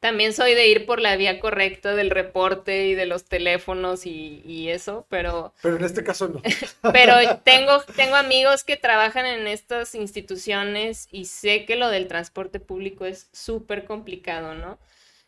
También 0.00 0.32
soy 0.32 0.54
de 0.54 0.68
ir 0.68 0.86
por 0.86 1.00
la 1.00 1.16
vía 1.16 1.40
correcta 1.40 1.94
del 1.94 2.10
reporte 2.10 2.86
y 2.86 2.94
de 2.94 3.06
los 3.06 3.24
teléfonos 3.24 4.06
y, 4.06 4.68
eso, 4.68 5.06
pero... 5.08 5.52
Pero 5.62 5.76
en 5.76 5.84
este 5.84 6.02
caso 6.02 6.28
no. 6.28 6.42
pero 6.92 7.38
tengo, 7.38 7.80
tengo 7.94 8.16
amigos 8.16 8.64
que 8.64 8.76
trabajan 8.76 9.26
en 9.26 9.46
estas 9.46 9.94
instituciones 9.94 11.08
y 11.10 11.26
sé 11.26 11.64
que 11.64 11.76
lo 11.76 11.88
del 11.88 12.08
transporte 12.08 12.60
público 12.60 13.04
es 13.04 13.28
súper 13.32 13.84
complicado, 13.84 14.54
¿no? 14.54 14.78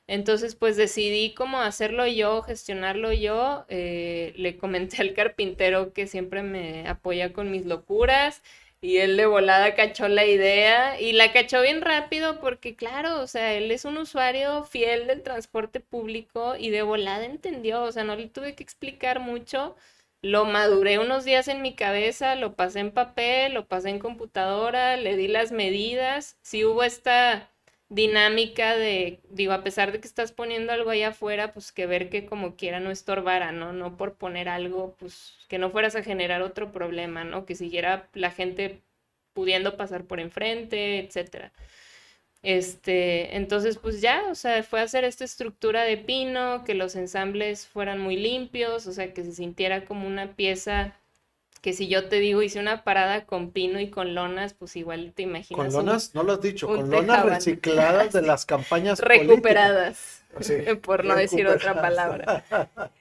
Entonces, 0.09 0.57
pues 0.57 0.77
decidí 0.77 1.35
cómo 1.35 1.61
hacerlo 1.61 2.07
yo, 2.09 2.43
gestionarlo 2.43 3.13
yo. 3.13 3.67
Eh, 3.69 4.33
le 4.37 4.57
comenté 4.59 5.03
al 5.03 5.15
carpintero 5.15 5.93
que 5.93 6.07
siempre 6.09 6.43
me 6.43 6.89
apoya 6.89 7.33
con 7.33 7.51
mis 7.53 7.67
locuras 7.67 8.43
y 8.81 8.99
él 8.99 9.17
de 9.17 9.27
volada 9.27 9.75
cachó 9.75 10.09
la 10.09 10.25
idea 10.27 11.01
y 11.01 11.13
la 11.13 11.33
cachó 11.33 11.61
bien 11.63 11.81
rápido 11.83 12.41
porque, 12.41 12.77
claro, 12.77 13.21
o 13.21 13.27
sea, 13.27 13.55
él 13.55 13.71
es 13.71 13.85
un 13.85 13.99
usuario 13.99 14.65
fiel 14.65 15.07
del 15.07 15.23
transporte 15.23 15.81
público 15.81 16.57
y 16.57 16.71
de 16.71 16.83
volada 16.83 17.25
entendió, 17.25 17.83
o 17.83 17.93
sea, 17.93 18.05
no 18.05 18.17
le 18.17 18.29
tuve 18.29 18.55
que 18.55 18.63
explicar 18.63 19.21
mucho. 19.21 19.77
Lo 20.23 20.45
maduré 20.45 20.99
unos 20.99 21.25
días 21.25 21.49
en 21.49 21.63
mi 21.63 21.75
cabeza, 21.75 22.35
lo 22.35 22.55
pasé 22.57 22.81
en 22.81 22.93
papel, 22.93 23.55
lo 23.55 23.67
pasé 23.69 23.91
en 23.91 23.99
computadora, 23.99 24.97
le 24.97 25.17
di 25.17 25.29
las 25.29 25.53
medidas. 25.53 26.37
Si 26.43 26.65
hubo 26.65 26.83
esta 26.85 27.51
dinámica 27.89 28.77
de, 28.77 29.21
digo, 29.31 29.53
a 29.53 29.63
pesar 29.65 29.93
de 29.93 30.01
que 30.01 30.07
estás 30.09 30.33
poniendo 30.33 30.73
algo 30.73 30.91
ahí 30.91 31.03
afuera, 31.03 31.53
pues 31.53 31.73
que 31.73 31.87
ver 31.87 32.11
que 32.11 32.27
como 32.27 32.57
quiera 32.57 32.81
no 32.81 32.91
estorbara, 32.91 33.53
¿no? 33.53 33.73
No 33.73 33.97
por 33.97 34.17
poner 34.17 34.49
algo, 34.49 34.95
pues 34.99 35.37
que 35.49 35.59
no 35.59 35.71
fueras 35.71 35.97
a 35.97 36.03
generar 36.03 36.43
otro 36.43 36.73
problema, 36.73 37.25
¿no? 37.25 37.47
Que 37.47 37.55
siguiera 37.55 38.09
la 38.15 38.31
gente 38.31 38.83
pudiendo 39.33 39.77
pasar 39.77 40.05
por 40.05 40.21
enfrente, 40.21 40.99
etcétera. 41.01 41.53
Este, 42.43 43.37
entonces, 43.37 43.79
pues 43.79 44.01
ya, 44.01 44.25
o 44.31 44.35
sea, 44.35 44.63
fue 44.63 44.81
hacer 44.81 45.05
esta 45.05 45.25
estructura 45.25 45.83
de 45.85 45.97
pino, 45.97 46.65
que 46.65 46.75
los 46.75 46.95
ensambles 46.97 47.67
fueran 47.67 48.01
muy 48.01 48.17
limpios, 48.17 48.87
o 48.87 48.93
sea, 48.93 49.13
que 49.13 49.25
se 49.25 49.33
sintiera 49.33 49.85
como 49.85 50.07
una 50.07 50.37
pieza 50.37 50.95
que 51.61 51.73
si 51.73 51.89
yo 51.89 52.09
te 52.09 52.21
digo 52.21 52.43
hice 52.43 52.61
una 52.61 52.85
parada 52.85 53.25
con 53.25 53.51
pino 53.51 53.81
y 53.81 53.91
con 53.91 54.15
lonas, 54.15 54.55
pues 54.55 54.77
igual 54.77 55.13
te 55.15 55.23
imaginas. 55.23 55.57
Con 55.57 55.73
lonas, 55.73 56.15
no 56.15 56.23
lo 56.23 56.35
has 56.35 56.41
dicho, 56.41 56.67
con 56.67 56.91
lonas 56.91 57.25
recicladas 57.25 58.13
de 58.13 58.23
las 58.27 58.47
campañas 58.47 59.01
recuperadas, 59.01 60.25
por 60.83 61.05
no 61.05 61.17
decir 61.17 61.47
otra 61.47 61.81
palabra. 61.81 62.45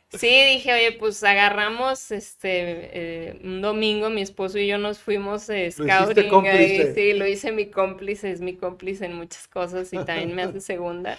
Sí, 0.10 0.28
dije, 0.28 0.74
oye, 0.74 0.92
pues 0.94 1.24
agarramos 1.24 2.12
este 2.12 2.50
eh, 2.50 3.40
un 3.44 3.62
domingo, 3.62 4.10
mi 4.10 4.22
esposo 4.22 4.58
y 4.58 4.68
yo 4.68 4.78
nos 4.78 5.00
fuimos 5.00 5.50
a 5.50 5.70
scouting 5.70 6.48
ahí, 6.48 6.94
sí, 6.96 7.14
lo 7.14 7.28
hice 7.28 7.52
mi 7.52 7.68
cómplice, 7.68 8.32
es 8.32 8.42
mi 8.42 8.56
cómplice 8.56 9.06
en 9.06 9.14
muchas 9.14 9.48
cosas 9.48 9.92
y 9.94 9.98
también 9.98 10.34
me 10.34 10.44
hace 10.44 10.62
segunda. 10.62 11.18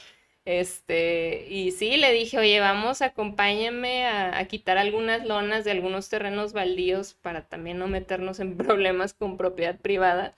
Este, 0.48 1.46
y 1.50 1.72
sí, 1.72 1.98
le 1.98 2.10
dije, 2.10 2.38
oye, 2.38 2.58
vamos, 2.58 3.02
acompáñame 3.02 4.06
a, 4.06 4.42
quitar 4.46 4.78
algunas 4.78 5.26
lonas 5.26 5.62
de 5.66 5.72
algunos 5.72 6.08
terrenos 6.08 6.54
baldíos 6.54 7.12
para 7.12 7.46
también 7.46 7.78
no 7.78 7.86
meternos 7.86 8.40
en 8.40 8.56
problemas 8.56 9.12
con 9.12 9.36
propiedad 9.36 9.78
privada. 9.78 10.34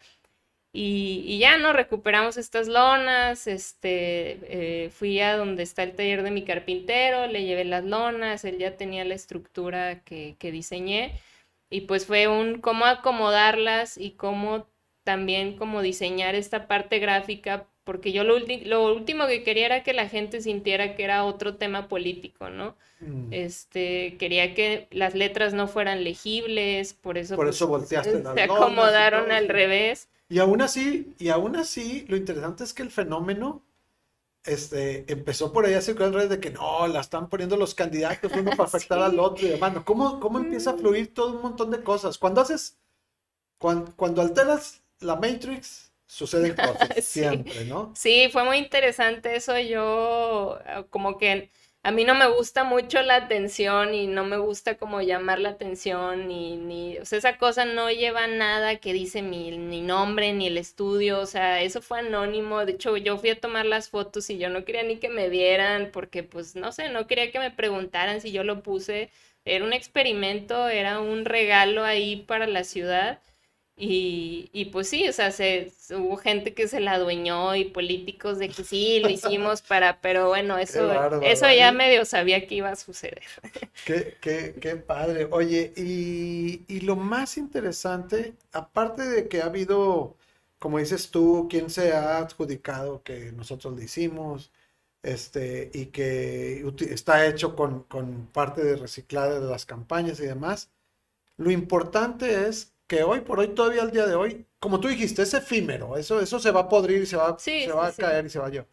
Y, 0.73 1.39
ya, 1.39 1.59
¿no? 1.59 1.73
Recuperamos 1.73 2.39
estas 2.39 2.67
lonas, 2.69 3.47
este, 3.47 4.85
eh, 4.87 4.91
fui 4.91 5.21
a 5.21 5.37
donde 5.37 5.63
está 5.63 5.85
el 5.85 5.95
taller 5.95 6.25
de 6.25 6.33
mi 6.33 6.45
carpintero, 6.45 7.29
le 7.29 7.45
llevé 7.45 7.65
las 7.65 7.85
lonas, 7.85 8.45
él 8.45 8.59
ya 8.59 8.77
tenía 8.77 9.05
la 9.05 9.15
estructura 9.15 10.03
que, 10.05 10.37
diseñé 10.41 11.21
y 11.71 11.83
pues 11.83 12.07
fue 12.07 12.29
un 12.29 12.61
cómo 12.61 12.87
acomodarlas 12.87 13.97
y 13.97 14.13
cómo 14.13 14.67
también 15.05 15.57
como 15.57 15.83
diseñar 15.83 16.35
esta 16.35 16.67
parte 16.69 16.99
gráfica 16.99 17.67
porque 17.91 18.13
yo 18.13 18.23
lo, 18.23 18.39
lo, 18.39 18.95
último 18.95 19.27
que 19.27 19.43
quería 19.43 19.67
era 19.67 19.83
que 19.83 19.93
la 19.93 20.09
gente 20.09 20.41
sintiera 20.41 20.95
que 20.95 21.03
era 21.03 21.25
otro 21.25 21.57
tema 21.57 21.89
político, 21.89 22.49
¿no? 22.49 22.77
Mm. 23.01 23.33
Este, 23.33 24.17
quería 24.17 24.55
que 24.55 24.87
las 24.93 25.17
letras 25.17 25.55
no 25.55 25.67
fueran 25.67 26.05
legibles, 26.05 26.95
por 26.95 27.19
eso, 27.19 27.35
por 27.35 27.49
eso 27.49 27.69
pues, 27.69 27.81
volteaste 27.81 28.23
se 28.23 28.43
acomodaron 28.43 29.33
al 29.33 29.49
revés. 29.49 30.07
Y 30.29 30.39
aún 30.39 30.63
así, 30.63 31.17
y 31.19 31.31
aún 31.31 31.57
así, 31.57 32.05
lo 32.07 32.17
interesante 32.17 32.63
es 32.63 32.73
que 32.73 32.85
el 32.85 32.93
fenómeno 32.93 33.61
este, 34.45 35.13
empezó 35.13 35.53
por 35.53 35.67
ahí 35.67 35.75
a 35.75 35.81
circular 35.81 36.29
de 36.29 36.39
que 36.39 36.51
no, 36.51 36.87
la 36.87 37.01
están 37.01 37.29
poniendo 37.29 37.57
los 37.57 37.75
candidatos 37.75 38.31
uno 38.37 38.53
para 38.53 38.63
afectar 38.69 39.01
al 39.01 39.19
otro 39.19 39.49
y 39.49 39.51
demás. 39.51 39.73
¿Cómo, 39.85 40.21
¿Cómo 40.21 40.39
empieza 40.39 40.71
a 40.71 40.75
mm. 40.75 40.79
fluir 40.79 41.13
todo 41.13 41.35
un 41.35 41.43
montón 41.43 41.73
de 41.73 41.83
cosas? 41.83 42.19
Cuando 42.19 42.41
haces, 42.41 42.79
cuando, 43.59 43.93
cuando 43.97 44.23
alteras 44.23 44.81
la 45.01 45.17
Matrix, 45.17 45.90
suceden 46.11 46.57
cosas 46.57 46.91
siempre, 47.05 47.65
¿no? 47.65 47.93
Sí, 47.95 48.29
fue 48.33 48.45
muy 48.45 48.59
interesante 48.59 49.37
eso. 49.37 49.59
Yo, 49.59 50.59
ah, 50.67 50.85
como 50.91 51.19
que 51.19 51.51
a 51.83 51.91
mí 51.93 52.05
no 52.05 52.15
me 52.15 52.27
gusta 52.29 52.65
mucho 52.65 53.03
la 53.03 53.17
atención 53.17 53.95
y 53.95 54.07
no 54.07 54.25
me 54.25 54.37
gusta 54.39 54.77
como 54.79 55.01
llamar 55.03 55.39
la 55.41 55.51
atención 55.51 56.29
ni, 56.29 56.57
ni, 56.57 56.99
o 56.99 57.05
sea, 57.05 57.19
esa 57.19 57.39
cosa 57.39 57.65
no 57.65 57.91
lleva 57.91 58.27
nada 58.27 58.77
que 58.77 58.93
dice 58.93 59.23
mi, 59.23 59.57
ni 59.59 59.81
nombre 59.83 60.33
ni 60.33 60.47
el 60.47 60.59
estudio, 60.59 61.21
o 61.21 61.27
sea, 61.27 61.63
eso 61.63 61.83
fue 61.83 62.01
anónimo. 62.01 62.65
De 62.67 62.73
hecho, 62.73 62.97
yo 62.97 63.19
fui 63.19 63.31
a 63.31 63.41
tomar 63.41 63.67
las 63.67 63.89
fotos 63.91 64.29
y 64.31 64.39
yo 64.39 64.49
no 64.51 64.65
quería 64.65 64.83
ni 64.83 64.97
que 64.99 65.09
me 65.09 65.29
vieran 65.29 65.91
porque, 65.93 66.23
pues, 66.23 66.55
no 66.57 66.73
sé, 66.73 66.89
no 66.91 67.07
quería 67.07 67.31
que 67.33 67.39
me 67.39 67.51
preguntaran 67.51 68.21
si 68.21 68.33
yo 68.33 68.45
lo 68.45 68.63
puse. 68.63 69.11
Era 69.45 69.65
un 69.65 69.73
experimento, 69.73 70.69
era 70.69 71.01
un 71.01 71.25
regalo 71.25 71.85
ahí 71.85 72.17
para 72.27 72.47
la 72.47 72.65
ciudad 72.65 73.21
y, 73.83 74.51
y, 74.53 74.67
pues 74.67 74.91
sí, 74.91 75.09
o 75.09 75.13
sea, 75.13 75.31
se, 75.31 75.73
hubo 75.91 76.19
gente 76.19 76.53
que 76.53 76.69
se 76.69 76.81
la 76.81 76.93
adueñó 76.93 77.57
y 77.57 77.65
políticos 77.65 78.39
de 78.39 78.51
que 78.51 78.63
sí, 78.63 79.01
lo 79.01 79.09
hicimos 79.09 79.63
para, 79.63 80.03
pero 80.03 80.29
bueno, 80.29 80.59
eso, 80.59 80.93
eso 81.23 81.47
ya 81.51 81.73
medio 81.73 82.05
sabía 82.05 82.47
que 82.47 82.57
iba 82.57 82.69
a 82.69 82.77
suceder. 82.77 83.23
Qué, 83.87 84.19
qué, 84.21 84.55
qué 84.61 84.77
padre. 84.77 85.29
Oye, 85.31 85.73
y, 85.77 86.65
y, 86.69 86.81
lo 86.81 86.95
más 86.97 87.39
interesante, 87.39 88.35
aparte 88.53 89.03
de 89.09 89.29
que 89.29 89.41
ha 89.41 89.47
habido, 89.47 90.15
como 90.59 90.79
dices 90.79 91.11
tú, 91.11 91.49
quien 91.49 91.71
se 91.71 91.95
ha 91.95 92.19
adjudicado 92.19 93.03
que 93.03 93.33
nosotros 93.33 93.75
lo 93.75 93.83
hicimos, 93.83 94.53
este, 95.03 95.71
y 95.73 95.87
que 95.87 96.63
está 96.91 97.27
hecho 97.27 97.57
con, 97.57 97.85
con 97.85 98.27
parte 98.27 98.63
de 98.63 98.77
reciclada 98.77 99.41
de 99.41 99.51
las 99.51 99.65
campañas 99.65 100.21
y 100.21 100.27
demás, 100.27 100.71
lo 101.39 101.51
importante 101.51 102.47
es 102.49 102.75
que 102.91 103.05
hoy 103.05 103.21
por 103.21 103.39
hoy, 103.39 103.47
todavía 103.55 103.83
al 103.83 103.93
día 103.93 104.05
de 104.05 104.17
hoy, 104.17 104.45
como 104.59 104.81
tú 104.81 104.89
dijiste, 104.89 105.23
es 105.23 105.33
efímero, 105.33 105.97
eso, 105.97 106.21
eso 106.21 106.41
se 106.41 106.51
va 106.51 106.63
a 106.63 106.69
podrir, 106.69 107.07
se 107.07 107.17
va, 107.17 107.39
se 107.39 107.71
va 107.71 107.87
a 107.87 107.93
caer 107.93 108.27
y 108.27 108.31
se 108.31 108.41
va 108.41 108.49
a 108.49 108.51
llevar. 108.51 108.67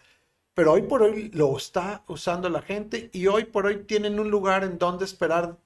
Pero 0.55 0.73
hoy 0.73 0.81
por 0.81 1.03
hoy 1.03 1.29
lo 1.35 1.55
está 1.55 2.03
usando 2.07 2.49
la 2.49 2.63
gente 2.63 3.11
y 3.13 3.27
hoy 3.27 3.45
por 3.45 3.67
hoy 3.67 3.83
tienen 3.83 4.19
un 4.19 4.31
lugar 4.31 4.63
en 4.63 4.79
donde 4.79 5.05
esperar 5.05 5.59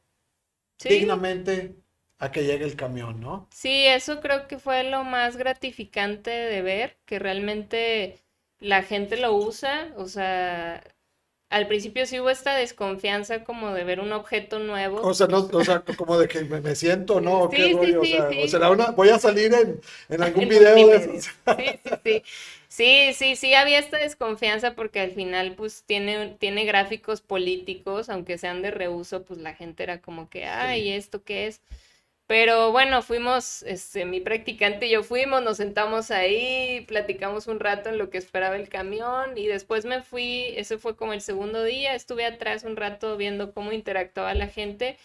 dignamente 0.83 1.77
a 2.19 2.29
que 2.29 2.43
llegue 2.43 2.65
el 2.65 2.75
camión, 2.75 3.21
¿no? 3.21 3.47
Sí, 3.51 3.85
eso 3.85 4.19
creo 4.19 4.49
que 4.49 4.59
fue 4.59 4.83
lo 4.83 5.05
más 5.05 5.37
gratificante 5.37 6.29
de 6.29 6.61
ver, 6.61 6.97
que 7.05 7.19
realmente 7.19 8.19
la 8.59 8.83
gente 8.83 9.15
lo 9.15 9.33
usa, 9.33 9.93
o 9.95 10.09
sea, 10.09 10.83
al 11.51 11.67
principio 11.67 12.05
sí 12.05 12.19
hubo 12.19 12.29
esta 12.29 12.55
desconfianza 12.55 13.43
como 13.43 13.73
de 13.73 13.83
ver 13.83 13.99
un 13.99 14.11
objeto 14.13 14.57
nuevo. 14.59 15.01
O 15.01 15.13
sea, 15.13 15.27
no, 15.27 15.49
o 15.51 15.63
sea 15.63 15.81
como 15.81 16.17
de 16.17 16.27
que 16.27 16.41
me, 16.43 16.75
siento, 16.75 17.21
¿no? 17.21 17.49
Sí, 17.51 17.57
¿Qué 17.57 17.73
rollo? 17.73 18.01
o 18.01 18.05
sea, 18.05 18.29
o 18.43 18.47
será 18.47 18.71
una, 18.71 18.91
voy 18.91 19.09
a 19.09 19.19
salir 19.19 19.53
en, 19.53 19.79
en 20.09 20.23
algún 20.23 20.47
video 20.47 20.75
de 20.75 20.95
eso. 20.95 21.31
Sí, 21.57 21.65
sí, 21.83 21.89
sí. 22.03 22.23
Sí, 22.71 23.13
sí, 23.13 23.35
sí, 23.35 23.53
había 23.53 23.79
esta 23.79 23.97
desconfianza 23.97 24.75
porque 24.75 25.01
al 25.01 25.11
final 25.11 25.55
pues 25.55 25.83
tiene, 25.85 26.37
tiene 26.39 26.63
gráficos 26.63 27.19
políticos, 27.19 28.07
aunque 28.07 28.37
sean 28.37 28.61
de 28.61 28.71
reuso, 28.71 29.23
pues 29.23 29.41
la 29.41 29.53
gente 29.53 29.83
era 29.83 29.99
como 29.99 30.29
que, 30.29 30.45
ay, 30.45 30.89
¿esto 30.89 31.21
qué 31.21 31.47
es? 31.47 31.59
Pero 32.31 32.71
bueno, 32.71 33.01
fuimos, 33.01 33.61
este, 33.63 34.05
mi 34.05 34.21
practicante 34.21 34.85
y 34.87 34.91
yo 34.91 35.03
fuimos, 35.03 35.43
nos 35.43 35.57
sentamos 35.57 36.11
ahí, 36.11 36.85
platicamos 36.87 37.47
un 37.47 37.59
rato 37.59 37.89
en 37.89 37.97
lo 37.97 38.09
que 38.09 38.17
esperaba 38.17 38.55
el 38.55 38.69
camión 38.69 39.37
y 39.37 39.47
después 39.47 39.83
me 39.83 40.01
fui, 40.01 40.45
ese 40.55 40.77
fue 40.77 40.95
como 40.95 41.11
el 41.11 41.19
segundo 41.19 41.61
día, 41.61 41.93
estuve 41.93 42.23
atrás 42.25 42.63
un 42.63 42.77
rato 42.77 43.17
viendo 43.17 43.53
cómo 43.53 43.73
interactuaba 43.73 44.33
la 44.33 44.47
gente 44.47 44.97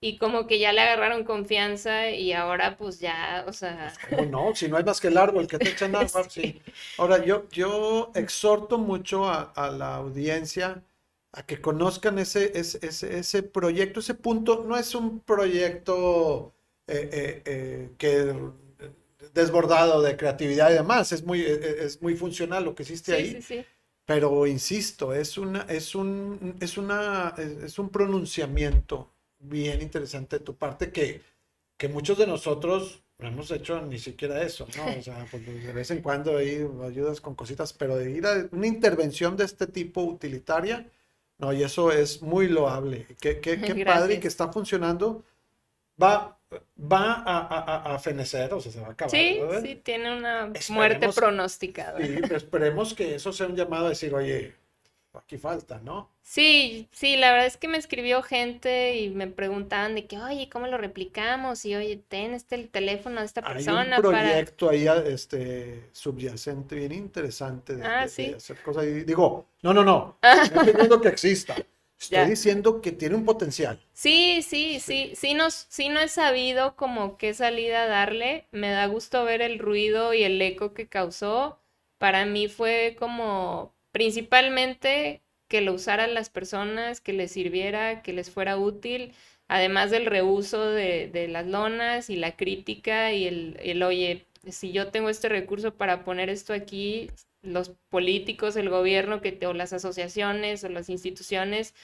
y 0.00 0.18
como 0.18 0.48
que 0.48 0.58
ya 0.58 0.72
le 0.72 0.80
agarraron 0.80 1.22
confianza 1.22 2.10
y 2.10 2.32
ahora 2.32 2.76
pues 2.76 2.98
ya, 2.98 3.44
o 3.46 3.52
sea... 3.52 3.92
Pues, 4.10 4.28
no? 4.28 4.52
Si 4.56 4.66
no 4.66 4.76
hay 4.76 4.82
más 4.82 5.00
que 5.00 5.06
el 5.06 5.16
árbol 5.16 5.46
que 5.46 5.60
te 5.60 5.68
echan 5.68 5.94
agua, 5.94 6.24
sí. 6.28 6.60
Ahora, 6.98 7.24
yo, 7.24 7.48
yo 7.50 8.10
exhorto 8.16 8.78
mucho 8.78 9.26
a, 9.26 9.52
a 9.54 9.70
la 9.70 9.94
audiencia 9.94 10.82
a 11.30 11.46
que 11.46 11.60
conozcan 11.60 12.18
ese, 12.18 12.50
ese, 12.58 12.84
ese, 12.84 13.16
ese 13.16 13.44
proyecto, 13.44 14.00
ese 14.00 14.14
punto, 14.14 14.64
no 14.66 14.76
es 14.76 14.96
un 14.96 15.20
proyecto 15.20 16.50
eh, 16.86 17.08
eh, 17.12 17.42
eh, 17.46 17.90
que 17.96 18.34
desbordado 19.32 20.02
de 20.02 20.16
creatividad 20.16 20.70
y 20.70 20.74
demás. 20.74 21.12
Es 21.12 21.24
muy, 21.24 21.42
es 21.42 22.00
muy 22.02 22.14
funcional 22.14 22.64
lo 22.64 22.74
que 22.74 22.82
hiciste 22.82 23.14
ahí. 23.14 23.64
Pero 24.04 24.46
insisto, 24.46 25.14
es 25.14 25.38
una, 25.38 25.62
es 25.62 25.94
un, 25.94 26.56
es 26.60 26.76
una, 26.76 27.34
es 27.38 27.78
un 27.78 27.88
pronunciamiento 27.88 29.10
bien 29.38 29.80
interesante 29.80 30.38
de 30.38 30.44
tu 30.44 30.56
parte 30.56 30.90
que, 30.90 31.22
que 31.78 31.88
muchos 31.88 32.18
de 32.18 32.26
nosotros 32.26 33.02
no 33.18 33.28
hemos 33.28 33.50
hecho 33.50 33.80
ni 33.80 33.98
siquiera 33.98 34.42
eso, 34.42 34.66
¿no? 34.76 34.98
O 34.98 35.02
sea, 35.02 35.26
pues 35.30 35.46
de 35.46 35.72
vez 35.72 35.90
en 35.90 36.02
cuando 36.02 36.36
ahí 36.36 36.66
ayudas 36.84 37.20
con 37.20 37.34
cositas, 37.34 37.72
pero 37.72 37.96
de 37.96 38.10
ir 38.10 38.26
a 38.26 38.48
una 38.52 38.66
intervención 38.66 39.36
de 39.36 39.44
este 39.44 39.66
tipo 39.66 40.02
utilitaria, 40.02 40.86
no, 41.38 41.52
y 41.52 41.62
eso 41.62 41.90
es 41.90 42.22
muy 42.22 42.48
loable. 42.48 43.06
Qué, 43.20 43.40
qué, 43.40 43.60
qué 43.60 43.84
padre 43.84 44.20
que 44.20 44.28
está 44.28 44.52
funcionando. 44.52 45.24
Va, 46.00 46.38
va 46.80 47.22
a, 47.24 47.94
a, 47.94 47.98
fenecer, 47.98 48.52
o 48.52 48.60
sea, 48.60 48.72
se 48.72 48.80
va 48.80 48.88
a 48.88 48.90
acabar. 48.92 49.10
Sí, 49.10 49.40
sí, 49.62 49.76
tiene 49.76 50.16
una 50.16 50.52
muerte 50.70 51.08
pronosticada. 51.12 51.98
Sí, 52.00 52.20
esperemos 52.30 52.94
que 52.94 53.14
eso 53.16 53.32
sea 53.32 53.46
un 53.46 53.56
llamado 53.56 53.86
a 53.86 53.88
decir, 53.90 54.14
oye, 54.14 54.54
aquí 55.18 55.38
falta, 55.38 55.80
¿no? 55.80 56.10
Sí, 56.22 56.88
sí, 56.90 57.16
la 57.16 57.30
verdad 57.32 57.46
es 57.46 57.56
que 57.56 57.68
me 57.68 57.76
escribió 57.76 58.22
gente 58.22 58.96
y 58.96 59.10
me 59.10 59.26
preguntaban 59.26 59.94
de 59.94 60.06
que, 60.06 60.18
oye, 60.18 60.48
¿cómo 60.48 60.66
lo 60.66 60.78
replicamos? 60.78 61.64
Y 61.64 61.74
oye, 61.76 62.02
ten 62.08 62.34
este 62.34 62.54
el 62.54 62.68
teléfono 62.68 63.20
de 63.20 63.26
esta 63.26 63.42
persona. 63.42 63.82
Hay 63.82 64.02
un 64.02 64.10
proyecto 64.10 64.70
ahí 64.70 64.86
este, 65.06 65.90
subyacente 65.92 66.76
bien 66.76 66.92
interesante 66.92 67.76
de, 67.76 67.84
ah, 67.84 68.02
hacer 68.02 68.62
cosas. 68.64 68.84
Y 68.84 69.04
digo, 69.04 69.46
no, 69.62 69.74
no, 69.74 69.84
no, 69.84 70.18
no 70.22 70.42
estoy 70.42 70.66
diciendo 70.66 71.00
que 71.00 71.08
exista. 71.08 71.54
Estoy 72.00 72.26
diciendo 72.26 72.80
que 72.80 72.92
tiene 72.92 73.14
un 73.14 73.24
potencial. 73.24 73.80
Sí, 73.92 74.42
sí, 74.42 74.78
sí, 74.80 75.12
sí, 75.14 75.34
no, 75.34 75.50
sí 75.50 75.88
no 75.88 76.00
he 76.00 76.08
sabido 76.08 76.76
como 76.76 77.16
qué 77.16 77.34
salida 77.34 77.86
darle. 77.86 78.46
Me 78.52 78.70
da 78.70 78.86
gusto 78.86 79.24
ver 79.24 79.40
el 79.42 79.58
ruido 79.58 80.14
y 80.14 80.22
el 80.22 80.40
eco 80.42 80.74
que 80.74 80.88
causó. 80.88 81.58
Para 81.98 82.26
mí 82.26 82.48
fue 82.48 82.96
como 82.98 83.74
principalmente 83.92 85.22
que 85.48 85.60
lo 85.60 85.74
usaran 85.74 86.14
las 86.14 86.30
personas, 86.30 87.00
que 87.00 87.12
les 87.12 87.30
sirviera, 87.32 88.02
que 88.02 88.12
les 88.12 88.30
fuera 88.30 88.58
útil, 88.58 89.14
además 89.48 89.90
del 89.90 90.06
reuso 90.06 90.70
de, 90.70 91.28
las 91.30 91.46
lonas 91.46 92.10
y 92.10 92.16
la 92.16 92.36
crítica 92.36 93.12
y 93.12 93.26
el, 93.26 93.56
el, 93.60 93.82
oye, 93.82 94.26
si 94.48 94.72
yo 94.72 94.88
tengo 94.88 95.08
este 95.10 95.28
recurso 95.28 95.74
para 95.74 96.04
poner 96.04 96.28
esto 96.28 96.52
aquí, 96.52 97.10
los 97.44 97.70
políticos, 97.90 98.56
el 98.56 98.70
gobierno 98.70 99.20
que 99.20 99.32
o 99.32 99.54
las 99.54 99.72
asociaciones 99.72 100.64
o 100.64 100.68
las 100.68 100.88
instituciones 100.88 101.74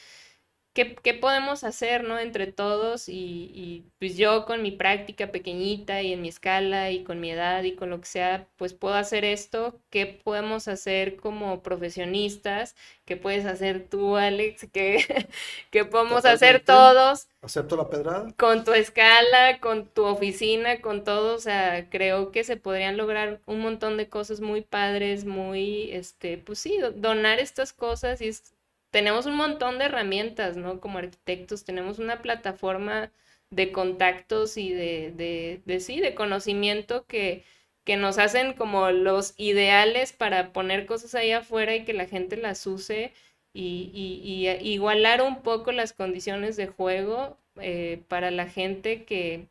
¿qué, 0.72 1.14
podemos 1.14 1.64
hacer, 1.64 2.04
¿no? 2.04 2.18
Entre 2.18 2.46
todos 2.52 3.08
y, 3.08 3.86
pues 3.98 4.16
yo 4.16 4.44
con 4.46 4.62
mi 4.62 4.70
práctica 4.70 5.30
pequeñita 5.32 6.02
y 6.02 6.12
en 6.12 6.22
mi 6.22 6.28
escala 6.28 6.90
y 6.90 7.02
con 7.04 7.20
mi 7.20 7.30
edad 7.30 7.62
y 7.64 7.74
con 7.74 7.90
lo 7.90 8.00
que 8.00 8.06
sea, 8.06 8.46
pues 8.56 8.74
puedo 8.74 8.94
hacer 8.94 9.24
esto, 9.24 9.80
¿qué 9.90 10.06
podemos 10.06 10.68
hacer 10.68 11.16
como 11.16 11.62
profesionistas? 11.62 12.76
¿Qué 13.04 13.16
puedes 13.16 13.46
hacer 13.46 13.88
tú, 13.88 14.16
Alex? 14.16 14.68
¿Qué, 14.72 15.04
qué 15.70 15.84
podemos 15.84 16.24
hacer 16.24 16.64
todos? 16.64 17.28
¿Acepto 17.42 17.76
la 17.76 17.88
pedrada? 17.90 18.32
Con 18.36 18.64
tu 18.64 18.72
escala, 18.72 19.58
con 19.60 19.86
tu 19.86 20.04
oficina, 20.04 20.80
con 20.80 21.04
todo, 21.04 21.34
o 21.34 21.40
sea, 21.40 21.88
creo 21.90 22.30
que 22.30 22.44
se 22.44 22.56
podrían 22.56 22.96
lograr 22.96 23.40
un 23.46 23.60
montón 23.60 23.96
de 23.96 24.08
cosas 24.08 24.40
muy 24.40 24.60
padres, 24.60 25.24
muy, 25.24 25.90
este, 25.92 26.38
pues 26.38 26.60
sí, 26.60 26.78
donar 26.94 27.40
estas 27.40 27.72
cosas 27.72 28.20
y 28.20 28.28
es 28.28 28.54
tenemos 28.90 29.26
un 29.26 29.36
montón 29.36 29.78
de 29.78 29.86
herramientas, 29.86 30.56
¿no? 30.56 30.80
Como 30.80 30.98
arquitectos, 30.98 31.64
tenemos 31.64 31.98
una 31.98 32.22
plataforma 32.22 33.12
de 33.50 33.72
contactos 33.72 34.56
y 34.56 34.72
de, 34.72 35.60
de, 35.64 35.80
sí, 35.80 36.00
de 36.00 36.14
conocimiento 36.14 37.06
que, 37.06 37.44
que 37.84 37.96
nos 37.96 38.18
hacen 38.18 38.54
como 38.54 38.90
los 38.90 39.34
ideales 39.36 40.12
para 40.12 40.52
poner 40.52 40.86
cosas 40.86 41.14
ahí 41.14 41.32
afuera 41.32 41.74
y 41.74 41.84
que 41.84 41.92
la 41.92 42.06
gente 42.06 42.36
las 42.36 42.66
use 42.66 43.12
y, 43.52 43.90
y, 43.92 44.48
igualar 44.72 45.22
un 45.22 45.42
poco 45.42 45.72
las 45.72 45.92
condiciones 45.92 46.56
de 46.56 46.68
juego 46.68 47.36
eh, 47.56 48.02
para 48.08 48.30
la 48.30 48.46
gente 48.48 49.04
que 49.04 49.48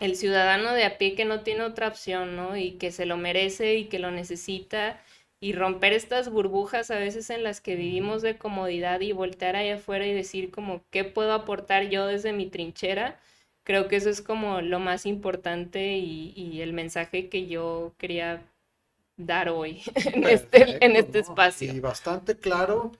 el 0.00 0.16
ciudadano 0.16 0.72
de 0.72 0.84
a 0.84 0.98
pie 0.98 1.14
que 1.14 1.24
no 1.24 1.42
tiene 1.42 1.62
otra 1.62 1.88
opción, 1.88 2.36
¿no? 2.36 2.56
Y 2.56 2.72
que 2.72 2.90
se 2.92 3.06
lo 3.06 3.16
merece 3.16 3.76
y 3.76 3.84
que 3.86 3.98
lo 3.98 4.10
necesita 4.10 5.00
y 5.44 5.52
romper 5.52 5.92
estas 5.92 6.30
burbujas 6.30 6.90
a 6.90 6.96
veces 6.96 7.28
en 7.28 7.42
las 7.42 7.60
que 7.60 7.76
vivimos 7.76 8.22
de 8.22 8.38
comodidad 8.38 9.02
y 9.02 9.12
voltear 9.12 9.56
ahí 9.56 9.68
afuera 9.68 10.06
y 10.06 10.14
decir 10.14 10.50
como 10.50 10.80
qué 10.90 11.04
puedo 11.04 11.34
aportar 11.34 11.90
yo 11.90 12.06
desde 12.06 12.32
mi 12.32 12.46
trinchera, 12.46 13.20
creo 13.62 13.86
que 13.86 13.96
eso 13.96 14.08
es 14.08 14.22
como 14.22 14.62
lo 14.62 14.78
más 14.78 15.04
importante 15.04 15.98
y, 15.98 16.62
el 16.62 16.72
mensaje 16.72 17.28
que 17.28 17.46
yo 17.46 17.92
quería 17.98 18.42
dar 19.18 19.50
hoy 19.50 19.82
en 20.14 20.24
este, 20.24 20.82
en 20.82 20.96
este 20.96 21.18
espacio. 21.18 21.70
Y 21.70 21.78
bastante 21.78 22.38
claro 22.38 22.92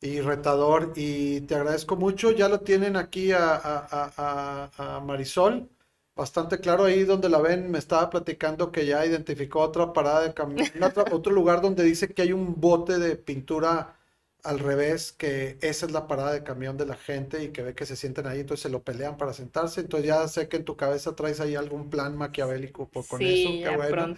y 0.00 0.20
retador 0.20 0.92
y 0.96 1.42
te 1.42 1.54
agradezco 1.54 1.94
mucho. 1.94 2.32
Ya 2.32 2.48
lo 2.48 2.62
tienen 2.62 2.96
aquí 2.96 3.30
a, 3.30 3.60
a, 3.62 4.70
a 4.76 5.00
Marisol 5.02 5.68
bastante 6.16 6.58
claro 6.60 6.84
ahí 6.84 7.04
donde 7.04 7.28
la 7.28 7.40
ven, 7.40 7.70
me 7.70 7.78
estaba 7.78 8.10
platicando 8.10 8.72
que 8.72 8.86
ya 8.86 9.04
identificó 9.06 9.60
otra 9.60 9.92
parada 9.92 10.22
de 10.22 10.34
camión, 10.34 10.66
otro 11.12 11.32
lugar 11.32 11.60
donde 11.60 11.84
dice 11.84 12.08
que 12.12 12.22
hay 12.22 12.32
un 12.32 12.60
bote 12.60 12.98
de 12.98 13.16
pintura 13.16 13.96
al 14.42 14.58
revés, 14.60 15.12
que 15.12 15.58
esa 15.60 15.86
es 15.86 15.92
la 15.92 16.06
parada 16.06 16.32
de 16.32 16.42
camión 16.42 16.76
de 16.76 16.86
la 16.86 16.96
gente 16.96 17.42
y 17.44 17.48
que 17.50 17.62
ve 17.62 17.74
que 17.74 17.84
se 17.84 17.96
sienten 17.96 18.26
ahí, 18.26 18.40
entonces 18.40 18.62
se 18.62 18.70
lo 18.70 18.82
pelean 18.82 19.16
para 19.18 19.32
sentarse, 19.34 19.80
entonces 19.80 20.06
ya 20.06 20.26
sé 20.28 20.48
que 20.48 20.56
en 20.56 20.64
tu 20.64 20.76
cabeza 20.76 21.14
traes 21.16 21.40
ahí 21.40 21.54
algún 21.54 21.90
plan 21.90 22.16
maquiavélico 22.16 22.88
por, 22.88 23.06
con 23.06 23.20
eso, 23.22 23.50
qué 23.62 23.76
bueno. 23.76 24.16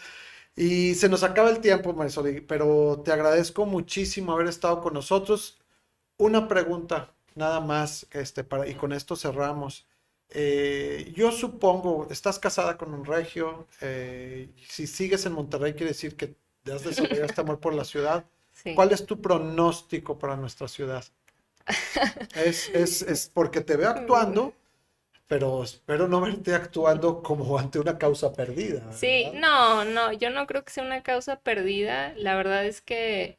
Y 0.54 0.94
se 0.94 1.08
nos 1.08 1.22
acaba 1.22 1.50
el 1.50 1.60
tiempo, 1.60 1.92
Marisol, 1.94 2.44
pero 2.46 3.02
te 3.04 3.12
agradezco 3.12 3.64
muchísimo 3.64 4.32
haber 4.32 4.48
estado 4.48 4.80
con 4.80 4.92
nosotros. 4.94 5.58
Una 6.18 6.48
pregunta, 6.48 7.14
nada 7.36 7.60
más, 7.60 8.06
este, 8.12 8.44
para, 8.44 8.68
y 8.68 8.74
con 8.74 8.92
esto 8.92 9.16
cerramos. 9.16 9.87
Eh, 10.30 11.12
yo 11.16 11.32
supongo, 11.32 12.06
estás 12.10 12.38
casada 12.38 12.76
con 12.76 12.92
un 12.92 13.04
regio, 13.04 13.66
eh, 13.80 14.50
si 14.68 14.86
sigues 14.86 15.24
en 15.24 15.32
Monterrey 15.32 15.72
quiere 15.72 15.92
decir 15.92 16.16
que 16.16 16.34
has 16.70 16.84
desarrollado 16.84 17.24
este 17.24 17.40
amor 17.40 17.60
por 17.60 17.74
la 17.74 17.84
ciudad. 17.84 18.24
¿Cuál 18.74 18.92
es 18.92 19.06
tu 19.06 19.20
pronóstico 19.20 20.18
para 20.18 20.36
nuestra 20.36 20.68
ciudad? 20.68 21.04
Es, 22.34 22.70
es, 22.70 23.02
es, 23.02 23.30
porque 23.32 23.60
te 23.60 23.76
veo 23.76 23.90
actuando, 23.90 24.54
pero 25.26 25.62
espero 25.62 26.08
no 26.08 26.20
verte 26.20 26.54
actuando 26.54 27.22
como 27.22 27.58
ante 27.58 27.78
una 27.78 27.98
causa 27.98 28.32
perdida. 28.32 28.90
Sí, 28.92 29.30
no, 29.34 29.84
no, 29.84 30.12
yo 30.12 30.30
no 30.30 30.46
creo 30.46 30.64
que 30.64 30.72
sea 30.72 30.84
una 30.84 31.02
causa 31.02 31.40
perdida. 31.40 32.14
La 32.16 32.36
verdad 32.36 32.64
es 32.64 32.80
que 32.80 33.38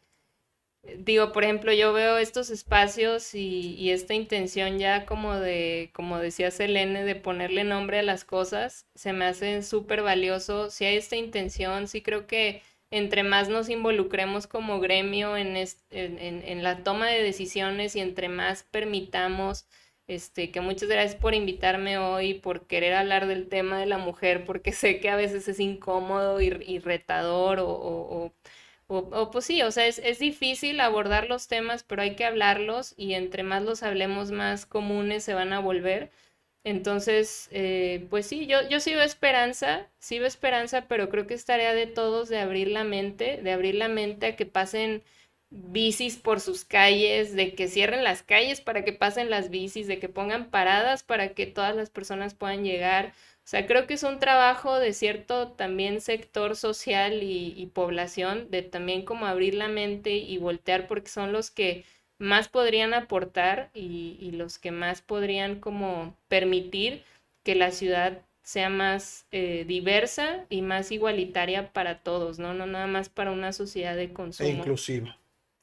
digo, 0.97 1.31
por 1.31 1.43
ejemplo, 1.43 1.73
yo 1.73 1.93
veo 1.93 2.17
estos 2.17 2.49
espacios 2.49 3.33
y, 3.35 3.91
esta 3.91 4.13
intención 4.13 4.79
ya 4.79 5.05
como 5.05 5.35
de, 5.35 5.91
como 5.93 6.19
decía 6.19 6.51
Selene, 6.51 7.03
de 7.03 7.15
ponerle 7.15 7.63
nombre 7.63 7.99
a 7.99 8.03
las 8.03 8.25
cosas, 8.25 8.87
se 8.95 9.13
me 9.13 9.25
hace 9.25 9.61
súper 9.63 10.01
valioso. 10.03 10.69
Si 10.69 10.85
hay 10.85 10.97
esta 10.97 11.15
intención, 11.15 11.87
sí 11.87 12.01
creo 12.01 12.27
que 12.27 12.61
entre 12.91 13.23
más 13.23 13.49
nos 13.49 13.69
involucremos 13.69 14.47
como 14.47 14.79
gremio 14.79 15.37
en, 15.37 15.55
en, 15.91 16.63
la 16.63 16.83
toma 16.83 17.07
de 17.07 17.23
decisiones 17.23 17.95
y 17.95 17.99
entre 17.99 18.29
más 18.29 18.63
permitamos, 18.63 19.67
este, 20.07 20.51
que 20.51 20.61
muchas 20.61 20.89
gracias 20.89 21.15
por 21.15 21.35
invitarme 21.35 21.99
hoy, 21.99 22.33
por 22.35 22.65
querer 22.65 22.95
hablar 22.95 23.27
del 23.27 23.47
tema 23.47 23.79
de 23.79 23.85
la 23.85 23.99
mujer, 23.99 24.43
porque 24.45 24.71
sé 24.73 24.99
que 24.99 25.09
a 25.09 25.15
veces 25.15 25.47
es 25.47 25.59
incómodo 25.59 26.41
y, 26.41 26.79
retador 26.79 27.59
o 27.59 27.67
o, 27.69 28.33
pues 29.31 29.45
sí, 29.45 29.61
o 29.61 29.71
sea, 29.71 29.87
es, 29.87 29.99
es, 29.99 30.19
difícil 30.19 30.79
abordar 30.81 31.29
los 31.29 31.47
temas, 31.47 31.83
pero 31.83 32.01
hay 32.01 32.15
que 32.15 32.25
hablarlos 32.25 32.95
y 32.97 33.13
entre 33.13 33.43
más 33.43 33.63
los 33.63 33.83
hablemos, 33.83 34.31
más 34.31 34.65
comunes 34.65 35.23
se 35.23 35.35
van 35.35 35.53
a 35.53 35.59
volver. 35.59 36.11
Entonces, 36.63 37.49
eh, 37.51 38.07
pues 38.09 38.25
sí, 38.27 38.47
yo, 38.47 38.67
yo 38.67 38.79
sí 38.79 38.91
esperanza, 38.93 39.87
sí 39.99 40.19
veo 40.19 40.27
esperanza, 40.27 40.87
pero 40.87 41.09
creo 41.09 41.27
que 41.27 41.33
es 41.35 41.45
tarea 41.45 41.73
de 41.73 41.87
todos 41.87 42.29
de 42.29 42.39
abrir 42.39 42.69
la 42.69 42.83
mente, 42.83 43.39
de 43.41 43.51
abrir 43.51 43.75
la 43.75 43.87
mente 43.89 44.27
a 44.27 44.35
que 44.35 44.45
pasen 44.45 45.03
bicis 45.51 46.17
por 46.17 46.39
sus 46.41 46.65
calles, 46.65 47.35
de 47.35 47.55
que 47.55 47.67
cierren 47.67 48.03
las 48.03 48.23
calles 48.23 48.61
para 48.61 48.83
que 48.83 48.93
pasen 48.93 49.29
las 49.29 49.49
bicis, 49.49 49.87
de 49.87 49.99
que 49.99 50.09
pongan 50.09 50.49
paradas 50.51 51.03
para 51.03 51.29
que 51.33 51.47
todas 51.47 51.75
las 51.75 51.89
personas 51.89 52.33
puedan 52.35 52.63
llegar. 52.63 53.13
O 53.49 53.51
sea, 53.51 53.65
creo 53.65 53.87
que 53.87 53.95
es 53.95 54.03
un 54.03 54.19
trabajo 54.19 54.77
de 54.77 54.93
cierto 54.93 55.47
también 55.47 56.01
sector 56.01 56.55
social 56.55 57.23
y, 57.23 57.65
población, 57.73 58.51
de 58.51 58.61
también 58.61 59.03
como 59.03 59.25
abrir 59.25 59.55
la 59.55 59.67
mente 59.67 60.17
y 60.17 60.37
voltear 60.37 60.87
porque 60.87 61.09
son 61.09 61.31
los 61.31 61.49
que 61.49 61.83
más 62.19 62.47
podrían 62.47 62.93
aportar 62.93 63.71
y, 63.73 64.29
los 64.33 64.59
que 64.59 64.69
más 64.69 65.01
podrían 65.01 65.59
como 65.59 66.15
permitir 66.27 67.01
que 67.43 67.55
la 67.55 67.71
ciudad 67.71 68.21
sea 68.43 68.69
más 68.69 69.25
eh, 69.31 69.65
diversa 69.67 70.45
y 70.49 70.61
más 70.61 70.91
igualitaria 70.91 71.73
para 71.73 72.03
todos, 72.03 72.37
¿no? 72.37 72.53
No 72.53 72.67
nada 72.67 72.85
más 72.85 73.09
para 73.09 73.31
una 73.31 73.51
sociedad 73.51 73.95
de 73.95 74.13
consumo. 74.13 74.47
E 74.47 74.51
inclusiva. 74.51 75.17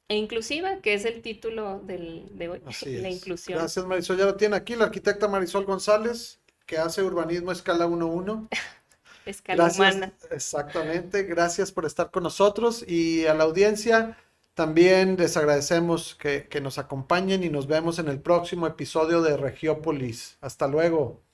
E 0.09 0.17
inclusiva, 0.17 0.81
que 0.81 0.95
es 0.95 1.05
el 1.05 1.23
título 1.23 1.79
del, 1.85 2.37
de 2.37 2.49
hoy, 2.49 2.61
la 2.87 3.11
inclusión. 3.11 3.61
Gracias 3.61 3.87
Marisol, 3.87 4.19
ya 4.19 4.25
lo 4.25 4.35
tiene 4.35 4.57
aquí 4.57 4.75
la 4.75 4.87
arquitecta 4.87 5.29
Marisol 5.29 5.65
González 5.67 6.41
que 6.67 6.79
hace 6.79 7.03
urbanismo 7.03 7.53
escala 7.53 7.87
1-1. 7.87 8.49
escala 9.27 9.71
humana. 9.75 10.13
Exactamente, 10.31 11.23
gracias 11.23 11.73
por 11.73 11.87
estar 11.87 12.11
con 12.11 12.25
nosotros 12.25 12.85
y 12.87 13.27
a 13.27 13.35
la 13.35 13.45
audiencia 13.45 14.19
también 14.55 15.17
les 15.17 15.37
agradecemos 15.37 16.15
que, 16.15 16.49
que 16.49 16.61
nos 16.61 16.79
acompañen 16.79 17.45
y 17.45 17.51
nos 17.51 17.67
vemos 17.67 17.99
en 17.99 18.09
el 18.09 18.21
próximo 18.21 18.67
episodio 18.67 19.23
de 19.23 19.37
Regiópolis. 19.37 20.39
Hasta 20.41 20.67
luego. 20.67 21.26